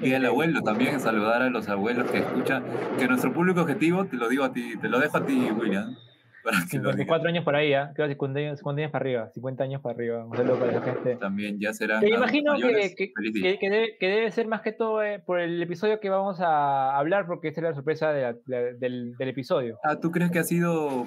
Y 0.00 0.12
el 0.12 0.24
abuelo 0.26 0.62
también, 0.62 1.00
saludar 1.00 1.42
a 1.42 1.50
los 1.50 1.68
abuelos 1.68 2.10
que 2.10 2.18
escuchan, 2.18 2.64
que 2.98 3.06
nuestro 3.06 3.32
público 3.32 3.62
objetivo, 3.62 4.04
te 4.06 4.16
lo 4.16 4.28
digo 4.28 4.44
a 4.44 4.52
ti, 4.52 4.76
te 4.80 4.88
lo 4.88 4.98
dejo 4.98 5.18
a 5.18 5.26
ti, 5.26 5.50
William, 5.50 5.96
54 6.68 7.28
años 7.28 7.44
por 7.44 7.54
ahí, 7.54 7.72
¿eh? 7.72 7.88
creo 7.94 8.08
50 8.08 8.40
años, 8.40 8.58
50 8.58 8.80
años 8.80 8.90
para 8.90 9.02
arriba, 9.02 9.30
50 9.30 9.64
años 9.64 9.80
para 9.80 9.94
arriba. 9.94 10.24
Un 10.24 10.36
saludo 10.36 10.58
para 10.58 10.72
esa 10.72 10.82
gente. 10.82 11.16
También 11.16 11.60
ya 11.60 11.72
será. 11.72 12.00
Te 12.00 12.10
imagino 12.10 12.56
que, 12.56 12.94
que, 12.96 13.12
que, 13.12 13.70
debe, 13.70 13.96
que, 13.98 14.08
debe, 14.08 14.30
ser 14.30 14.48
más 14.48 14.62
que 14.62 14.72
todo 14.72 15.02
eh, 15.02 15.20
por 15.20 15.38
el 15.38 15.62
episodio 15.62 16.00
que 16.00 16.10
vamos 16.10 16.40
a 16.40 16.96
hablar, 16.96 17.26
porque 17.26 17.48
esta 17.48 17.60
es 17.60 17.64
la 17.64 17.74
sorpresa 17.74 18.12
de 18.12 18.34
del, 18.46 19.16
del, 19.16 19.28
episodio. 19.28 19.78
Ah, 19.84 19.96
¿tú 20.00 20.10
crees 20.10 20.30
que 20.30 20.40
ha 20.40 20.44
sido, 20.44 21.06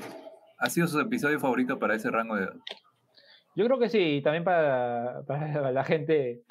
ha 0.57 0.69
sido 0.69 0.87
su 0.87 0.99
episodio 0.99 1.39
favorito 1.39 1.79
para 1.79 1.95
ese 1.95 2.09
rango 2.09 2.35
de 2.35 2.43
edad? 2.43 2.53
Yo 3.55 3.65
creo 3.65 3.79
que 3.79 3.89
sí, 3.89 4.21
también 4.23 4.43
para, 4.43 5.23
para 5.27 5.71
la 5.71 5.83
gente. 5.83 6.43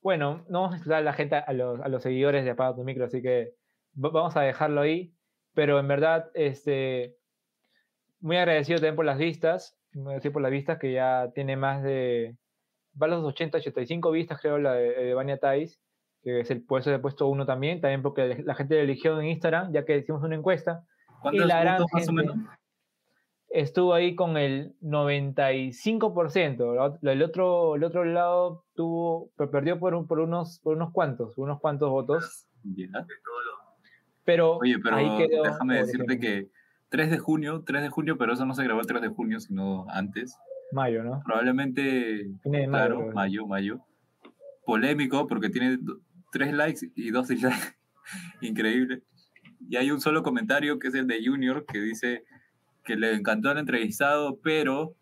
Bueno, 0.00 0.44
no 0.48 0.60
vamos 0.60 0.74
a 0.74 0.76
explicar 0.76 0.98
a 0.98 1.02
la 1.02 1.12
gente, 1.12 1.36
a 1.36 1.52
los, 1.52 1.80
a 1.80 1.88
los 1.88 2.02
seguidores 2.02 2.44
de 2.44 2.50
Apaga 2.50 2.76
tu 2.76 2.84
Micro, 2.84 3.04
así 3.04 3.22
que 3.22 3.54
vamos 3.92 4.36
a 4.36 4.42
dejarlo 4.42 4.82
ahí. 4.82 5.14
Pero 5.54 5.78
en 5.78 5.88
verdad, 5.88 6.30
este 6.34 7.16
muy 8.20 8.38
agradecido 8.38 8.78
también 8.78 8.96
por 8.96 9.04
las 9.04 9.18
vistas, 9.18 9.78
muy 9.92 10.12
agradecido 10.12 10.32
por 10.32 10.42
las 10.42 10.50
vistas 10.50 10.78
que 10.78 10.92
ya 10.92 11.30
tiene 11.34 11.56
más 11.56 11.82
de, 11.82 12.36
va 13.00 13.06
a 13.06 13.10
los 13.10 13.24
80, 13.24 13.58
85 13.58 14.10
vistas 14.12 14.40
creo 14.40 14.56
la 14.58 14.72
de, 14.72 14.94
de 14.94 15.14
Vania 15.14 15.38
Tais, 15.38 15.78
que 16.22 16.40
es 16.40 16.50
el, 16.50 16.62
puesto 16.64 16.90
de 16.90 16.98
puesto 16.98 17.28
uno 17.28 17.44
también, 17.44 17.82
también 17.82 18.02
porque 18.02 18.42
la 18.44 18.54
gente 18.54 18.80
eligió 18.80 19.20
en 19.20 19.26
Instagram, 19.26 19.72
ya 19.72 19.84
que 19.84 19.98
hicimos 19.98 20.22
una 20.22 20.36
encuesta. 20.36 20.84
y 21.32 21.38
la 21.38 21.60
gran 21.60 21.82
más 21.92 22.08
o 22.08 22.12
menos? 22.12 22.36
Estuvo 23.54 23.94
ahí 23.94 24.16
con 24.16 24.36
el 24.36 24.74
95%. 24.82 26.98
El 27.02 27.22
otro, 27.22 27.76
el 27.76 27.84
otro 27.84 28.04
lado 28.04 28.64
tuvo, 28.74 29.30
perdió 29.36 29.78
por, 29.78 30.08
por, 30.08 30.18
unos, 30.18 30.58
por 30.58 30.76
unos 30.76 30.90
cuantos, 30.92 31.38
unos 31.38 31.60
cuantos 31.60 31.88
votos. 31.88 32.48
Pero, 34.24 34.56
Oye, 34.56 34.80
pero 34.82 34.96
ahí 34.96 35.06
quedó, 35.18 35.44
déjame 35.44 35.76
decirte 35.76 36.18
que 36.18 36.48
3 36.88 37.12
de 37.12 37.18
junio, 37.18 37.62
3 37.64 37.82
de 37.82 37.90
junio, 37.90 38.18
pero 38.18 38.32
eso 38.32 38.44
no 38.44 38.54
se 38.54 38.64
grabó 38.64 38.80
el 38.80 38.88
3 38.88 39.02
de 39.02 39.08
junio, 39.08 39.38
sino 39.38 39.86
antes. 39.88 40.36
Mayo, 40.72 41.04
¿no? 41.04 41.22
Probablemente, 41.24 42.26
claro, 42.42 43.12
mayo, 43.14 43.46
mayo. 43.46 43.78
Polémico 44.66 45.28
porque 45.28 45.48
tiene 45.48 45.78
3 46.32 46.54
likes 46.54 46.80
y 46.96 47.12
2 47.12 47.28
dislikes. 47.28 47.76
Increíble. 48.40 49.04
Y 49.68 49.76
hay 49.76 49.92
un 49.92 50.00
solo 50.00 50.24
comentario 50.24 50.80
que 50.80 50.88
es 50.88 50.94
el 50.94 51.06
de 51.06 51.24
Junior 51.24 51.64
que 51.66 51.78
dice 51.78 52.24
que 52.84 52.96
le 52.96 53.14
encantó 53.14 53.50
el 53.50 53.58
entrevistado, 53.58 54.38
pero 54.42 54.94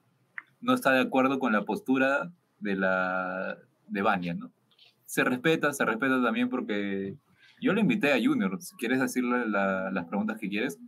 no 0.61 0.75
está 0.75 0.93
de 0.93 1.01
acuerdo 1.01 1.39
con 1.39 1.53
la 1.53 1.65
postura 1.65 2.33
de 2.61 2.77
la 2.77 3.59
de 3.89 4.03
Bania, 4.03 4.35
¿no? 4.35 4.53
Se 5.05 5.25
respeta, 5.25 5.73
se 5.73 5.85
respeta 5.85 6.23
también 6.23 6.49
porque 6.49 7.17
yo 7.61 7.73
le 7.73 7.81
invité 7.81 8.13
a 8.13 8.23
Junior. 8.23 8.61
Si 8.63 8.75
quieres 8.77 9.01
decirle 9.01 9.47
las 9.47 10.07
preguntas 10.07 10.39
que 10.39 10.49
quieres, 10.49 10.79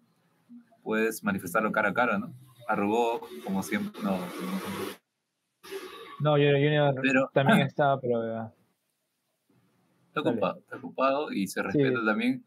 puedes 0.82 1.22
manifestarlo 1.22 1.72
cara 1.72 1.90
a 1.90 1.95
cara, 1.95 2.18
¿no? 2.18 2.32
Arrugó, 2.68 3.20
como 3.45 3.62
siempre, 3.62 4.01
no. 4.03 4.18
No, 6.20 6.32
Junior 6.32 6.95
también 7.32 7.61
está, 7.61 8.01
pero... 8.01 8.53
Está 10.09 10.20
ocupado, 10.20 10.59
está 10.61 10.76
ocupado 10.76 11.32
y 11.32 11.49
se 11.49 11.62
respeta 11.62 12.05
también. 12.05 12.45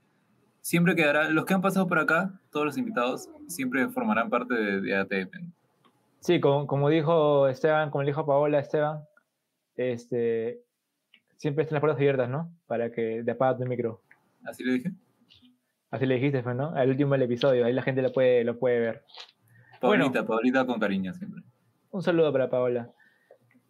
Siempre 0.67 0.95
quedará, 0.95 1.29
los 1.29 1.45
que 1.45 1.53
han 1.53 1.61
pasado 1.61 1.87
por 1.87 1.97
acá, 1.97 2.41
todos 2.51 2.65
los 2.65 2.77
invitados, 2.77 3.29
siempre 3.47 3.87
formarán 3.87 4.29
parte 4.29 4.53
de, 4.53 4.81
de 4.81 4.97
ATM. 4.97 5.53
Sí, 6.19 6.41
como, 6.41 6.67
como 6.67 6.89
dijo 6.89 7.47
Esteban, 7.47 7.89
como 7.89 8.03
le 8.03 8.09
dijo 8.09 8.25
Paola 8.25 8.59
Esteban, 8.59 8.99
este, 9.77 10.61
siempre 11.37 11.63
están 11.63 11.75
las 11.75 11.79
puertas 11.79 11.97
abiertas, 11.97 12.29
¿no? 12.29 12.51
Para 12.65 12.91
que 12.91 13.23
te 13.23 13.31
apagas 13.31 13.59
tu 13.59 13.65
micro. 13.65 14.01
¿Así 14.43 14.65
le 14.65 14.73
dije? 14.73 14.91
Así 15.89 16.05
le 16.05 16.15
dijiste, 16.15 16.43
pues, 16.43 16.57
¿no? 16.57 16.75
Al 16.75 16.89
último 16.89 17.13
del 17.13 17.21
episodio, 17.21 17.65
ahí 17.65 17.71
la 17.71 17.81
gente 17.81 18.01
lo 18.01 18.11
puede, 18.11 18.43
lo 18.43 18.59
puede 18.59 18.79
ver. 18.81 19.05
Paulita, 19.79 20.25
Paulita 20.25 20.65
con 20.65 20.81
cariño 20.81 21.13
siempre. 21.13 21.43
Un 21.91 22.03
saludo 22.03 22.33
para 22.33 22.49
Paola. 22.49 22.91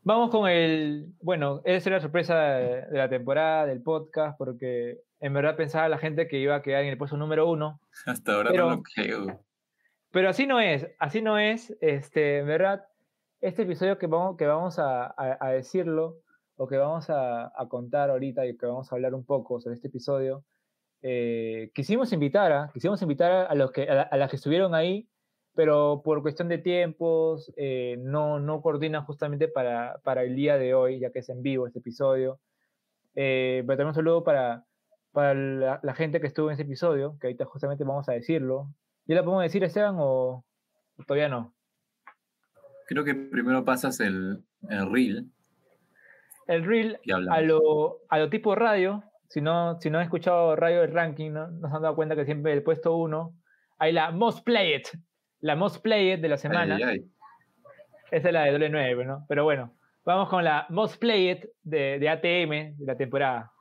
Vamos 0.08 0.30
con 0.30 0.47
el, 0.49 1.12
bueno, 1.20 1.60
esa 1.66 1.89
era 1.89 1.97
la 1.97 2.01
sorpresa 2.01 2.39
de 2.39 2.97
la 2.97 3.10
temporada, 3.10 3.66
del 3.66 3.82
podcast, 3.82 4.38
porque 4.38 5.01
en 5.20 5.34
verdad 5.34 5.58
pensaba 5.58 5.89
la 5.89 5.97
gente 5.97 6.30
que 6.30 6.39
iba 6.39 6.55
a 6.55 6.62
quedar 6.62 6.84
en 6.84 6.88
el 6.88 6.97
puesto 6.97 7.18
número 7.18 7.51
uno. 7.51 7.82
Hasta 8.05 8.36
ahora 8.36 8.51
no 8.53 8.70
lo 8.70 8.84
creo. 8.84 9.43
Pero 10.12 10.30
así 10.30 10.47
no 10.47 10.62
es, 10.62 10.88
así 10.97 11.22
no 11.22 11.38
es, 11.38 11.76
este, 11.82 12.38
en 12.38 12.47
verdad, 12.47 12.86
este 13.41 13.64
episodio 13.64 13.97
que 13.97 14.08
vamos, 14.08 14.38
que 14.38 14.45
vamos 14.45 14.80
a, 14.80 15.14
a, 15.18 15.49
decirlo, 15.49 16.22
o 16.55 16.70
que 16.70 16.78
vamos 16.78 17.10
a, 17.10 17.47
a, 17.47 17.68
contar 17.68 18.10
ahorita 18.10 18.45
y 18.45 18.55
que 18.55 18.66
vamos 18.66 18.89
a 18.89 18.95
hablar 18.95 19.14
un 19.14 19.26
poco 19.26 19.60
sobre 19.60 19.76
este 19.76 19.89
episodio, 19.89 20.45
eh, 21.01 21.70
quisimos 21.76 22.14
invitar 22.14 22.53
a, 22.53 22.72
quisimos 22.74 23.01
invitar 23.01 23.51
a, 23.51 23.55
los 23.55 23.74
que, 23.74 23.89
a, 23.89 24.16
las 24.16 24.30
que 24.30 24.38
estuvieron 24.38 24.74
ahí 24.74 25.05
pero 25.58 26.03
por 26.05 26.22
cuestión 26.22 26.49
de 26.49 26.60
tiempos 26.60 27.51
eh, 27.58 27.97
no, 27.99 28.39
no 28.39 28.62
coordinan 28.62 29.03
justamente 29.05 29.47
para, 29.47 29.97
para, 30.03 30.22
el 30.22 30.36
día 30.36 30.55
de 30.55 30.76
hoy, 30.76 30.99
ya 30.99 31.10
que 31.10 31.20
es 31.20 31.30
en 31.30 31.41
vivo 31.41 31.66
este 31.66 31.80
episodio. 31.80 32.39
Eh, 33.16 33.64
pero 33.66 33.76
también 33.76 33.88
un 33.88 33.93
saludo 33.95 34.24
para, 34.24 34.66
para 35.12 35.34
la, 35.34 35.95
gente 35.95 36.22
que 36.22 36.28
estuvo 36.28 36.49
en 36.49 36.53
ese 36.53 36.62
episodio, 36.62 37.18
que 37.20 37.26
ahorita 37.26 37.45
justamente 37.45 37.84
vamos 37.84 38.08
a 38.08 38.12
decirlo. 38.12 38.68
¿Ya 39.08 39.16
la 39.16 39.24
podemos 39.24 39.41
decir, 39.41 39.64
Esteban, 39.64 39.95
o 39.97 40.45
todavía 41.08 41.28
no? 41.28 41.55
Creo 42.86 43.03
que 43.03 43.16
primero 43.16 43.66
pasas 43.66 43.99
el, 43.99 44.43
el 44.70 44.91
reel. 44.91 45.32
El 46.45 46.66
reel 46.66 46.99
a 47.32 47.41
lo, 47.41 47.97
a 48.10 48.20
lo 48.20 48.30
tipo 48.30 48.53
radio. 48.53 49.03
Si 49.28 49.41
no, 49.41 49.82
si 49.82 49.89
no 49.89 49.97
han 49.97 50.03
escuchado 50.03 50.55
radio 50.55 50.82
del 50.82 50.93
ranking, 50.93 51.32
¿no? 51.32 51.47
nos 51.47 51.74
han 51.74 51.82
dado 51.82 51.95
cuenta 51.95 52.16
que 52.16 52.26
siempre 52.26 52.53
el 52.53 52.62
puesto 52.62 52.95
uno 52.95 53.34
hay 53.80 53.91
la 53.91 54.12
most 54.12 54.43
played 54.43 54.84
la 55.41 55.55
most 55.55 55.81
played 55.81 56.19
de 56.19 56.27
la 56.27 56.38
semana. 56.38 56.77
Esa 58.11 58.27
es 58.27 58.33
la 58.33 58.43
de 58.43 58.51
doble 58.51 58.69
9, 58.69 59.05
¿no? 59.05 59.25
Pero 59.27 59.43
bueno, 59.43 59.73
vamos 60.05 60.29
con 60.29 60.43
la 60.43 60.65
most 60.69 60.99
played 60.99 61.45
de, 61.63 61.99
de 61.99 62.09
ATM 62.09 62.77
de 62.77 62.85
la 62.85 62.95
temporada. 62.95 63.51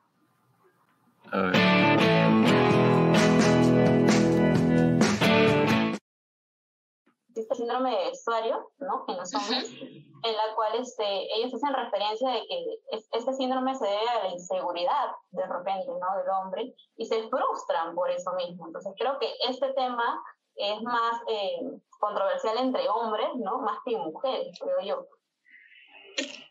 Este 7.35 7.55
síndrome 7.55 7.91
de 7.91 8.05
vestuario, 8.11 8.71
¿no? 8.79 9.05
En 9.09 9.17
los 9.19 9.35
hombres, 9.35 9.71
en 9.83 10.33
la 10.37 10.55
cual 10.55 10.81
este, 10.81 11.05
ellos 11.37 11.53
hacen 11.53 11.75
referencia 11.75 12.31
de 12.31 12.41
que 12.47 12.81
este 13.13 13.33
síndrome 13.35 13.75
se 13.75 13.85
debe 13.85 14.09
a 14.09 14.25
la 14.25 14.31
inseguridad 14.31 15.11
de 15.33 15.47
repente, 15.47 15.89
¿no? 15.89 16.17
Del 16.17 16.29
hombre 16.31 16.75
y 16.97 17.05
se 17.05 17.29
frustran 17.29 17.95
por 17.95 18.11
eso 18.11 18.33
mismo. 18.35 18.67
Entonces 18.67 18.95
creo 18.97 19.19
que 19.19 19.29
este 19.49 19.73
tema 19.75 20.23
es 20.57 20.83
más 20.83 21.21
eh, 21.29 21.61
controversial 21.99 22.59
entre 22.59 22.89
hombres, 22.89 23.29
¿no? 23.37 23.59
Más 23.61 23.79
que 23.85 23.97
mujeres, 23.97 24.59
creo 24.59 24.81
yo. 24.83 25.07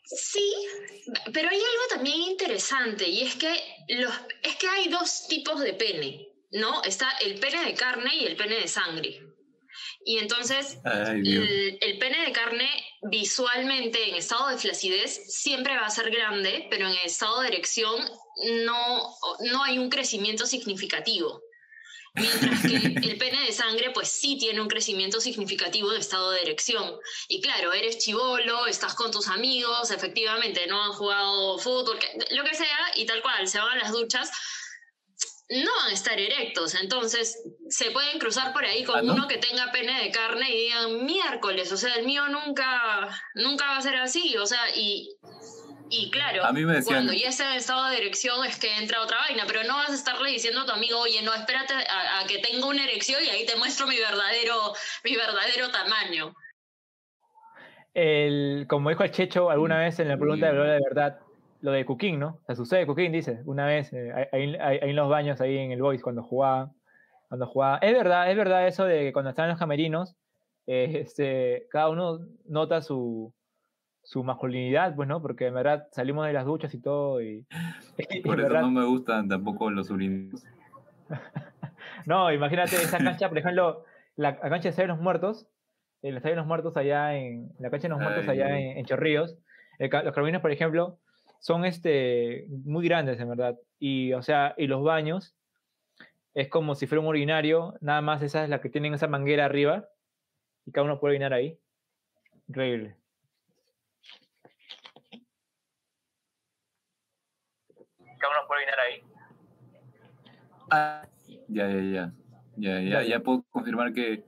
Sí, 0.04 0.54
pero 1.34 1.50
hay 1.50 1.58
algo 1.58 1.84
también 1.90 2.22
interesante 2.22 3.08
y 3.10 3.24
es 3.24 3.36
que, 3.36 3.52
los, 3.90 4.14
es 4.44 4.56
que 4.58 4.68
hay 4.68 4.88
dos 4.90 5.28
tipos 5.28 5.60
de 5.60 5.74
pene, 5.74 6.28
¿no? 6.52 6.84
Está 6.84 7.10
el 7.24 7.40
pene 7.40 7.66
de 7.66 7.74
carne 7.74 8.16
y 8.16 8.26
el 8.26 8.36
pene 8.36 8.56
de 8.56 8.68
sangre. 8.68 9.22
Y 10.06 10.20
entonces 10.20 10.78
el, 10.86 11.78
el, 11.82 11.98
pene 11.98 12.26
de 12.26 12.32
carne 12.32 12.70
visualmente 13.02 14.08
en 14.08 14.16
estado 14.16 14.50
de 14.50 14.58
flacidez 14.58 15.34
siempre 15.34 15.76
va 15.76 15.88
a 15.88 15.90
ser 15.90 16.12
grande, 16.12 16.68
pero 16.70 16.88
en 16.88 16.96
estado 17.04 17.42
de 17.42 17.48
erección 17.48 17.96
no, 18.66 19.16
no 19.52 19.64
hay 19.64 19.80
un 19.80 19.90
crecimiento 19.90 20.46
significativo. 20.46 21.42
Mientras 22.16 22.62
que 22.62 22.76
el 23.10 23.18
pene 23.18 23.46
de 23.46 23.52
sangre, 23.52 23.92
pues 23.92 24.10
sí 24.10 24.38
tiene 24.38 24.62
un 24.62 24.68
crecimiento 24.68 25.20
significativo 25.20 25.92
de 25.92 26.00
estado 26.00 26.32
de 26.32 26.42
erección. 26.42 26.96
Y 27.28 27.42
claro, 27.42 27.74
eres 27.74 27.98
chivolo, 27.98 28.68
estás 28.68 28.96
con 28.96 29.12
tus 29.12 29.28
amigos, 29.28 29.92
efectivamente, 29.92 30.66
no 30.68 30.82
han 30.82 30.94
jugado 30.94 31.58
fútbol, 31.58 32.00
lo 32.32 32.44
que 32.44 32.56
sea, 32.56 32.80
y 32.96 33.06
tal 33.06 33.22
cual, 33.22 33.48
se 33.48 33.60
van 33.60 33.78
a 33.78 33.84
las 33.84 33.92
duchas, 33.92 34.32
no 35.50 35.76
van 35.76 35.92
a 35.92 35.94
estar 35.94 36.20
erectos. 36.20 36.76
Entonces, 36.76 37.38
se 37.70 37.92
pueden 37.92 38.18
cruzar 38.18 38.54
por 38.54 38.66
ahí 38.66 38.84
con 38.84 38.98
¿Ah, 38.98 39.14
uno 39.14 39.28
que 39.28 39.38
tenga 39.38 39.72
pene 39.72 40.04
de 40.04 40.12
carne 40.12 40.50
y 40.50 40.64
digan, 40.64 41.06
miércoles, 41.06 41.72
o 41.72 41.78
sea, 41.78 41.96
el 41.96 42.06
mío 42.06 42.28
nunca, 42.30 43.10
nunca 43.36 43.66
va 43.66 43.78
a 43.78 43.82
ser 43.82 43.96
así, 43.98 44.38
o 44.38 44.46
sea, 44.46 44.76
y 44.76 45.16
y 45.90 46.10
claro, 46.10 46.42
cuando 46.86 47.14
ya 47.14 47.30
está 47.30 47.52
en 47.52 47.58
estado 47.58 47.90
de 47.90 47.98
erección 47.98 48.44
es 48.46 48.60
que 48.60 48.76
entra 48.78 49.02
otra 49.02 49.18
vaina, 49.20 49.44
pero 49.48 49.64
no 49.64 49.76
vas 49.76 49.90
a 49.90 49.94
estarle 49.94 50.32
diciendo 50.32 50.62
a 50.62 50.66
tu 50.66 50.72
amigo, 50.72 51.00
oye, 51.00 51.22
no, 51.22 51.34
espérate 51.34 51.74
a, 51.74 52.26
que 52.28 52.40
tenga 52.40 52.68
una 52.68 52.84
erección 52.84 53.22
y 53.24 53.30
ahí 53.30 53.46
te 53.46 53.56
muestro 53.56 53.86
mi 53.88 53.98
verdadero, 53.98 54.74
mi 55.04 55.16
verdadero 55.16 55.70
tamaño. 55.72 56.34
El, 57.94 58.66
como 58.68 58.90
dijo 58.90 59.04
el 59.04 59.12
Checho 59.12 59.50
alguna 59.50 59.78
vez 59.80 60.00
en 60.00 60.10
la 60.10 60.18
pregunta 60.18 60.48
de 60.48 60.54
la 60.54 60.64
de 60.64 60.82
verdad, 60.82 61.20
lo 61.62 61.72
de 61.72 61.86
Cooking, 61.86 62.20
¿no? 62.20 62.40
Se 62.48 62.56
sucede 62.56 62.86
Cooking, 62.86 63.12
dice, 63.12 63.42
una 63.46 63.66
vez, 63.66 63.94
eh, 63.94 64.12
ahí, 64.32 64.56
en 64.60 64.96
los 64.96 65.08
baños, 65.08 65.40
ahí 65.40 65.58
en 65.58 65.72
el 65.72 65.82
Voice, 65.82 66.04
cuando 66.04 66.24
jugaba, 66.24 66.72
cuando 67.30 67.48
jugaba. 67.48 67.78
Es 67.78 67.94
verdad, 67.94 68.30
es 68.30 68.38
verdad 68.38 68.68
eso 68.68 68.86
de 68.86 69.02
que 69.02 69.14
cuando 69.14 69.30
están 69.30 69.46
en 69.46 69.52
los 69.52 69.60
camerinos, 69.60 70.16
eh, 70.68 71.02
este, 71.02 71.68
cada 71.70 71.90
uno 71.90 72.20
nota 72.46 72.82
su, 72.82 73.34
su 74.06 74.24
masculinidad, 74.24 74.96
pues, 74.96 75.10
¿no? 75.10 75.22
Porque 75.22 75.48
en 75.48 75.56
verdad 75.56 75.88
salimos 75.92 76.28
de 76.28 76.34
las 76.34 76.46
duchas 76.46 76.74
y 76.74 76.80
todo 76.80 77.22
y... 77.22 77.46
Por 78.24 78.40
eso 78.40 78.50
no 78.50 78.72
me 78.72 78.86
gustan 78.86 79.28
tampoco 79.28 79.70
los 79.72 79.90
urinos. 79.90 80.44
no, 82.06 82.32
imagínate 82.32 82.76
esa 82.76 83.00
cancha, 83.00 83.28
por 83.28 83.38
ejemplo, 83.38 83.84
la, 84.16 84.40
cancha 84.40 84.72
de 84.72 84.88
los 84.88 85.00
Muertos, 85.00 85.48
el 86.02 86.18
Estadio 86.18 86.36
de 86.36 86.42
los 86.42 86.48
Muertos 86.48 86.78
allá 86.78 87.16
en... 87.18 87.52
La 87.60 87.70
cancha 87.70 87.88
de 87.88 87.94
los 87.94 88.00
Muertos 88.00 88.28
allá 88.28 88.58
en, 88.58 88.86
Chorrillos. 88.86 89.38
los 89.80 89.90
carabineros, 89.90 90.42
por 90.42 90.52
ejemplo, 90.52 91.00
son 91.40 91.66
este, 91.66 92.46
muy 92.64 92.88
grandes, 92.88 93.20
en 93.20 93.30
verdad. 93.30 93.58
Y, 93.80 94.14
o 94.14 94.22
sea, 94.22 94.54
y 94.58 94.68
los 94.68 94.84
baños 94.84 95.36
es 96.36 96.48
como 96.48 96.76
si 96.76 96.86
fuera 96.86 97.02
un 97.02 97.08
urinario, 97.08 97.76
nada 97.82 98.02
más 98.02 98.22
esa 98.22 98.44
es 98.44 98.50
la 98.50 98.62
que 98.62 98.70
tienen 98.70 98.94
esa 98.94 99.08
manguera 99.08 99.46
arriba 99.46 99.90
y 100.66 100.72
cada 100.72 100.86
uno 100.86 101.00
puede 101.00 101.14
orinar 101.14 101.34
ahí. 101.34 101.58
Increíble. 102.48 102.98
Venir 108.66 108.80
ahí. 108.80 109.04
Ah, 110.72 111.08
ya, 111.48 111.68
ya, 111.70 111.82
ya. 111.82 112.14
Ya, 112.58 112.80
ya, 112.80 113.04
ya 113.04 113.20
puedo 113.20 113.44
confirmar 113.52 113.94
que. 113.94 114.24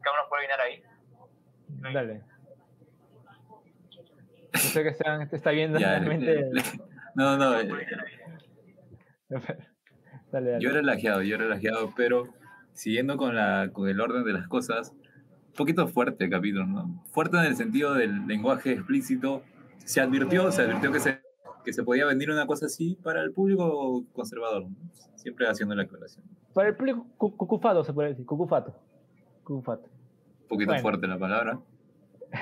Cada 0.00 0.16
uno 0.20 0.28
puede 0.28 0.42
venir 0.46 0.60
ahí. 0.60 0.82
Dale. 1.92 2.22
No 4.52 4.58
sé 4.58 4.82
que 4.82 4.88
están, 4.90 5.28
te 5.28 5.36
está 5.36 5.50
viendo 5.50 5.78
realmente. 5.78 6.50
no, 7.14 7.36
no. 7.36 7.58
Eh, 7.58 7.68
dale, 10.30 10.58
Yo 10.60 10.70
relajado, 10.70 11.22
yo 11.22 11.38
relajado, 11.38 11.92
pero 11.96 12.28
siguiendo 12.72 13.16
con, 13.16 13.34
la, 13.34 13.70
con 13.72 13.88
el 13.88 14.00
orden 14.00 14.24
de 14.24 14.32
las 14.32 14.46
cosas, 14.46 14.92
un 15.46 15.52
poquito 15.56 15.88
fuerte 15.88 16.24
el 16.24 16.30
capítulo, 16.30 16.66
¿no? 16.66 17.02
Fuerte 17.12 17.38
en 17.38 17.44
el 17.44 17.56
sentido 17.56 17.94
del 17.94 18.26
lenguaje 18.26 18.72
explícito. 18.72 19.42
Se 19.78 20.00
advirtió, 20.00 20.52
se 20.52 20.62
advirtió 20.62 20.92
que 20.92 21.00
se 21.00 21.21
que 21.64 21.72
se 21.72 21.82
podía 21.82 22.06
vender 22.06 22.30
una 22.30 22.46
cosa 22.46 22.66
así 22.66 22.98
para 23.02 23.22
el 23.22 23.32
público 23.32 24.04
conservador, 24.12 24.66
siempre 25.16 25.46
haciendo 25.46 25.74
la 25.74 25.82
aclaración. 25.82 26.24
Para 26.52 26.68
el 26.68 26.76
público 26.76 27.06
cucufato 27.16 27.84
se 27.84 27.92
puede 27.92 28.10
decir, 28.10 28.26
cucufato. 28.26 28.74
cucufato. 29.44 29.88
Un 30.42 30.48
poquito 30.48 30.76
fuerte 30.78 31.06
la 31.06 31.18
palabra, 31.18 31.58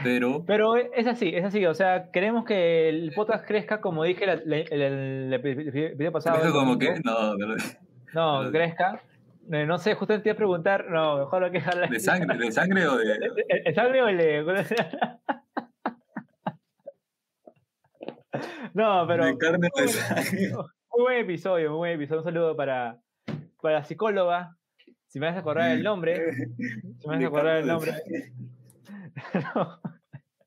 pero... 0.03 0.45
Pero 0.47 0.77
es 0.77 1.07
así, 1.07 1.29
es 1.29 1.45
así, 1.45 1.65
o 1.67 1.75
sea, 1.75 2.11
queremos 2.11 2.45
que 2.45 2.89
el 2.89 3.13
podcast 3.15 3.47
crezca 3.47 3.81
como 3.81 4.05
dije 4.05 4.25
el, 4.25 4.53
el, 4.53 5.95
video 5.97 6.13
pasado. 6.13 6.53
como 6.53 6.79
que? 6.79 7.01
No, 7.05 7.37
no, 7.37 7.55
no, 8.45 8.51
crezca. 8.51 9.03
Eh, 9.53 9.67
no 9.67 9.79
sé, 9.79 9.95
justamente 9.95 10.25
te 10.25 10.29
iba 10.29 10.35
a 10.35 10.37
preguntar, 10.37 10.87
no, 10.91 11.19
mejor 11.19 11.43
lo 11.43 11.51
que 11.51 11.61
¿De 11.91 11.99
sangre, 11.99 12.39
¿De 12.39 12.53
sangre 12.53 12.87
o 12.87 12.97
de.? 12.97 13.19
¿El, 13.65 13.75
sangre 13.75 14.03
o 14.03 14.07
de.? 14.07 14.45
No, 18.75 19.05
pero. 19.07 19.25
muy, 19.25 19.37
buen 21.03 21.19
episodio, 21.19 21.71
muy 21.71 21.79
buen 21.79 21.93
episodio. 21.93 22.21
Un 22.21 22.25
saludo 22.25 22.57
para, 22.57 22.99
para 23.61 23.79
la 23.81 23.85
psicóloga. 23.85 24.57
Si 25.07 25.19
me 25.19 25.27
vas 25.27 25.37
a 25.37 25.41
acordar 25.41 25.71
el 25.73 25.83
nombre. 25.83 26.33
Si 26.99 27.09
me 27.09 27.17
vas 27.17 27.25
a 27.25 27.27
acordar 27.27 27.57
el 27.59 27.67
nombre. 27.67 27.93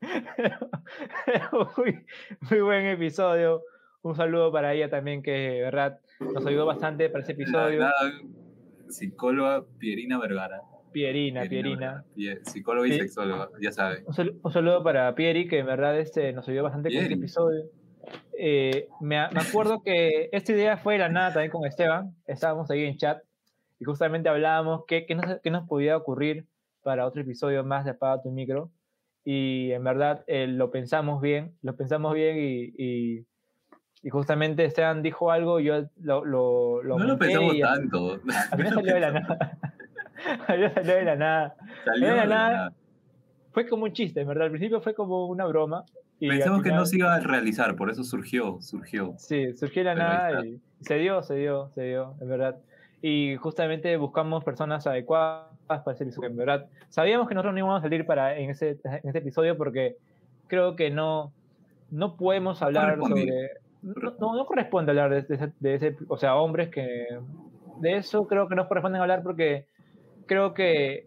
muy, 1.78 2.06
muy 2.50 2.62
buen 2.62 2.86
episodio. 2.88 3.62
un 4.02 4.16
saludo 4.16 4.52
para 4.52 4.74
ella 4.74 4.90
también, 4.90 5.22
que 5.24 5.32
de 5.32 5.62
verdad 5.62 6.00
nos 6.20 6.46
ayudó 6.46 6.66
bastante 6.66 7.10
para 7.10 7.24
ese 7.24 7.34
episodio. 7.34 7.80
La- 7.80 7.88
la 7.88 8.92
psicóloga 8.92 9.64
Pierina 9.80 10.20
Vergara. 10.20 10.62
Pierina, 10.92 11.42
Pierina. 11.50 12.04
Psicóloga 12.44 12.88
y 12.88 12.94
sexóloga, 13.00 13.50
ya 13.60 13.72
saben. 13.72 14.04
Un, 14.06 14.14
sal- 14.14 14.36
un 14.44 14.52
saludo 14.52 14.84
para 14.84 15.14
Pieri, 15.16 15.48
que 15.48 15.60
en 15.60 15.66
verdad 15.66 15.98
este, 16.00 16.32
nos 16.34 16.48
ayudó 16.48 16.64
bastante 16.64 16.90
con 16.90 16.98
este 16.98 17.08
Pieri. 17.08 17.20
episodio. 17.22 17.64
Eh, 18.46 18.90
me, 19.00 19.18
a- 19.18 19.30
me 19.32 19.40
acuerdo 19.40 19.82
que 19.84 20.28
esta 20.34 20.52
idea 20.52 20.76
fue 20.76 20.96
de 20.96 21.00
la 21.00 21.08
nada 21.08 21.32
también 21.32 21.50
con 21.52 21.66
Esteban. 21.66 22.14
Estábamos 22.28 22.70
ahí 22.70 22.84
en 22.84 22.98
chat 22.98 23.24
y 23.80 23.86
justamente 23.86 24.28
hablábamos 24.28 24.84
qué, 24.86 25.06
qué, 25.06 25.16
nos, 25.16 25.40
qué 25.42 25.50
nos 25.50 25.66
podía 25.66 25.96
ocurrir 25.96 26.46
para 26.84 27.06
otro 27.08 27.22
episodio 27.22 27.64
más 27.64 27.86
de 27.86 27.92
Apaga 27.92 28.22
tu 28.22 28.32
micro. 28.32 28.70
Y 29.24 29.72
en 29.72 29.82
verdad 29.86 30.26
eh, 30.28 30.48
lo 30.48 30.72
pensamos 30.72 31.22
bien, 31.22 31.54
lo 31.62 31.78
pensamos 31.78 32.14
bien 32.16 32.38
y, 32.38 32.74
y, 32.78 33.26
y 34.02 34.10
justamente 34.10 34.66
Esteban 34.66 35.02
dijo 35.02 35.32
algo, 35.32 35.62
yo 35.62 35.86
lo, 36.02 36.26
lo, 36.26 36.84
lo 36.84 37.00
No 37.00 37.06
lo 37.06 37.18
pensamos 37.18 37.56
y 37.56 37.62
tanto. 37.62 38.20
al 38.52 38.58
final 38.58 38.74
salió 38.74 38.94
de 38.96 39.00
la 39.00 39.12
nada. 39.12 39.58
Al 40.48 40.56
final 40.58 40.74
salió 40.74 40.96
de 40.96 41.04
la 41.06 41.16
nada. 41.16 41.56
Salió 41.86 42.08
de 42.10 42.16
la 42.18 42.26
nada. 42.26 42.74
Fue 43.54 43.68
como 43.70 43.86
un 43.86 43.94
chiste, 43.94 44.20
en 44.20 44.28
verdad. 44.28 44.46
Al 44.46 44.52
principio 44.52 44.82
fue 44.82 44.94
como 44.94 45.28
una 45.28 45.46
broma. 45.46 45.86
Y 46.24 46.30
Pensamos 46.30 46.62
que 46.64 46.70
no 46.70 46.76
final- 46.76 46.88
se 46.88 46.98
iba 47.00 47.14
a 47.16 47.20
realizar, 47.20 47.76
por 47.76 47.90
eso 47.90 48.02
surgió, 48.06 48.62
surgió. 48.62 49.14
Sí, 49.18 49.54
surgió 49.58 49.84
la 49.84 49.94
nada 49.94 50.46
y 50.46 50.58
se 50.80 50.96
dio, 50.96 51.22
se 51.22 51.36
dio, 51.36 51.70
se 51.72 51.84
dio, 51.84 52.16
en 52.22 52.30
verdad. 52.30 52.56
Y 53.02 53.36
justamente 53.36 53.98
buscamos 53.98 54.42
personas 54.46 54.88
adecuadas 54.88 55.50
para 55.68 55.92
ese 55.92 56.06
episodio, 56.06 56.30
en 56.30 56.38
verdad. 56.38 56.66
Sabíamos 56.88 57.28
que 57.28 57.34
nosotros 57.36 57.54
no 57.54 57.60
íbamos 57.60 57.80
a 57.80 57.82
salir 57.82 58.06
para, 58.06 58.38
en, 58.38 58.52
ese, 58.52 58.78
en 58.86 59.02
este 59.04 59.20
episodio 59.20 59.58
porque 59.58 59.98
creo 60.48 60.78
que 60.78 60.90
no, 60.92 61.34
no 61.92 62.16
podemos 62.16 62.62
hablar 62.62 62.98
sobre... 63.00 63.26
No, 63.82 64.14
no, 64.18 64.36
no 64.38 64.46
corresponde 64.46 64.92
hablar 64.92 65.10
de, 65.10 65.24
de 65.24 65.36
ese, 65.36 65.52
de 65.60 65.76
ese- 65.76 65.98
O 66.08 66.18
sea, 66.18 66.38
hombres 66.38 66.70
que... 66.70 67.06
De 67.82 67.98
eso 67.98 68.26
creo 68.28 68.48
que 68.48 68.56
no 68.56 68.66
corresponde 68.70 68.98
hablar 68.98 69.24
porque 69.24 69.66
creo 70.26 70.54
que 70.54 71.06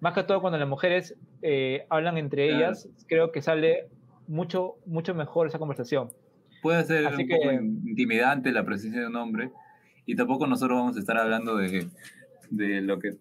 más 0.00 0.14
que 0.14 0.24
todo 0.24 0.40
cuando 0.40 0.58
las 0.58 0.68
mujeres 0.68 1.14
eh, 1.42 1.86
hablan 1.90 2.18
entre 2.18 2.48
Claro. 2.48 2.64
ellas, 2.64 2.88
creo 3.06 3.30
que 3.30 3.40
sale 3.40 3.86
mucho, 4.28 4.76
mucho 4.86 5.14
mejor 5.14 5.48
esa 5.48 5.58
conversación. 5.58 6.08
Puede 6.62 6.84
ser 6.84 7.06
Así 7.06 7.22
un 7.22 7.28
poco 7.28 7.48
que- 7.48 7.54
intimidante 7.54 8.52
la 8.52 8.64
presencia 8.64 9.00
de 9.00 9.06
un 9.08 9.16
hombre 9.16 9.50
y 10.06 10.14
tampoco 10.16 10.46
nosotros 10.46 10.78
vamos 10.78 10.96
a 10.96 11.00
estar 11.00 11.16
hablando 11.18 11.56
de, 11.56 11.88
de 12.50 12.80
lo 12.80 12.98
que... 13.00 13.16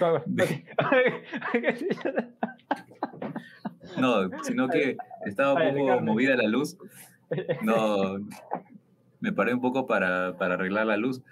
De- 0.26 0.64
No, 3.98 4.30
sino 4.42 4.68
que 4.68 4.96
estaba 5.26 5.54
un 5.54 5.76
poco 5.76 6.00
movida 6.00 6.36
la 6.36 6.48
luz. 6.48 6.76
No, 7.62 8.18
me 9.20 9.32
paré 9.32 9.54
un 9.54 9.60
poco 9.60 9.86
para, 9.86 10.36
para 10.36 10.54
arreglar 10.54 10.86
la 10.86 10.96
luz. 10.96 11.22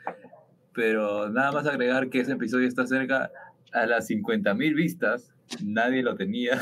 Pero 0.72 1.28
nada 1.28 1.50
más 1.50 1.66
agregar 1.66 2.08
que 2.08 2.20
ese 2.20 2.32
episodio 2.34 2.68
está 2.68 2.86
cerca 2.86 3.32
a 3.72 3.84
las 3.86 4.08
50.000 4.08 4.74
vistas. 4.76 5.32
Nadie 5.64 6.02
lo 6.04 6.14
tenía. 6.14 6.60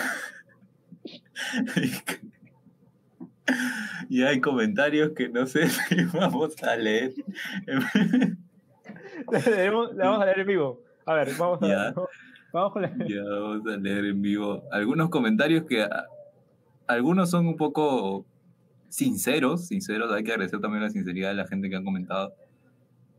Y 4.09 4.23
hay 4.23 4.41
comentarios 4.41 5.13
que 5.13 5.29
no 5.29 5.47
sé 5.47 5.69
si 5.89 6.05
vamos 6.13 6.61
a 6.63 6.77
leer. 6.77 7.13
Le 9.31 9.71
vamos 9.71 10.21
a 10.21 10.25
leer 10.25 10.41
en 10.41 10.47
vivo. 10.47 10.81
A 11.05 11.15
ver, 11.15 11.29
vamos 11.39 11.63
a 11.63 11.67
Ya. 11.69 11.95
Vamos. 12.53 12.75
Ya 13.09 13.23
a 13.23 13.77
leer 13.77 14.05
en 14.07 14.23
vivo 14.23 14.63
algunos 14.73 15.11
comentarios 15.11 15.65
que 15.65 15.83
a- 15.83 16.07
algunos 16.87 17.31
son 17.31 17.47
un 17.49 17.57
poco 17.57 18.25
sinceros, 18.89 19.67
sinceros, 19.69 20.13
hay 20.13 20.23
que 20.25 20.33
agradecer 20.33 20.61
también 20.61 20.83
la 20.83 20.91
sinceridad 20.91 21.29
de 21.31 21.35
la 21.35 21.47
gente 21.47 21.69
que 21.69 21.77
ha 21.77 21.83
comentado. 21.83 22.35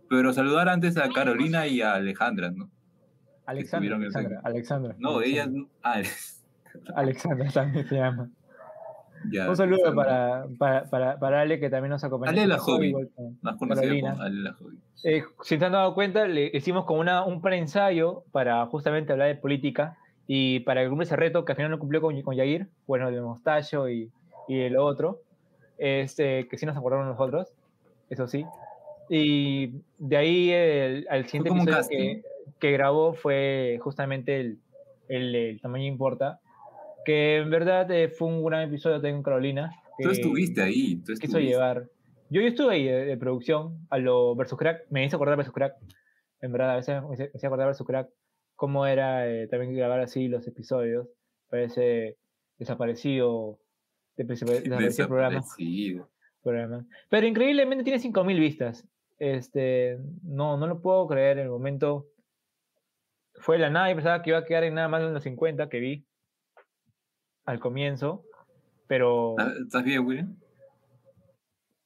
Pero 0.09 0.34
saludar 0.34 0.70
antes 0.70 0.97
a 0.97 1.09
Carolina 1.09 1.68
y 1.68 1.82
a 1.82 1.93
Alejandra, 1.95 2.49
¿no? 2.51 2.70
Alexandra, 3.45 3.95
Alexandra, 3.95 4.41
Alexandra. 4.43 4.95
No, 4.97 5.22
ellas... 5.22 5.49
Ah, 5.84 6.01
Alexandra 6.95 7.49
también 7.51 7.88
se 7.88 7.95
llama. 7.95 8.30
ya, 9.32 9.49
Un 9.49 9.55
saludo 9.55 9.93
para, 9.95 10.45
para, 10.57 10.89
para, 10.89 11.20
para 11.20 11.41
Ale, 11.41 11.59
que 11.59 11.70
también 11.70 11.91
nos 11.91 12.03
acompañó. 12.03 12.32
Ale 12.32 12.47
la 12.47 12.57
Hobby. 12.59 12.93
Más 13.41 13.55
conocida 13.57 13.89
como 13.99 14.22
Ale 14.22 14.41
la 14.41 14.53
Joven. 14.53 14.80
Eh, 15.03 15.24
si 15.43 15.57
se 15.57 15.65
han 15.65 15.72
dado 15.72 15.93
cuenta, 15.93 16.28
le 16.28 16.49
hicimos 16.53 16.86
como 16.86 16.99
una, 16.99 17.24
un 17.24 17.41
preensayo 17.41 18.24
para 18.32 18.65
justamente 18.65 19.13
hablar 19.13 19.28
de 19.28 19.36
política 19.36 19.97
y 20.28 20.61
para 20.61 20.84
que 20.84 20.89
cumple 20.89 21.05
ese 21.05 21.15
reto 21.15 21.45
que 21.45 21.53
al 21.53 21.55
final 21.55 21.72
no 21.72 21.80
cumplió 21.80 22.01
con, 22.01 22.20
con 22.22 22.36
Yair, 22.36 22.68
bueno, 22.86 23.11
de 23.11 23.22
Mostacho 23.22 23.89
y, 23.89 24.11
y 24.47 24.59
el 24.61 24.78
otro, 24.78 25.22
este, 25.78 26.47
que 26.47 26.57
sí 26.57 26.65
nos 26.65 26.76
acordaron 26.76 27.07
nosotros, 27.07 27.53
eso 28.09 28.28
sí. 28.28 28.45
Y 29.09 29.82
de 29.97 30.18
ahí 30.18 30.51
el, 30.51 31.07
al 31.09 31.26
siguiente 31.26 31.49
episodio 31.49 31.88
que, 31.89 32.24
que 32.59 32.72
grabó 32.72 33.13
fue 33.13 33.80
justamente 33.82 34.39
el, 34.39 34.57
el, 35.07 35.36
el 35.36 35.61
tamaño 35.61 35.86
importa, 35.86 36.39
que 37.08 37.38
en 37.38 37.49
verdad 37.49 37.89
eh, 37.89 38.10
fue 38.10 38.28
un 38.28 38.43
gran 38.43 38.64
episodio 38.68 38.97
también 38.97 39.16
con 39.16 39.24
Carolina. 39.24 39.72
Tú 39.97 40.10
que- 40.10 40.16
estuviste 40.16 40.62
ahí, 40.62 40.97
tú 40.97 41.14
quiso 41.14 41.24
estuviste. 41.24 41.51
llevar. 41.53 41.88
Yo, 42.30 42.41
yo 42.41 42.47
estuve 42.47 42.74
ahí 42.74 42.84
de, 42.84 43.05
de 43.05 43.16
producción 43.18 43.88
a 43.89 43.97
lo 43.97 44.36
versus 44.36 44.60
crack, 44.60 44.82
me 44.89 45.05
hizo 45.05 45.16
acordar 45.16 45.38
versus 45.38 45.53
crack, 45.53 45.74
en 46.41 46.51
verdad, 46.51 46.72
a 46.72 46.76
veces 46.76 47.01
me 47.01 47.16
hizo- 47.16 47.47
acordar 47.47 47.68
versus 47.68 47.88
crack, 47.88 48.10
cómo 48.55 48.86
era 48.86 49.26
eh, 49.30 49.47
también 49.47 49.74
grabar 49.74 50.01
así 50.01 50.28
los 50.28 50.45
episodios, 50.47 51.08
parece 51.49 52.18
desaparecido, 52.60 53.58
desaparecido 54.18 54.51
desaparecido 54.62 55.03
el 55.05 55.08
programa, 55.10 55.43
programa. 56.43 56.86
Pero 57.10 57.26
increíblemente 57.28 57.86
tiene 57.86 57.99
5000 57.99 58.38
vistas. 58.39 58.86
Este, 59.20 59.97
no, 60.24 60.58
no 60.58 60.68
lo 60.68 60.82
puedo 60.82 61.08
creer 61.08 61.38
en 61.38 61.45
el 61.45 61.49
momento. 61.51 62.08
Fue 63.36 63.55
de 63.55 63.62
la 63.62 63.70
nada 63.70 63.89
y 63.91 63.95
pensaba 63.95 64.22
que 64.22 64.32
iba 64.32 64.39
a 64.39 64.45
quedar 64.45 64.64
en 64.66 64.74
nada 64.74 64.88
más 64.89 65.01
de 65.01 65.12
los 65.12 65.24
50 65.24 65.70
que 65.70 65.80
vi 65.80 66.07
al 67.47 67.59
comienzo, 67.59 68.23
pero 68.87 69.35
¿Estás- 69.39 69.57
¿Estás 69.57 69.83
bien, 69.83 70.05
William? 70.05 70.35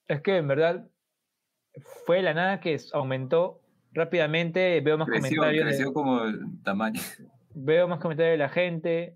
es 0.08 0.22
que 0.22 0.38
en 0.38 0.48
verdad 0.48 0.88
fue 2.06 2.18
de 2.18 2.24
la 2.24 2.34
nada 2.34 2.60
que 2.60 2.78
aumentó 2.94 3.62
rápidamente, 3.94 4.82
veo 4.82 4.98
más 4.98 5.08
Creció, 5.08 5.38
comentarios, 5.38 5.66
de- 5.66 5.70
creció 5.72 5.94
como 5.94 6.24
el 6.26 6.62
tamaño. 6.64 7.00
veo 7.54 7.88
más 7.88 8.00
comentarios 8.00 8.34
de 8.34 8.38
la 8.38 8.50
gente. 8.50 9.16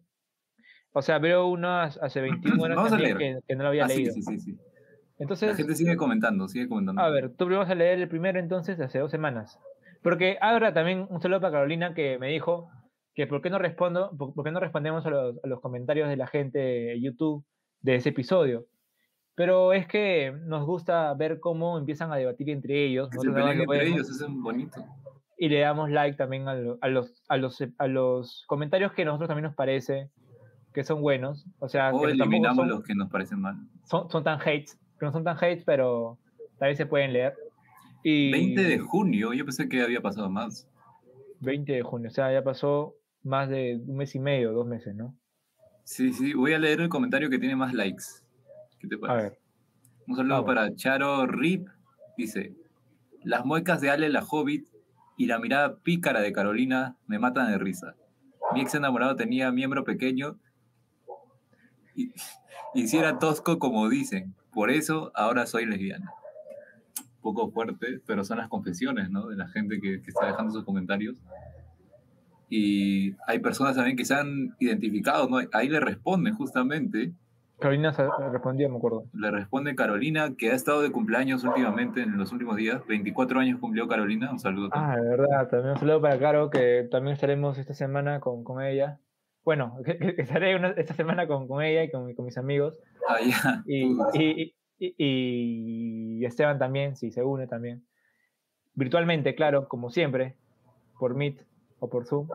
O 0.94 1.02
sea, 1.02 1.20
veo 1.20 1.48
uno 1.48 1.82
hace 1.82 2.00
hace 2.02 2.22
21 2.22 2.62
horas 2.64 2.78
Vamos 2.78 2.94
a 2.94 2.96
también 2.96 3.18
leer. 3.18 3.40
que, 3.42 3.48
que 3.48 3.56
no 3.56 3.64
lo 3.64 3.70
había 3.70 3.84
Ah, 3.86 3.88
leído. 3.88 4.14
sí, 4.14 4.22
sí, 4.22 4.40
sí. 4.40 4.58
Entonces, 5.18 5.50
La 5.50 5.56
gente 5.56 5.76
sigue 5.76 5.96
comentando, 5.98 6.48
sigue 6.48 6.68
comentando. 6.70 7.02
a 7.02 7.10
ver, 7.10 7.30
tú 7.32 7.46
primero 7.46 7.60
vas 7.60 7.70
a 7.70 7.76
leer 7.76 8.00
el 8.00 8.08
primero 8.08 8.40
entonces 8.40 8.78
de 8.78 8.86
hace 8.86 9.00
dos 9.00 9.12
semanas. 9.12 9.60
Porque 10.04 10.38
ahora 10.40 10.74
también 10.74 11.08
un 11.10 11.22
saludo 11.22 11.42
para 11.42 11.54
Carolina 11.54 11.94
que 11.94 12.18
me 12.20 12.30
dijo 12.30 12.70
que 13.16 13.28
por 13.28 13.42
qué 13.42 13.50
no 13.50 13.58
respondo, 13.60 14.12
por, 14.18 14.34
por 14.34 14.44
qué 14.46 14.52
no 14.52 14.60
respondemos 14.60 15.06
a 15.06 15.10
los, 15.10 15.36
a 15.44 15.48
los 15.48 15.62
comentarios 15.62 16.10
de 16.10 16.18
la 16.18 16.28
gente 16.28 16.60
de 16.60 17.02
YouTube 17.02 17.44
de 17.82 17.96
ese 17.96 18.10
episodio. 18.10 18.66
Pero 19.36 19.74
es 19.74 19.88
que 19.88 20.34
nos 20.46 20.66
gusta 20.66 21.14
ver 21.14 21.40
cómo 21.40 21.78
empiezan 21.78 22.12
a 22.12 22.16
debatir 22.18 22.50
entre 22.50 22.86
ellos. 22.86 23.10
Peleen 23.10 23.34
lo 23.34 23.64
entre 23.64 23.66
vemos, 23.80 23.94
ellos, 23.96 24.10
es 24.10 24.28
bonito. 24.30 24.84
Y 25.38 25.50
le 25.50 25.60
damos 25.60 25.90
like 25.92 26.18
también 26.18 26.48
a, 26.48 26.56
lo- 26.56 26.78
a 26.82 26.88
los, 26.88 27.22
a, 27.28 27.36
los, 27.38 27.62
a 27.78 27.88
los 27.88 28.44
comentarios 28.48 28.94
que 28.94 29.02
a 29.02 29.06
nosotros 29.06 29.28
también 29.28 29.46
nos 29.46 29.56
parece 29.56 30.10
que 30.74 30.84
son 30.86 31.02
buenos. 31.02 31.46
O 31.60 31.68
sea, 31.68 31.94
O 31.94 32.02
que 32.02 32.12
eliminamos 32.12 32.56
son, 32.58 32.70
los 32.70 32.84
que 32.84 32.96
nos 32.96 33.10
parecen 33.10 33.42
mal. 33.42 33.56
son, 33.86 34.10
son 34.10 34.24
tan 34.24 34.40
hates, 34.40 34.78
que 35.00 35.06
no 35.06 35.12
son 35.12 35.24
tan 35.26 35.36
hates, 35.38 35.64
pero 35.66 36.18
también 36.58 36.78
se 36.78 36.86
pueden 36.86 37.12
leer. 37.14 37.34
Y 38.04 38.32
20 38.32 38.62
de 38.64 38.80
junio, 38.80 39.34
yo 39.34 39.44
pensé 39.46 39.68
que 39.68 39.82
había 39.82 40.02
pasado 40.02 40.30
más. 40.30 40.70
20 41.42 41.74
de 41.74 41.82
junio, 41.82 42.10
o 42.10 42.14
sea, 42.14 42.32
ya 42.32 42.42
pasó 42.44 42.96
más 43.26 43.50
de 43.50 43.82
un 43.86 43.98
mes 43.98 44.16
y 44.16 44.20
medio, 44.20 44.54
dos 44.54 44.66
meses, 44.68 44.96
¿no? 44.96 45.16
Sí, 45.84 46.14
sí, 46.14 46.34
voy 46.34 46.54
a 46.54 46.60
leer 46.60 46.82
el 46.82 46.90
comentario 46.90 47.30
que 47.30 47.38
tiene 47.40 47.56
más 47.56 47.74
likes. 47.74 48.04
¿Qué 48.80 48.88
te 48.88 48.96
A 48.96 49.00
parece? 49.00 49.24
ver, 49.30 49.40
Un 50.08 50.16
saludo 50.16 50.34
vamos. 50.36 50.48
para 50.48 50.76
Charo 50.76 51.28
Rip. 51.28 51.68
Dice, 52.18 52.54
las 53.24 53.46
muecas 53.46 53.82
de 53.82 53.90
Ale 53.90 54.10
la 54.10 54.24
Hobbit 54.24 54.68
y 55.18 55.28
la 55.28 55.40
mirada 55.40 55.78
pícara 55.78 56.22
de 56.22 56.32
Carolina 56.32 56.98
me 57.08 57.20
matan 57.20 57.52
de 57.52 57.58
risa. 57.58 57.96
Mi 58.54 58.62
ex 58.62 58.74
enamorado 58.76 59.16
tenía 59.16 59.52
miembro 59.52 59.84
pequeño 59.84 60.38
y, 61.96 62.12
y 62.74 62.88
si 62.88 62.98
era 62.98 63.20
tosco 63.20 63.60
como 63.60 63.90
dicen. 63.90 64.34
Por 64.54 64.72
eso 64.72 65.12
ahora 65.16 65.46
soy 65.46 65.66
lesbiana. 65.66 66.12
Poco 67.22 67.50
fuerte, 67.52 68.00
pero 68.06 68.24
son 68.24 68.38
las 68.38 68.48
confesiones, 68.50 69.10
¿no? 69.10 69.28
De 69.28 69.36
la 69.36 69.48
gente 69.50 69.80
que, 69.82 70.02
que 70.02 70.10
está 70.12 70.28
dejando 70.28 70.54
sus 70.54 70.64
comentarios. 70.64 71.18
Y 72.50 73.16
hay 73.28 73.40
personas 73.40 73.76
también 73.76 73.98
que 73.98 74.06
se 74.06 74.14
han 74.16 74.56
identificado, 74.60 75.28
¿no? 75.30 75.38
Ahí 75.54 75.68
le 75.70 75.80
responden 75.80 76.36
justamente 76.36 77.12
Carolina 77.60 77.94
se- 77.94 78.06
respondió, 78.32 78.70
me 78.70 78.76
acuerdo. 78.78 79.06
le 79.14 79.32
responde 79.32 79.76
Carolina, 79.76 80.36
que 80.38 80.52
ha 80.52 80.54
estado 80.56 80.82
de 80.82 80.92
cumpleaños 80.92 81.44
últimamente, 81.46 82.02
en 82.02 82.18
los 82.18 82.32
últimos 82.34 82.58
días. 82.58 82.86
24 82.86 83.40
años 83.40 83.60
cumplió 83.60 83.88
Carolina. 83.88 84.30
Un 84.32 84.40
saludo. 84.40 84.70
Ah, 84.74 84.98
de 84.98 85.10
verdad, 85.10 85.48
también 85.50 85.72
un 85.72 85.80
saludo 85.80 86.02
para 86.02 86.20
Caro, 86.20 86.50
que 86.50 86.88
también 86.92 87.14
estaremos 87.14 87.58
esta 87.58 87.74
semana 87.74 88.20
con, 88.20 88.44
con 88.44 88.62
ella. 88.62 89.00
Bueno, 89.46 89.78
que, 89.86 90.16
estaré 90.18 90.56
una- 90.58 90.72
esta 90.72 90.94
semana 90.96 91.28
con, 91.28 91.48
con 91.48 91.64
ella 91.64 91.84
y 91.84 91.90
con, 91.92 92.14
con 92.14 92.26
mis 92.26 92.38
amigos. 92.38 92.78
Ah, 93.08 93.20
ya. 93.26 93.64
Y, 93.66 93.86
y, 94.22 94.56
Y, 94.78 94.94
y 96.20 96.26
Esteban 96.26 96.60
también, 96.60 96.98
sí, 96.98 97.10
se 97.10 97.24
une 97.24 97.48
también. 97.48 97.86
Virtualmente, 98.74 99.34
claro, 99.36 99.70
como 99.70 99.90
siempre, 99.90 100.36
por 101.00 101.16
Meet 101.16 101.46
o 101.80 101.90
por 101.90 102.06
Zoom. 102.06 102.28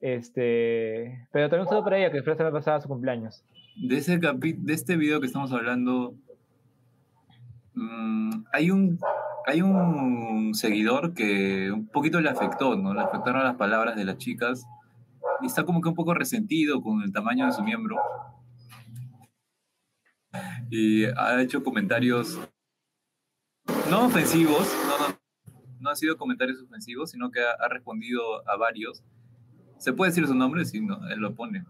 Este, 0.00 1.26
pero 1.32 1.48
también 1.48 1.62
un 1.62 1.68
saludo 1.68 1.84
para 1.84 1.98
ella, 1.98 2.12
que 2.12 2.22
fue 2.22 2.32
la 2.32 2.36
semana 2.36 2.56
pasada 2.56 2.80
su 2.80 2.88
cumpleaños. 2.88 3.44
De, 3.76 3.98
ese 3.98 4.18
capi 4.20 4.52
de 4.52 4.72
este 4.72 4.96
video 4.96 5.20
que 5.20 5.26
estamos 5.26 5.52
hablando, 5.52 6.14
mm, 7.74 8.44
hay, 8.52 8.70
un, 8.70 8.98
hay 9.46 9.62
un 9.62 10.54
seguidor 10.54 11.14
que 11.14 11.70
un 11.72 11.88
poquito 11.88 12.20
le 12.20 12.30
afectó, 12.30 12.76
¿no? 12.76 12.94
Le 12.94 13.00
afectaron 13.00 13.42
las 13.42 13.56
palabras 13.56 13.96
de 13.96 14.04
las 14.04 14.18
chicas 14.18 14.64
y 15.40 15.46
está 15.46 15.64
como 15.64 15.80
que 15.80 15.88
un 15.88 15.94
poco 15.94 16.14
resentido 16.14 16.80
con 16.80 17.02
el 17.02 17.12
tamaño 17.12 17.46
de 17.46 17.52
su 17.52 17.62
miembro. 17.62 17.96
Y 20.70 21.06
ha 21.06 21.40
hecho 21.40 21.62
comentarios 21.62 22.38
no 23.90 24.06
ofensivos, 24.06 24.68
no, 25.80 25.90
han 25.90 25.96
sido 25.96 26.16
comentarios 26.16 26.60
ofensivos, 26.62 27.10
sino 27.10 27.30
que 27.30 27.40
ha, 27.40 27.52
ha 27.52 27.68
respondido 27.68 28.48
a 28.48 28.56
varios. 28.56 29.02
¿Se 29.78 29.92
puede 29.92 30.10
decir 30.10 30.26
su 30.26 30.34
nombre? 30.34 30.64
Sí, 30.64 30.80
no, 30.80 31.06
él 31.08 31.20
lo 31.20 31.34
pone. 31.34 31.64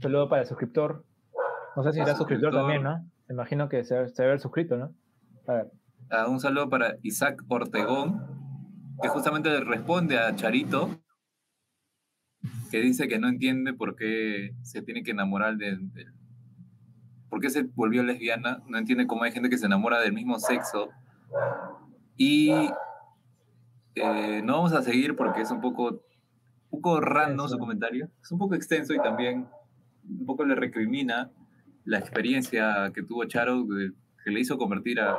Saludo 0.00 0.28
para 0.28 0.42
el 0.42 0.48
suscriptor. 0.48 1.04
No 1.76 1.82
sé 1.82 1.92
si 1.92 1.98
será 2.00 2.14
suscriptor 2.16 2.52
también, 2.52 2.82
¿no? 2.82 2.98
Me 3.28 3.34
imagino 3.34 3.68
que 3.68 3.84
se, 3.84 4.08
se 4.08 4.22
debe 4.22 4.32
haber 4.32 4.40
suscrito, 4.40 4.76
¿no? 4.76 4.94
A 5.46 5.52
ver. 5.54 5.70
Ah, 6.10 6.26
un 6.26 6.40
saludo 6.40 6.68
para 6.68 6.96
Isaac 7.02 7.42
Ortegón, 7.48 8.20
que 9.00 9.08
justamente 9.08 9.60
responde 9.60 10.18
a 10.18 10.34
Charito, 10.34 10.98
que 12.70 12.80
dice 12.80 13.06
que 13.08 13.18
no 13.18 13.28
entiende 13.28 13.72
por 13.72 13.94
qué 13.96 14.54
se 14.62 14.82
tiene 14.82 15.02
que 15.02 15.12
enamorar 15.12 15.56
de, 15.56 15.76
de- 15.76 16.06
por 17.28 17.40
qué 17.40 17.48
se 17.48 17.62
volvió 17.62 18.02
lesbiana, 18.02 18.60
no 18.66 18.76
entiende 18.76 19.06
cómo 19.06 19.22
hay 19.22 19.30
gente 19.32 19.48
que 19.48 19.56
se 19.58 19.66
enamora 19.66 20.00
del 20.00 20.12
mismo 20.12 20.38
sexo. 20.40 20.88
Y 22.22 22.50
eh, 23.94 24.42
no 24.44 24.52
vamos 24.52 24.74
a 24.74 24.82
seguir 24.82 25.16
porque 25.16 25.40
es 25.40 25.50
un 25.50 25.62
poco, 25.62 26.02
un 26.68 26.82
poco 26.82 27.00
random 27.00 27.48
su 27.48 27.58
comentario, 27.58 28.10
es 28.22 28.30
un 28.30 28.38
poco 28.38 28.54
extenso 28.54 28.92
y 28.92 28.98
también 28.98 29.48
un 30.06 30.26
poco 30.26 30.44
le 30.44 30.54
recrimina 30.54 31.30
la 31.86 31.98
experiencia 31.98 32.92
que 32.94 33.02
tuvo 33.02 33.24
Charo, 33.24 33.64
que 34.22 34.30
le 34.30 34.38
hizo 34.38 34.58
convertir 34.58 35.00
a, 35.00 35.18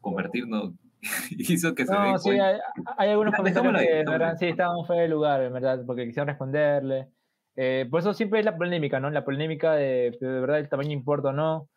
convertir, 0.00 0.48
no, 0.48 0.74
hizo 1.30 1.76
que 1.76 1.86
se 1.86 1.92
No, 1.92 2.18
sí, 2.18 2.30
hay, 2.30 2.58
hay 2.98 3.10
algunos 3.10 3.30
Ya, 3.30 3.36
comentarios 3.36 3.78
que 3.78 4.00
en 4.00 4.06
verdad, 4.06 4.36
sí 4.36 4.46
estaban 4.46 4.84
fuera 4.84 5.02
de 5.02 5.08
lugar, 5.08 5.42
en 5.42 5.52
verdad, 5.52 5.84
porque 5.86 6.06
quisieron 6.06 6.26
responderle. 6.26 7.06
Eh, 7.54 7.86
por 7.88 8.00
eso 8.00 8.12
siempre 8.14 8.40
es 8.40 8.44
la 8.44 8.56
polémica, 8.56 8.98
¿no? 8.98 9.10
La 9.10 9.24
polémica 9.24 9.74
de, 9.74 10.18
de 10.20 10.40
verdad 10.40 10.58
el 10.58 10.68
tamaño 10.68 10.90
importa 10.90 11.28
o 11.28 11.32
no. 11.32 11.68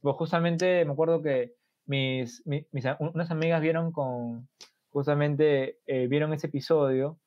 Pues 0.00 0.16
justamente 0.16 0.82
me 0.86 0.92
acuerdo 0.92 1.20
que 1.20 1.58
mis, 1.88 2.46
mi- 2.46 2.64
mis, 2.70 2.86
a- 2.86 2.96
unas 3.00 3.30
amigas 3.30 3.60
vieron 3.60 3.90
con, 3.92 4.48
justamente, 4.90 5.78
eh, 5.86 6.06
vieron 6.06 6.32
ese 6.32 6.46
episodio 6.46 7.18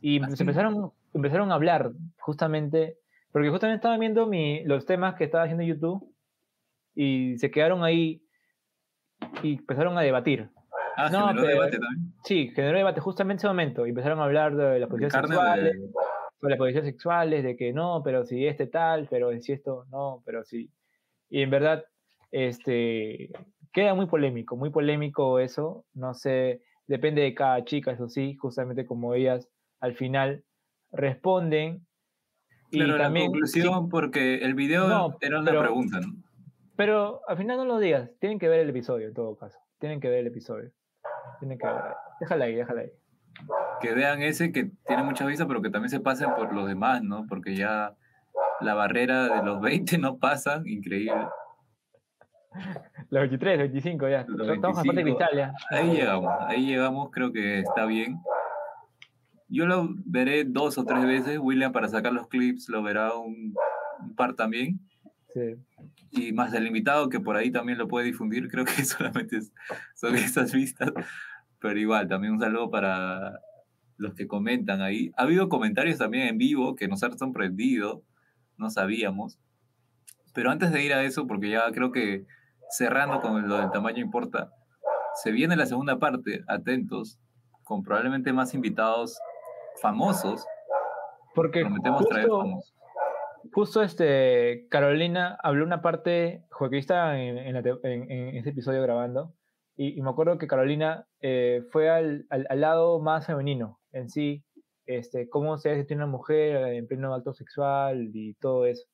y 0.00 0.20
¿Ah, 0.22 0.30
se 0.30 0.42
empezaron, 0.42 0.92
empezaron 1.14 1.52
a 1.52 1.54
hablar, 1.54 1.92
justamente, 2.18 2.96
porque 3.32 3.50
justamente 3.50 3.76
estaban 3.76 4.00
viendo 4.00 4.26
mi, 4.26 4.64
los 4.64 4.84
temas 4.86 5.14
que 5.14 5.24
estaba 5.24 5.44
haciendo 5.44 5.62
YouTube 5.64 6.12
y 6.94 7.38
se 7.38 7.50
quedaron 7.50 7.84
ahí 7.84 8.22
y 9.42 9.52
empezaron 9.58 9.96
a 9.98 10.00
debatir. 10.02 10.48
Ah, 10.96 11.08
No, 11.10 11.28
generó 11.28 11.42
pero- 11.46 11.54
debate 11.54 11.78
también. 11.78 12.12
Sí, 12.24 12.48
generó 12.54 12.78
debate 12.78 13.00
justamente 13.00 13.34
en 13.34 13.38
ese 13.40 13.48
momento. 13.48 13.86
y 13.86 13.90
Empezaron 13.90 14.18
a 14.20 14.24
hablar 14.24 14.56
de 14.56 14.78
las 14.80 14.88
posiciones 14.88 15.12
sexuales, 15.12 15.64
de- 15.80 15.88
sobre 16.40 16.50
las 16.52 16.58
posiciones 16.58 16.90
sexuales, 16.90 17.44
de 17.44 17.56
que 17.56 17.72
no, 17.72 18.02
pero 18.02 18.24
si 18.24 18.46
este 18.46 18.66
tal, 18.66 19.06
pero 19.10 19.30
si 19.40 19.52
esto 19.52 19.84
no, 19.90 20.22
pero 20.24 20.42
sí. 20.44 20.70
Y 21.28 21.42
en 21.42 21.50
verdad, 21.50 21.84
este, 22.32 23.30
queda 23.72 23.94
muy 23.94 24.06
polémico, 24.06 24.56
muy 24.56 24.70
polémico 24.70 25.38
eso. 25.38 25.84
No 25.94 26.14
sé, 26.14 26.62
depende 26.86 27.22
de 27.22 27.34
cada 27.34 27.64
chica, 27.64 27.92
eso 27.92 28.08
sí, 28.08 28.34
justamente 28.36 28.86
como 28.86 29.14
ellas 29.14 29.48
al 29.80 29.94
final 29.94 30.44
responden. 30.92 31.86
Y 32.70 32.78
Claro, 32.78 32.96
la 32.98 33.04
también, 33.04 33.26
sí, 33.26 33.30
conclusión, 33.32 33.88
porque 33.88 34.36
el 34.36 34.54
video 34.54 34.86
No, 34.88 35.16
era 35.20 35.40
una 35.40 35.50
pero- 35.50 35.62
pregunta, 35.62 36.00
¿no? 36.00 36.14
pero 36.76 37.20
al 37.28 37.36
final 37.36 37.58
no 37.58 37.64
lo 37.66 37.78
digas, 37.78 38.10
tienen 38.20 38.38
que 38.38 38.48
ver 38.48 38.60
el 38.60 38.70
episodio 38.70 39.08
en 39.08 39.14
todo 39.14 39.36
caso. 39.36 39.58
Tienen 39.78 40.00
que 40.00 40.08
ver 40.08 40.20
el 40.20 40.26
episodio. 40.28 40.70
Tienen 41.38 41.58
que 41.58 41.66
ver. 41.66 41.74
Déjala 42.20 42.44
ahí, 42.46 42.54
déjala 42.54 42.80
ahí. 42.82 42.90
Que 43.80 43.92
vean 43.94 44.22
ese 44.22 44.52
que 44.52 44.70
tiene 44.86 45.02
muchas 45.02 45.26
vistas, 45.28 45.46
pero 45.46 45.62
que 45.62 45.70
también 45.70 45.90
se 45.90 46.00
pasen 46.00 46.34
por 46.34 46.52
los 46.54 46.66
demás, 46.68 47.02
¿no? 47.02 47.26
Porque 47.28 47.54
ya 47.54 47.96
la 48.60 48.74
barrera 48.74 49.28
de 49.28 49.42
los 49.42 49.60
20 49.60 49.98
no 49.98 50.18
pasan, 50.18 50.66
increíble. 50.66 51.26
Los 53.10 53.20
23, 53.22 53.58
25 53.58 54.08
ya. 54.08 54.24
Los 54.28 54.48
Estamos 54.48 54.78
en 54.78 54.86
la 54.86 54.92
parte 54.92 55.04
25. 55.04 55.18
cristal 55.18 55.36
ya. 55.36 55.52
Ahí 55.76 55.90
llegamos, 55.96 56.32
ahí 56.46 56.66
llegamos, 56.66 57.10
creo 57.10 57.32
que 57.32 57.60
está 57.60 57.86
bien. 57.86 58.18
Yo 59.48 59.66
lo 59.66 59.88
veré 60.04 60.44
dos 60.44 60.78
o 60.78 60.84
tres 60.84 61.04
veces, 61.04 61.38
William 61.40 61.72
para 61.72 61.88
sacar 61.88 62.12
los 62.12 62.28
clips 62.28 62.68
lo 62.68 62.82
verá 62.82 63.14
un, 63.14 63.54
un 64.00 64.14
par 64.14 64.34
también. 64.34 64.80
Sí. 65.34 65.56
Y 66.12 66.32
más 66.32 66.52
el 66.54 66.66
invitado 66.66 67.08
que 67.08 67.20
por 67.20 67.36
ahí 67.36 67.50
también 67.50 67.78
lo 67.78 67.88
puede 67.88 68.06
difundir, 68.06 68.48
creo 68.48 68.64
que 68.64 68.72
solamente 68.84 69.38
es- 69.38 69.52
son 69.94 70.14
esas 70.16 70.52
vistas. 70.52 70.92
Pero 71.60 71.78
igual, 71.78 72.08
también 72.08 72.32
un 72.34 72.40
saludo 72.40 72.70
para 72.70 73.40
los 73.96 74.14
que 74.14 74.26
comentan 74.26 74.80
ahí. 74.80 75.12
Ha 75.16 75.22
habido 75.24 75.48
comentarios 75.48 75.98
también 75.98 76.26
en 76.28 76.38
vivo 76.38 76.74
que 76.74 76.88
nos 76.88 77.02
han 77.02 77.18
sorprendido, 77.18 78.02
no 78.56 78.70
sabíamos. 78.70 79.38
Pero 80.32 80.50
antes 80.50 80.72
de 80.72 80.84
ir 80.84 80.92
a 80.94 81.02
eso, 81.02 81.26
porque 81.26 81.50
ya 81.50 81.70
creo 81.72 81.90
que 81.92 82.24
cerrando 82.70 83.20
con 83.20 83.48
lo 83.48 83.56
del 83.58 83.70
tamaño 83.70 84.00
importa, 84.02 84.50
se 85.22 85.30
viene 85.32 85.56
la 85.56 85.66
segunda 85.66 85.98
parte, 85.98 86.42
atentos, 86.48 87.18
con 87.64 87.82
probablemente 87.82 88.32
más 88.32 88.54
invitados 88.54 89.18
famosos. 89.82 90.44
Porque 91.34 91.60
Prometemos 91.60 92.04
traer 92.06 92.28
justo, 92.28 92.40
famosos. 92.40 92.74
justo 93.52 93.82
este, 93.82 94.66
Carolina 94.70 95.38
habló 95.42 95.64
una 95.64 95.82
parte, 95.82 96.44
yo 96.60 96.66
estaba 96.72 97.20
en, 97.20 97.38
en, 97.38 97.54
la 97.54 97.60
en- 97.84 98.10
en 98.10 98.36
ese 98.36 98.50
episodio 98.50 98.82
grabando, 98.82 99.34
y, 99.76 99.98
y 99.98 100.02
me 100.02 100.10
acuerdo 100.10 100.38
que 100.38 100.46
Carolina 100.46 101.06
eh, 101.20 101.62
fue 101.70 101.88
al, 101.88 102.26
al, 102.30 102.46
al 102.50 102.60
lado 102.60 103.00
más 103.00 103.26
femenino 103.26 103.80
en 103.92 104.08
sí, 104.10 104.44
este, 104.86 105.28
cómo 105.28 105.56
se 105.58 105.70
hace 105.70 105.94
una 105.94 106.06
mujer 106.06 106.56
en 106.74 106.86
pleno 106.86 107.14
acto 107.14 107.32
sexual 107.32 108.10
y 108.12 108.34
todo 108.34 108.66
eso. 108.66 108.86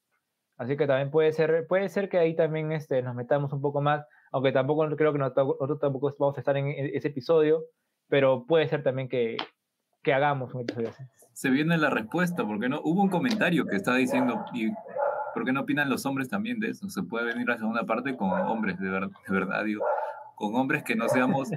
Así 0.58 0.76
que 0.76 0.86
también 0.86 1.10
puede 1.10 1.32
ser, 1.32 1.66
puede 1.68 1.88
ser 1.88 2.08
que 2.08 2.18
ahí 2.18 2.34
también 2.34 2.72
este, 2.72 3.02
nos 3.02 3.14
metamos 3.14 3.52
un 3.52 3.60
poco 3.60 3.80
más, 3.82 4.06
aunque 4.32 4.52
tampoco 4.52 4.86
creo 4.96 5.12
que 5.12 5.18
nosotros 5.18 5.78
tampoco 5.80 6.14
vamos 6.18 6.36
a 6.36 6.40
estar 6.40 6.56
en 6.56 6.68
e- 6.68 6.96
ese 6.96 7.08
episodio, 7.08 7.64
pero 8.08 8.44
puede 8.46 8.66
ser 8.68 8.82
también 8.82 9.08
que, 9.08 9.36
que 10.02 10.14
hagamos 10.14 10.54
un 10.54 10.62
episodio 10.62 10.88
así. 10.90 11.02
se 11.34 11.50
viene 11.50 11.76
la 11.76 11.90
respuesta, 11.90 12.46
porque 12.46 12.68
no? 12.68 12.80
Hubo 12.82 13.02
un 13.02 13.10
comentario 13.10 13.66
que 13.66 13.76
estaba 13.76 13.98
diciendo, 13.98 14.44
¿y 14.54 14.70
por 15.34 15.44
qué 15.44 15.52
no 15.52 15.60
opinan 15.62 15.90
los 15.90 16.06
hombres 16.06 16.28
también 16.30 16.58
de 16.60 16.70
eso? 16.70 16.88
Se 16.88 17.02
puede 17.02 17.26
venir 17.26 17.46
la 17.46 17.58
segunda 17.58 17.84
parte 17.84 18.16
con 18.16 18.30
hombres, 18.30 18.78
de, 18.80 18.88
ver- 18.88 19.08
de 19.10 19.34
verdad, 19.34 19.62
digo, 19.64 19.84
con 20.36 20.54
hombres 20.54 20.82
que 20.84 20.96
no 20.96 21.06
seamos, 21.10 21.50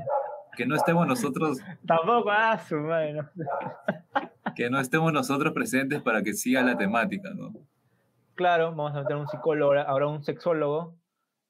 que 0.58 0.66
no 0.66 0.76
estemos 0.76 1.08
nosotros, 1.08 1.60
Tampoco, 1.88 2.30
ah, 2.32 2.60
su 2.60 2.76
madre, 2.76 3.14
no. 3.14 3.30
que 4.56 4.70
no 4.70 4.80
estemos 4.82 5.14
nosotros 5.14 5.54
presentes 5.54 6.02
para 6.02 6.22
que 6.22 6.34
siga 6.34 6.62
la 6.64 6.78
temática, 6.78 7.30
¿no? 7.34 7.54
Claro, 8.40 8.70
vamos 8.74 8.96
a 8.96 9.02
meter 9.02 9.18
un 9.18 9.28
psicólogo, 9.28 9.74
ahora- 9.74 10.08
un 10.08 10.24
sexólogo, 10.24 10.96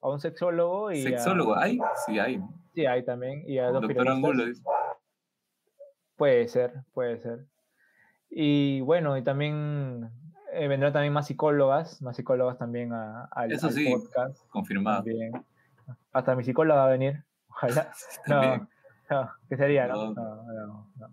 a 0.01 0.09
un 0.09 0.19
sexólogo 0.19 0.91
y 0.91 1.01
a- 1.05 1.09
Sexólogo, 1.09 1.55
¿hay? 1.55 1.77
Sí, 2.07 2.17
hay. 2.17 2.41
sí, 2.73 2.87
hay 2.87 3.05
también, 3.05 3.43
y 3.45 3.59
a 3.59 3.67
dos 3.69 3.83
Doctor. 3.83 4.07
Angulo. 4.09 4.43
Puede 6.15 6.47
ser, 6.47 6.73
puede 6.95 7.19
ser. 7.19 7.45
Y 8.31 8.81
bueno, 8.81 9.15
y 9.17 9.23
también 9.23 10.09
eh, 10.51 10.67
vendrán 10.67 10.91
también 10.91 11.13
más 11.13 11.27
psicólogas, 11.27 12.01
más 12.01 12.15
psicólogas 12.15 12.57
también 12.57 12.91
a- 12.91 13.25
al, 13.33 13.51
Eso 13.51 13.67
al 13.67 13.73
sí, 13.73 13.87
podcast. 13.87 14.39
confirmado. 14.49 15.03
También. 15.03 15.31
Hasta 16.11 16.35
mi 16.35 16.43
psicóloga 16.43 16.79
va 16.81 16.87
a 16.87 16.91
venir, 16.91 17.23
ojalá. 17.49 17.91
No, 18.27 18.67
no, 19.11 19.31
¿qué 19.47 19.57
sería? 19.57 19.85
No, 19.89 20.11
no, 20.15 20.43
no. 20.43 20.87
No, 20.97 21.11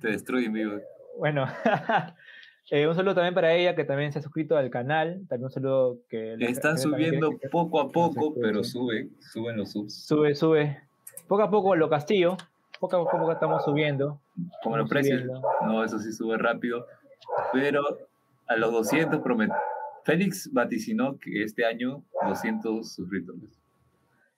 Te 0.00 0.08
destruyen 0.08 0.52
vivo. 0.52 0.80
Bueno, 1.18 1.46
eh, 2.70 2.86
un 2.86 2.94
saludo 2.94 3.14
también 3.14 3.34
para 3.34 3.52
ella 3.54 3.74
que 3.74 3.84
también 3.84 4.12
se 4.12 4.18
ha 4.18 4.22
suscrito 4.22 4.56
al 4.56 4.70
canal. 4.70 5.20
También 5.28 5.44
un 5.46 5.50
saludo 5.50 5.98
que 6.08 6.36
la 6.36 6.46
Están 6.48 6.78
subiendo 6.78 7.30
que- 7.38 7.48
poco 7.48 7.80
a 7.80 7.90
poco, 7.90 8.34
pero 8.40 8.62
suben, 8.64 9.10
suben 9.20 9.56
los 9.56 9.72
subs. 9.72 10.06
Sube, 10.06 10.34
sube. 10.34 10.80
Poco 11.26 11.42
a 11.42 11.50
poco 11.50 11.74
lo 11.76 11.88
castillo. 11.88 12.36
Poco 12.80 12.96
a 12.96 13.10
poco 13.10 13.32
estamos 13.32 13.64
subiendo. 13.64 14.20
Como 14.62 14.76
los 14.76 14.88
precios. 14.88 15.22
No, 15.62 15.82
eso 15.82 15.98
sí 15.98 16.12
sube 16.12 16.36
rápido. 16.38 16.86
Pero 17.52 17.82
a 18.46 18.56
los 18.56 18.72
200 18.72 19.20
promet... 19.20 19.50
Félix 20.04 20.50
vaticinó 20.52 21.18
que 21.18 21.42
este 21.42 21.66
año 21.66 22.02
200 22.26 22.90
suscriptores. 22.94 23.42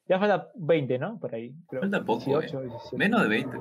Ya 0.09 0.18
falta 0.18 0.49
20, 0.57 0.99
¿no? 0.99 1.16
Por 1.20 1.33
ahí. 1.33 1.55
creo. 1.68 1.83
Falta 1.83 2.03
poco, 2.03 2.24
18, 2.41 2.61
eh. 2.61 2.66
17. 2.66 2.97
Menos 2.97 3.22
de 3.22 3.28
20. 3.28 3.59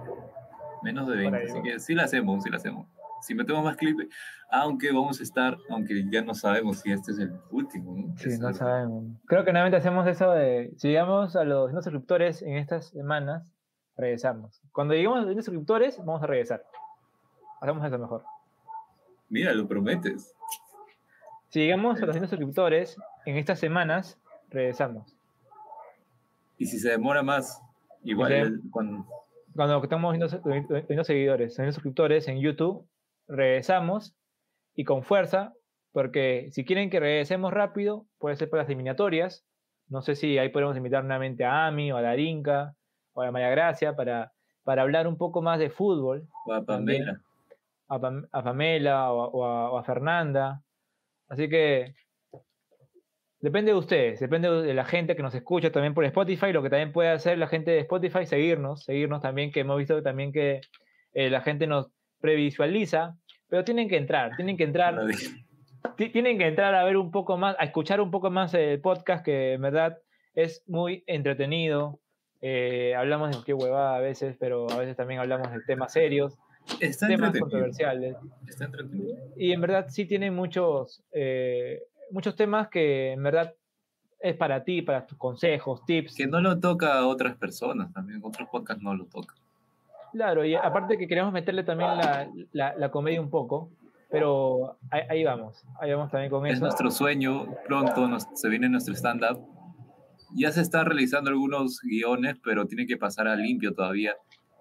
Menos 0.81 1.07
de 1.07 1.15
20. 1.17 1.37
ahí, 1.37 1.43
Así 1.45 1.61
que 1.61 1.79
sí 1.79 1.93
la 1.93 2.05
hacemos, 2.05 2.43
sí 2.43 2.49
la 2.49 2.57
hacemos. 2.57 2.87
Si 3.21 3.35
metemos 3.35 3.63
más 3.63 3.75
clips, 3.77 4.07
aunque 4.51 4.91
vamos 4.91 5.19
a 5.19 5.23
estar, 5.23 5.57
aunque 5.69 6.05
ya 6.11 6.21
no 6.21 6.33
sabemos 6.33 6.79
si 6.79 6.91
este 6.91 7.11
es 7.11 7.19
el 7.19 7.33
último. 7.51 7.95
¿no? 7.95 8.17
Sí, 8.17 8.29
no 8.39 8.53
sabemos. 8.53 9.05
Creo 9.25 9.43
que 9.45 9.51
nuevamente 9.51 9.77
hacemos 9.77 10.07
eso 10.07 10.31
de, 10.31 10.71
si 10.77 10.87
llegamos 10.89 11.35
a 11.35 11.43
los 11.43 11.69
100 11.71 11.83
suscriptores 11.83 12.41
en 12.41 12.55
estas 12.55 12.87
semanas, 12.87 13.43
regresamos. 13.97 14.61
Cuando 14.71 14.93
lleguemos 14.93 15.17
a 15.17 15.21
los 15.21 15.29
100 15.31 15.43
suscriptores, 15.43 15.97
vamos 15.99 16.23
a 16.23 16.27
regresar. 16.27 16.63
Hacemos 17.61 17.85
eso 17.85 17.97
mejor. 17.99 18.23
Mira, 19.29 19.53
lo 19.53 19.67
prometes. 19.67 20.33
Si 21.49 21.59
llegamos 21.59 22.01
a 22.01 22.05
los 22.05 22.15
100 22.15 22.29
suscriptores 22.29 22.95
en 23.25 23.35
estas 23.37 23.59
semanas, 23.59 24.17
regresamos. 24.49 25.15
Y 26.57 26.65
si 26.65 26.79
se 26.79 26.89
demora 26.89 27.23
más, 27.23 27.61
igual 28.03 28.31
se- 28.31 28.69
cuando, 28.71 29.05
Cuando 29.55 29.83
estamos 29.83 30.11
viendo, 30.17 30.83
viendo 30.87 31.03
seguidores, 31.03 31.55
100 31.55 31.73
suscriptores 31.73 32.27
en 32.27 32.39
YouTube, 32.39 32.85
regresamos 33.29 34.15
y 34.75 34.83
con 34.83 35.03
fuerza, 35.03 35.53
porque 35.93 36.49
si 36.51 36.65
quieren 36.65 36.89
que 36.89 36.99
regresemos 36.99 37.53
rápido, 37.53 38.05
puede 38.17 38.35
ser 38.35 38.49
por 38.49 38.59
las 38.59 38.67
eliminatorias. 38.67 39.45
No 39.87 40.01
sé 40.01 40.15
si 40.15 40.37
ahí 40.37 40.49
podemos 40.49 40.75
invitar 40.77 41.03
nuevamente 41.03 41.45
a 41.45 41.67
Ami 41.67 41.91
o 41.91 41.97
a 41.97 42.01
Darinka 42.01 42.75
o 43.13 43.21
a 43.21 43.31
María 43.31 43.49
Gracia 43.49 43.95
para, 43.95 44.31
para 44.63 44.81
hablar 44.83 45.07
un 45.07 45.17
poco 45.17 45.41
más 45.41 45.57
de 45.59 45.69
fútbol. 45.69 46.27
va 46.49 46.57
a. 46.57 46.61
Pamela. 46.63 47.21
a, 47.87 47.99
Pam- 47.99 48.27
a 48.31 48.43
Pamela 48.43 49.11
o 49.11 49.21
a, 49.21 49.27
o 49.27 49.45
a- 49.45 49.71
o 49.71 49.77
a 49.79 49.83
Fernanda. 49.83 50.61
Así 51.27 51.49
que 51.49 51.95
depende 53.39 53.71
de 53.71 53.77
ustedes, 53.77 54.19
depende 54.19 54.49
de 54.49 54.73
la 54.73 54.85
gente 54.85 55.15
que 55.15 55.23
nos 55.23 55.33
escucha 55.33 55.71
también 55.71 55.93
por 55.93 56.03
Spotify, 56.05 56.51
lo 56.51 56.61
que 56.61 56.69
también 56.69 56.91
puede 56.91 57.09
hacer 57.09 57.37
la 57.37 57.47
gente 57.47 57.71
de 57.71 57.79
Spotify, 57.79 58.25
seguirnos, 58.25 58.83
seguirnos 58.83 59.21
también, 59.21 59.51
que 59.51 59.61
hemos 59.61 59.77
visto 59.77 60.01
también 60.03 60.31
que 60.31 60.61
eh, 61.13 61.29
la 61.29 61.41
gente 61.41 61.65
nos 61.67 61.89
previsualiza, 62.19 63.17
pero 63.47 63.63
tienen 63.63 63.89
que 63.89 63.97
entrar, 63.97 64.35
tienen 64.35 64.57
que 64.57 64.63
entrar, 64.65 64.99
tienen 65.95 66.37
que 66.37 66.47
entrar 66.47 66.75
a 66.75 66.83
ver 66.83 66.97
un 66.97 67.11
poco 67.11 67.37
más, 67.37 67.55
a 67.59 67.65
escuchar 67.65 68.01
un 68.01 68.11
poco 68.11 68.29
más 68.29 68.53
el 68.53 68.79
podcast, 68.81 69.23
que 69.23 69.53
en 69.53 69.61
verdad 69.61 69.97
es 70.33 70.63
muy 70.67 71.03
entretenido. 71.07 71.99
Eh, 72.41 72.95
hablamos 72.95 73.35
de 73.35 73.43
qué 73.43 73.53
huevada 73.53 73.95
a 73.97 73.99
veces, 73.99 74.37
pero 74.39 74.69
a 74.71 74.77
veces 74.77 74.95
también 74.95 75.19
hablamos 75.19 75.51
de 75.51 75.59
temas 75.67 75.91
serios, 75.91 76.37
Está 76.79 77.07
temas 77.07 77.37
controversiales. 77.37 78.15
Está 78.47 78.65
entretenido. 78.65 79.15
Y 79.35 79.51
en 79.51 79.61
verdad 79.61 79.87
sí 79.89 80.05
tiene 80.05 80.31
muchos, 80.31 81.03
eh, 81.11 81.83
muchos 82.11 82.35
temas 82.35 82.69
que 82.69 83.13
en 83.13 83.23
verdad 83.23 83.55
es 84.19 84.35
para 84.35 84.63
ti, 84.63 84.81
para 84.81 85.05
tus 85.05 85.17
consejos, 85.17 85.85
tips. 85.85 86.15
Que 86.15 86.27
no 86.27 86.41
lo 86.41 86.59
toca 86.59 86.99
a 86.99 87.07
otras 87.07 87.35
personas 87.37 87.91
también. 87.93 88.19
Otros 88.23 88.47
podcasts 88.49 88.83
no 88.83 88.93
lo 88.93 89.05
tocan. 89.05 89.37
Claro, 90.11 90.45
y 90.45 90.55
aparte 90.55 90.97
que 90.97 91.07
queremos 91.07 91.31
meterle 91.33 91.63
también 91.63 91.97
la, 91.97 92.27
la- 92.51 92.75
la 92.75 92.91
comedia 92.91 93.21
un 93.21 93.29
poco, 93.29 93.69
pero 94.09 94.77
ahí, 94.91 95.01
ahí 95.09 95.23
vamos, 95.23 95.63
ahí 95.79 95.91
vamos 95.93 96.09
también 96.11 96.31
con 96.31 96.45
Es 96.47 96.53
eso. 96.53 96.61
nuestro 96.65 96.89
sueño. 96.91 97.45
Pronto 97.67 98.07
nos- 98.07 98.27
se 98.33 98.49
viene 98.49 98.69
nuestro 98.69 98.93
stand-up. 98.95 99.39
Ya 100.35 100.51
se 100.51 100.61
está 100.61 100.83
realizando 100.83 101.29
algunos 101.29 101.79
guiones, 101.81 102.35
pero 102.43 102.65
tiene 102.65 102.85
que 102.85 102.97
pasar 102.97 103.27
a 103.27 103.35
limpio 103.35 103.73
todavía. 103.73 104.13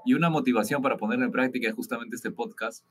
Y 0.04 0.14
una 0.14 0.30
motivación 0.30 0.80
para 0.82 0.96
ponerlo 0.96 1.24
en 1.26 1.32
práctica 1.32 1.68
es 1.68 1.74
justamente 1.74 2.16
este 2.16 2.30
podcast. 2.30 2.84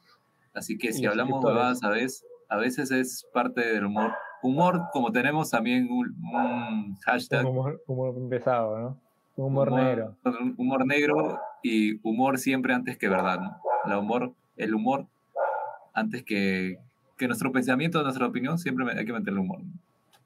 Así 0.54 0.78
que 0.78 0.94
si 0.94 1.06
hablamos 1.06 1.44
huevadas 1.44 1.84
a 1.84 1.90
veces, 1.90 2.26
a 2.50 2.58
veces 2.58 2.92
es 2.92 3.28
parte 3.34 3.62
del 3.62 3.86
humor. 3.86 4.14
Humor, 4.44 4.84
como 4.94 5.12
tenemos 5.12 5.50
también 5.50 5.88
un, 5.90 6.16
un 6.34 6.96
hashtag. 7.06 7.46
Un 7.46 7.52
humor, 7.52 7.82
humor 7.88 8.30
pesado, 8.30 8.78
¿no? 8.80 9.02
Un 9.36 9.46
humor 9.46 9.72
negro. 9.72 10.16
un 10.26 10.56
Humor 10.58 10.86
negro 10.86 11.40
y 11.64 12.00
humor 12.08 12.38
siempre 12.38 12.74
antes 12.74 12.98
que 12.98 13.10
verdad, 13.10 13.40
¿no? 13.40 13.62
La 13.86 14.00
humor, 14.00 14.34
el 14.56 14.74
humor 14.74 15.08
antes 15.94 16.24
que, 16.24 16.78
que 17.18 17.28
nuestro 17.28 17.52
pensamiento, 17.52 18.02
nuestra 18.04 18.28
opinión, 18.28 18.58
siempre 18.58 18.86
hay 18.96 19.06
que 19.06 19.14
meterle 19.14 19.40
humor. 19.40 19.62
¿no? 19.64 19.72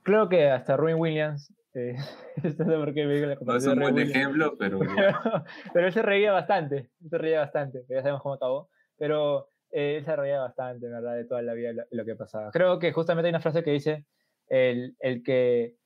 Creo 0.04 0.30
que 0.30 0.50
hasta 0.50 0.76
Ruin 0.76 0.98
Williams, 0.98 1.54
eh, 1.74 1.96
no 2.44 2.50
es 2.50 2.60
un 2.60 3.80
buen 3.80 3.94
Williams. 3.94 4.16
ejemplo, 4.16 4.58
pero 4.58 4.80
pero, 4.96 5.46
pero 5.74 5.88
él 5.88 5.94
se 5.94 6.02
reía 6.02 6.32
bastante, 6.32 6.90
se 7.10 7.18
reía 7.18 7.40
bastante, 7.40 7.86
ya 7.88 8.02
sabemos 8.02 8.22
cómo 8.22 8.36
acabó, 8.36 8.70
pero 8.98 9.48
eh, 9.72 9.98
él 9.98 10.06
se 10.06 10.16
reía 10.16 10.40
bastante, 10.40 10.88
¿verdad? 10.88 11.16
De 11.16 11.26
toda 11.26 11.42
la 11.42 11.54
vida 11.54 11.72
lo, 11.72 11.84
lo 11.90 12.06
que 12.06 12.16
pasaba. 12.16 12.52
Creo 12.52 12.80
que 12.80 12.92
justamente 12.92 13.28
hay 13.28 13.32
una 13.32 13.40
frase 13.40 13.64
que 13.64 13.72
dice, 13.72 14.06
el, 14.48 14.98
el 15.00 15.24
que, 15.24 15.78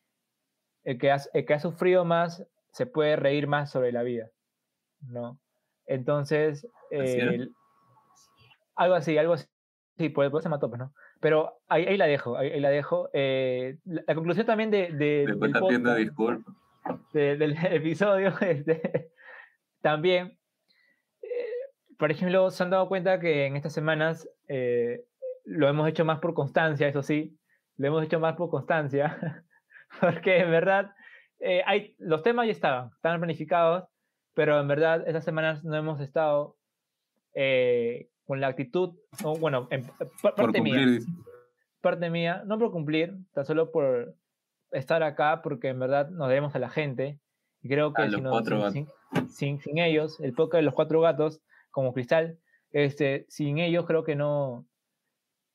el, 0.84 0.98
que 0.98 1.12
ha, 1.12 1.18
el 1.34 1.46
que 1.46 1.54
ha 1.54 1.60
sufrido 1.60 2.04
más 2.04 2.44
se 2.72 2.88
puede 2.88 3.16
reír 3.16 3.48
más 3.48 3.70
sobre 3.70 3.92
la 3.92 4.02
vida, 4.02 4.30
¿no? 5.02 5.40
Entonces, 5.88 6.68
algo 8.76 8.96
así, 8.96 9.18
algo 9.18 9.34
así, 9.34 9.48
sí, 9.98 10.10
por, 10.10 10.30
por 10.32 10.40
eso 10.40 10.44
se 10.44 10.50
mató, 10.50 10.70
pues, 10.70 10.80
¿no? 10.80 10.94
Pero 11.22 11.60
ahí, 11.68 11.86
ahí 11.86 11.98
la 11.98 12.06
dejo, 12.08 12.38
ahí, 12.38 12.52
ahí 12.52 12.60
la 12.60 12.70
dejo. 12.70 13.10
Eh, 13.14 13.78
la, 13.86 14.04
la 14.08 14.16
conclusión 14.16 14.46
también 14.46 14.70
de, 14.72 14.90
del 14.92 15.28
podcast- 15.40 15.68
de- 17.14 17.58
episodio, 17.76 18.34
este, 18.42 19.12
también, 19.82 20.38
eh, 21.22 21.28
por 21.98 22.12
ejemplo, 22.12 22.50
se 22.52 22.64
han 22.64 22.70
dado 22.70 22.88
cuenta 22.88 23.20
que 23.20 23.46
en 23.46 23.56
estas 23.56 23.74
semanas 23.74 24.28
eh, 24.48 25.06
lo 25.46 25.68
hemos 25.70 25.88
hecho 25.88 26.04
más 26.06 26.20
por 26.20 26.34
constancia, 26.34 26.88
eso 26.88 27.02
sí, 27.02 27.38
lo 27.78 27.88
hemos 27.88 28.04
hecho 28.04 28.20
más 28.20 28.36
por 28.36 28.50
constancia, 28.50 29.44
porque 30.02 30.40
en 30.40 30.52
verdad 30.52 30.92
hay, 31.66 31.96
los 32.00 32.24
temas 32.24 32.48
ya 32.48 32.52
estaban, 32.52 32.90
estaban 32.96 33.20
planificados, 33.20 33.86
pero 34.36 34.60
en 34.60 34.68
verdad 34.68 35.04
estas 35.08 35.24
semanas 35.26 35.64
no 35.64 35.76
hemos 35.76 36.00
estado 36.00 36.56
eh, 37.34 38.10
con 38.26 38.40
la 38.42 38.48
actitud, 38.48 38.94
bueno, 39.40 39.68
en, 39.72 39.86
par- 40.22 40.36
parte 40.36 40.62
mía, 40.62 41.00
parte 41.82 42.10
mía, 42.10 42.44
no 42.46 42.58
por 42.60 42.72
cumplir, 42.72 43.16
tan 43.34 43.46
solo 43.46 43.72
por 43.72 44.16
estar 44.72 45.04
acá, 45.04 45.42
porque 45.42 45.70
en 45.70 45.80
verdad 45.80 46.10
nos 46.10 46.28
debemos 46.30 46.56
a 46.56 46.60
la 46.60 46.70
gente. 46.70 47.20
Y 47.62 47.70
creo 47.70 47.94
que 47.94 48.04
si 48.10 48.22
no- 48.22 48.32
sin, 48.72 48.88
sin- 49.30 49.60
sin 49.60 49.78
ellos, 49.80 50.20
el 50.20 50.34
podcast 50.34 50.60
de 50.60 50.66
los 50.66 50.74
cuatro 50.74 51.02
gatos, 51.02 51.42
como 51.72 51.94
Cristal, 51.94 52.38
este, 52.72 53.26
sin 53.30 53.58
ellos 53.60 53.86
creo 53.86 54.04
que 54.04 54.16
no 54.16 54.66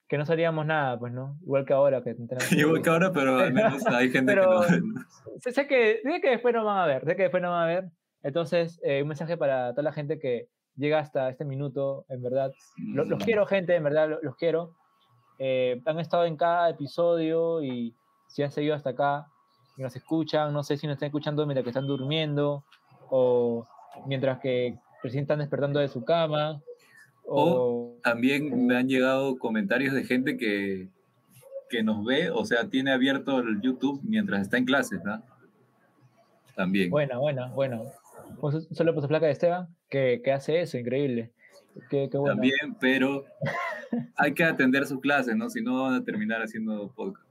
que 0.08 0.18
no 0.18 0.26
salíamos 0.26 0.66
nada, 0.66 0.98
pues, 0.98 1.12
¿no? 1.12 1.38
Igual 1.42 1.64
que 1.64 1.72
ahora 1.72 2.02
que 2.02 2.14
tenemos- 2.14 2.50
Igual 2.52 2.82
que 2.82 2.90
ahora, 2.90 3.12
pero 3.12 3.36
al 3.38 3.52
menos 3.52 3.86
hay 3.86 4.10
gente 4.10 4.32
Pero- 4.34 4.62
que 4.62 4.80
no. 4.80 5.04
sé, 5.38 5.52
sé 5.52 5.66
que, 5.68 6.00
sé 6.02 6.20
que 6.20 6.30
después 6.30 6.52
no 6.52 6.64
van 6.64 6.78
a 6.78 6.86
ver, 6.86 7.04
sé 7.04 7.14
que 7.14 7.22
después 7.22 7.40
no 7.42 7.50
van 7.50 7.62
a 7.62 7.66
ver. 7.66 7.84
Entonces, 8.22 8.80
eh, 8.82 9.02
un 9.02 9.08
mensaje 9.08 9.36
para 9.36 9.70
toda 9.70 9.82
la 9.82 9.92
gente 9.92 10.18
que 10.18 10.48
llega 10.76 10.98
hasta 10.98 11.28
este 11.30 11.44
minuto, 11.44 12.04
en 12.08 12.22
verdad. 12.22 12.52
Lo- 12.78 13.04
los 13.04 13.18
Mm. 13.18 13.22
quiero, 13.22 13.46
gente, 13.46 13.74
en 13.74 13.82
verdad, 13.84 14.08
lo- 14.08 14.22
los, 14.22 14.36
quiero. 14.36 14.74
Eh, 15.38 15.80
han 15.86 15.98
estado 16.00 16.24
en 16.26 16.36
cada 16.36 16.68
episodio 16.70 17.62
y 17.62 17.94
si 18.28 18.42
han 18.42 18.50
seguido 18.50 18.74
hasta 18.74 18.90
acá 18.90 19.26
y 19.76 19.82
nos 19.82 19.96
escuchan, 19.96 20.52
no 20.52 20.62
sé 20.62 20.76
si 20.76 20.86
nos 20.86 20.94
están 20.94 21.06
escuchando 21.08 21.46
mientras 21.46 21.64
que 21.64 21.70
están 21.70 21.86
durmiendo 21.86 22.64
o 23.08 23.66
mientras 24.06 24.38
que 24.40 24.78
recién 25.02 25.22
están 25.22 25.38
despertando 25.38 25.80
de 25.80 25.88
su 25.88 26.04
cama. 26.04 26.60
O, 27.24 27.96
También 28.02 28.66
me 28.66 28.76
han 28.76 28.88
llegado 28.88 29.38
comentarios 29.38 29.94
de 29.94 30.04
gente 30.04 30.36
que, 30.36 30.88
que 31.70 31.82
nos 31.82 32.04
ve, 32.04 32.30
o 32.30 32.44
sea, 32.44 32.68
tiene 32.68 32.92
abierto 32.92 33.38
el 33.38 33.60
YouTube 33.62 34.00
mientras 34.02 34.42
está 34.42 34.58
en 34.58 34.64
clases, 34.66 35.02
¿no? 35.04 35.22
También. 36.54 36.90
Buena, 36.90 37.18
buena, 37.18 37.46
bueno. 37.52 37.84
Pues 38.38 38.68
solo 38.72 38.92
por 38.94 39.02
su 39.02 39.08
placa 39.08 39.26
de 39.26 39.32
Esteban, 39.32 39.68
que, 39.88 40.20
que 40.22 40.32
hace 40.32 40.60
eso, 40.60 40.78
increíble. 40.78 41.30
Qué, 41.88 42.08
qué 42.10 42.18
bueno. 42.18 42.34
También, 42.34 42.74
pero 42.80 43.24
hay 44.16 44.34
que 44.34 44.44
atender 44.44 44.86
sus 44.86 45.00
clases, 45.00 45.36
¿no? 45.36 45.48
Si 45.50 45.62
no 45.62 45.82
van 45.84 45.94
a 45.94 46.04
terminar 46.04 46.42
haciendo 46.42 46.92
podcast. 46.92 47.26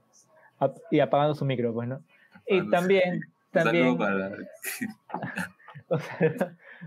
Y 0.90 1.00
apagando 1.00 1.34
su 1.34 1.44
micro, 1.44 1.72
pues, 1.72 1.88
¿no? 1.88 2.02
Y 2.46 2.58
Apagando 2.58 2.64
su 2.64 2.70
también, 2.70 3.20
Un 3.52 3.62
saludo 3.62 3.96
también, 3.96 3.98
para- 3.98 4.36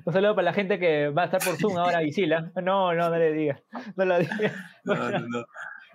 un 0.06 0.14
saludo 0.14 0.36
para 0.36 0.46
la 0.46 0.54
gente 0.54 0.80
que 0.80 1.10
va 1.10 1.24
a 1.24 1.26
estar 1.26 1.42
por 1.44 1.58
Zoom 1.58 1.78
ahora, 1.78 2.04
Isila. 2.04 2.52
No, 2.56 2.94
no, 2.94 3.10
no 3.10 3.18
le 3.18 3.34
digas, 3.34 3.62
no 3.96 4.06
lo 4.06 4.20
digas. 4.20 4.40
No, 4.86 4.96
no, 5.12 5.20
no. 5.20 5.46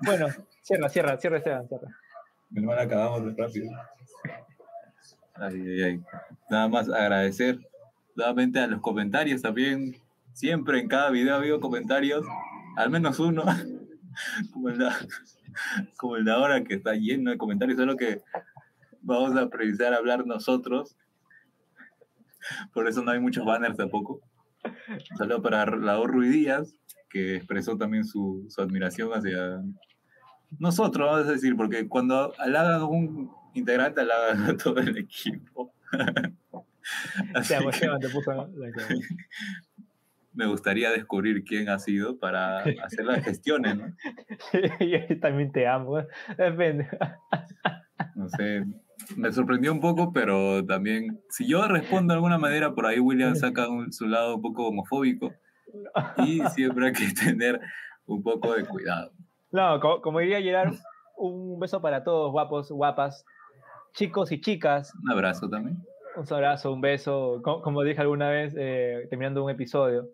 Bueno, 0.05 0.27
cierra, 0.63 0.89
cierra, 0.89 1.17
cierra, 1.19 1.39
Esteban, 1.39 1.67
cierra. 1.69 1.89
Menos 2.51 2.69
mal 2.69 2.79
acabamos 2.79 3.25
de 3.25 3.43
rápido. 3.43 3.71
Ay, 5.35 5.61
ay, 5.61 5.83
ay. 5.83 6.01
Nada 6.51 6.69
más 6.69 6.89
agradecer 6.89 7.59
nuevamente 8.19 8.59
a 8.59 8.67
los 8.67 8.81
comentarios 8.81 9.41
también. 9.43 9.97
Siempre 10.33 10.81
en 10.81 10.89
cada 10.89 11.11
video 11.11 11.35
ha 11.35 11.39
habido 11.39 11.61
comentarios, 11.61 12.27
al 12.77 12.91
menos 12.91 13.19
uno, 13.21 13.45
como 14.53 14.69
el 14.69 14.79
de, 14.79 14.89
como 15.97 16.17
el 16.17 16.25
de 16.25 16.33
ahora 16.33 16.65
que 16.65 16.75
está 16.75 16.95
lleno 16.95 17.31
de 17.31 17.39
comentarios, 17.39 17.79
solo 17.79 17.97
que 17.97 18.21
vamos 19.01 19.37
a 19.37 19.49
precisar 19.49 19.95
hablar 19.95 20.27
nosotros. 20.27 20.97
Por 22.73 22.89
eso 22.89 23.03
no 23.03 23.13
hay 23.13 23.21
muchos 23.21 23.45
banners 23.45 23.77
tampoco. 23.77 24.21
Solo 25.17 25.41
para 25.41 25.67
la 25.77 25.97
Ruiz 25.99 26.33
Díaz, 26.33 26.75
que 27.09 27.37
expresó 27.37 27.77
también 27.77 28.05
su, 28.05 28.47
su 28.49 28.61
admiración 28.61 29.13
hacia 29.13 29.63
nosotros, 30.59 31.09
vamos 31.09 31.29
a 31.29 31.33
decir, 31.33 31.57
porque 31.57 31.89
cuando 31.89 32.33
halagan 32.39 32.83
un 32.83 33.31
integrante, 33.55 34.01
halagan 34.01 34.43
a 34.45 34.57
todo 34.63 34.79
el 34.79 34.97
equipo. 34.99 35.73
Así 37.35 37.55
Esteban, 37.55 37.65
que- 37.71 37.77
Esteban 37.77 38.01
te 38.01 38.09
puso 38.09 38.33
la 38.33 38.71
cara. 38.73 38.89
me 40.35 40.47
gustaría 40.47 40.91
descubrir 40.93 41.43
quién 41.45 41.69
ha 41.69 41.79
sido 41.81 42.19
para 42.19 42.59
hacer 42.85 43.05
las 43.05 43.25
gestiones, 43.25 43.77
¿no? 43.77 43.87
yo 44.81 45.21
también 45.21 45.51
te 45.51 45.67
amo, 45.67 45.99
depende. 46.37 46.87
No 48.15 48.29
sé, 48.29 48.65
me 49.17 49.33
sorprendió 49.33 49.73
un 49.73 49.81
poco, 49.81 50.13
pero 50.13 50.65
también, 50.65 51.21
si 51.31 51.49
yo 51.49 51.67
respondo 51.67 52.13
de 52.13 52.17
alguna 52.19 52.39
manera, 52.39 52.73
por 52.73 52.87
ahí 52.87 53.01
William 53.01 53.35
saca 53.35 53.69
un- 53.69 53.93
su 53.93 54.07
lado 54.07 54.37
un 54.37 54.43
poco 54.43 54.69
homofóbico 54.69 55.33
y 56.19 56.41
siempre 56.51 56.87
hay 56.89 56.93
que 56.93 57.11
tener 57.13 57.61
un 58.07 58.23
poco 58.23 58.55
de 58.55 58.65
cuidado. 58.65 59.13
No, 59.51 59.81
co- 59.81 60.01
como, 60.03 60.21
diría 60.21 60.41
Gerard, 60.41 60.75
un 61.17 61.59
beso 61.59 61.81
para 61.83 62.05
todos, 62.05 62.31
guapos, 62.31 62.71
guapas, 62.71 63.25
chicos 63.93 64.31
y 64.31 64.41
chicas. 64.41 64.93
Un 65.03 65.11
abrazo 65.11 65.49
también. 65.49 65.79
Un 66.19 66.33
abrazo, 66.35 66.73
un 66.73 66.81
beso. 66.81 67.41
Co- 67.43 67.63
Como, 67.63 67.83
dije 67.83 68.01
alguna 68.01 68.29
vez, 68.31 68.55
eh, 68.59 69.07
terminando 69.09 69.45
un 69.45 69.51
episodio. 69.51 70.09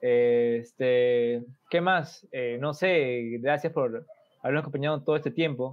Eh, 0.00 0.58
este, 0.62 1.44
¿Qué 1.70 1.80
más? 1.80 2.26
Eh, 2.32 2.58
no 2.60 2.74
sé, 2.74 3.38
gracias 3.40 3.72
por 3.72 4.04
habernos 4.42 4.62
acompañado 4.62 5.02
todo 5.02 5.16
este 5.16 5.30
tiempo. 5.30 5.72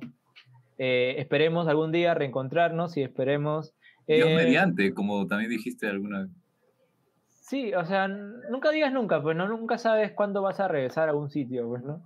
Eh, 0.78 1.16
esperemos 1.18 1.68
algún 1.68 1.92
día 1.92 2.14
reencontrarnos 2.14 2.96
y 2.98 3.04
esperemos. 3.04 3.74
Dios 4.08 4.30
mediante, 4.36 4.94
como 4.94 5.26
también 5.28 5.50
dijiste 5.52 5.88
alguna 5.88 6.22
vez. 6.22 6.30
Sí, 7.30 7.74
o 7.74 7.86
sea, 7.86 8.08
nunca 8.08 8.72
digas 8.72 8.94
nunca, 8.94 9.22
pues 9.22 9.36
no, 9.36 9.48
nunca 9.48 9.78
sabes 9.78 10.12
cuándo 10.14 10.42
vas 10.42 10.60
a 10.60 10.68
regresar 10.68 11.10
a 11.10 11.14
un 11.16 11.30
sitio, 11.30 11.68
pues, 11.68 11.84
¿no? 11.84 12.02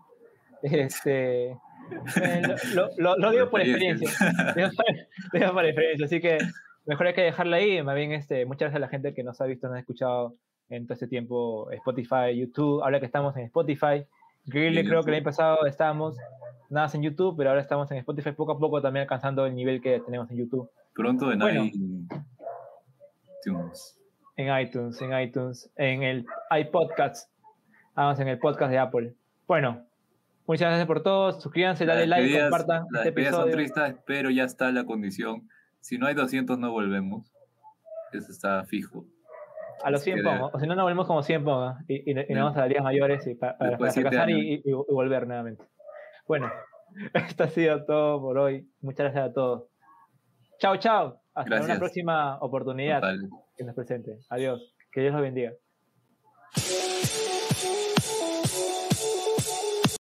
Este, 0.64 1.56
lo, 2.74 2.90
lo- 2.98 3.18
lo 3.18 3.32
digo 3.32 3.50
por 3.50 3.62
experiencia, 3.62 4.10
digo 4.56 4.70
digo 5.34 5.54
por 5.54 5.66
experiencia, 5.66 6.06
así 6.08 6.20
que 6.20 6.38
mejor 6.86 7.08
hay 7.08 7.14
que 7.14 7.22
dejarla 7.22 7.58
ahí, 7.58 7.82
más 7.84 7.96
bien, 7.96 8.12
este, 8.12 8.46
muchas 8.46 8.72
gracias 8.72 8.76
a 8.78 8.80
la 8.80 8.88
gente 8.90 9.14
que 9.14 9.24
nos 9.24 9.40
ha 9.42 9.46
visto, 9.46 9.68
nos 9.68 9.78
ha 9.78 9.80
escuchado 9.80 10.36
en 10.70 10.86
todo 10.86 10.94
este 10.94 11.08
tiempo, 11.08 11.70
Spotify, 11.72 12.36
YouTube, 12.36 12.82
ahora 12.84 13.00
que 13.00 13.06
estamos 13.06 13.36
en 13.38 13.44
Spotify, 13.46 14.06
increíble, 14.46 14.84
creo 14.86 15.04
que 15.04 15.12
el 15.12 15.12
YouTube. 15.12 15.16
año 15.16 15.24
pasado 15.24 15.66
estábamos 15.66 16.18
nada 16.70 16.88
más 16.88 16.96
en 16.96 17.04
YouTube, 17.04 17.36
pero 17.38 17.50
ahora 17.52 17.62
estamos 17.62 17.90
en 17.92 17.98
Spotify 17.98 18.32
poco 18.32 18.54
a 18.54 18.60
poco 18.60 18.82
también 18.82 19.02
alcanzando 19.04 19.46
el 19.46 19.56
nivel 19.56 19.82
que 19.82 20.00
tenemos 20.00 20.30
en 20.32 20.38
YouTube. 20.38 20.70
Pronto 20.94 21.32
en 21.32 21.40
Bueno. 21.40 21.66
iTunes. 21.66 22.08
en 24.38 24.60
iTunes, 24.60 25.02
en 25.02 25.20
iTunes, 25.20 25.72
en 25.76 26.04
el 26.04 26.26
iPodcast. 26.52 27.30
Vamos 27.96 28.20
en 28.20 28.28
el 28.28 28.40
podcast 28.40 28.72
de 28.72 28.80
Apple. 28.80 29.14
Bueno, 29.48 29.86
muchas 30.48 30.68
gracias 30.70 30.88
por 30.88 31.04
todo. 31.04 31.40
Suscríbanse, 31.40 31.86
dale 31.86 32.08
like, 32.08 32.40
compartan 32.42 32.86
Las 32.92 33.06
este 33.06 33.08
despedidas 33.10 33.36
son 33.36 33.50
episodio. 33.50 33.56
tristes, 33.74 34.04
pero 34.06 34.30
ya 34.32 34.44
está 34.44 34.72
la 34.72 34.84
condición. 34.86 35.48
Si 35.86 36.00
no 36.00 36.08
hay 36.08 36.16
200, 36.16 36.58
no 36.58 36.72
volvemos. 36.72 37.32
Eso 38.12 38.32
está 38.32 38.64
fijo. 38.66 39.06
A 39.84 39.92
los 39.92 40.02
Así 40.02 40.12
100 40.14 40.18
que 40.18 40.24
pongo. 40.24 40.50
O 40.52 40.60
si 40.60 40.66
no, 40.66 40.74
nos 40.74 40.84
volvemos 40.84 41.06
como 41.06 41.22
100 41.22 41.44
pongo. 41.44 41.76
Y, 41.88 42.10
y, 42.12 42.20
y 42.28 42.34
nos 42.34 42.46
vamos 42.46 42.58
a 42.58 42.66
ligas 42.66 42.84
mayores 42.84 43.28
y 43.28 43.36
pa- 43.36 43.56
para, 43.56 43.78
para 43.78 43.92
fracasar 43.92 44.30
y, 44.32 44.64
volver 44.90 45.28
nuevamente. 45.28 45.64
Bueno, 46.28 46.52
esto 47.14 47.44
ha 47.44 47.48
sido 47.50 47.86
todo 47.86 48.20
por 48.20 48.40
hoy. 48.40 48.68
Muchas 48.82 49.04
gracias 49.14 49.30
a 49.30 49.34
todos. 49.34 49.70
Chao, 50.58 50.78
chao. 50.78 51.22
Hasta 51.36 51.50
una 51.50 51.56
Gracias. 51.58 51.78
próxima 51.78 52.38
oportunidad 52.40 53.02
Total. 53.02 53.20
que 53.56 53.64
nos 53.64 53.76
presente. 53.76 54.18
Adiós. 54.30 54.74
Que 54.92 55.02
Dios 55.02 55.14
los 55.14 55.22
bendiga. 55.22 55.52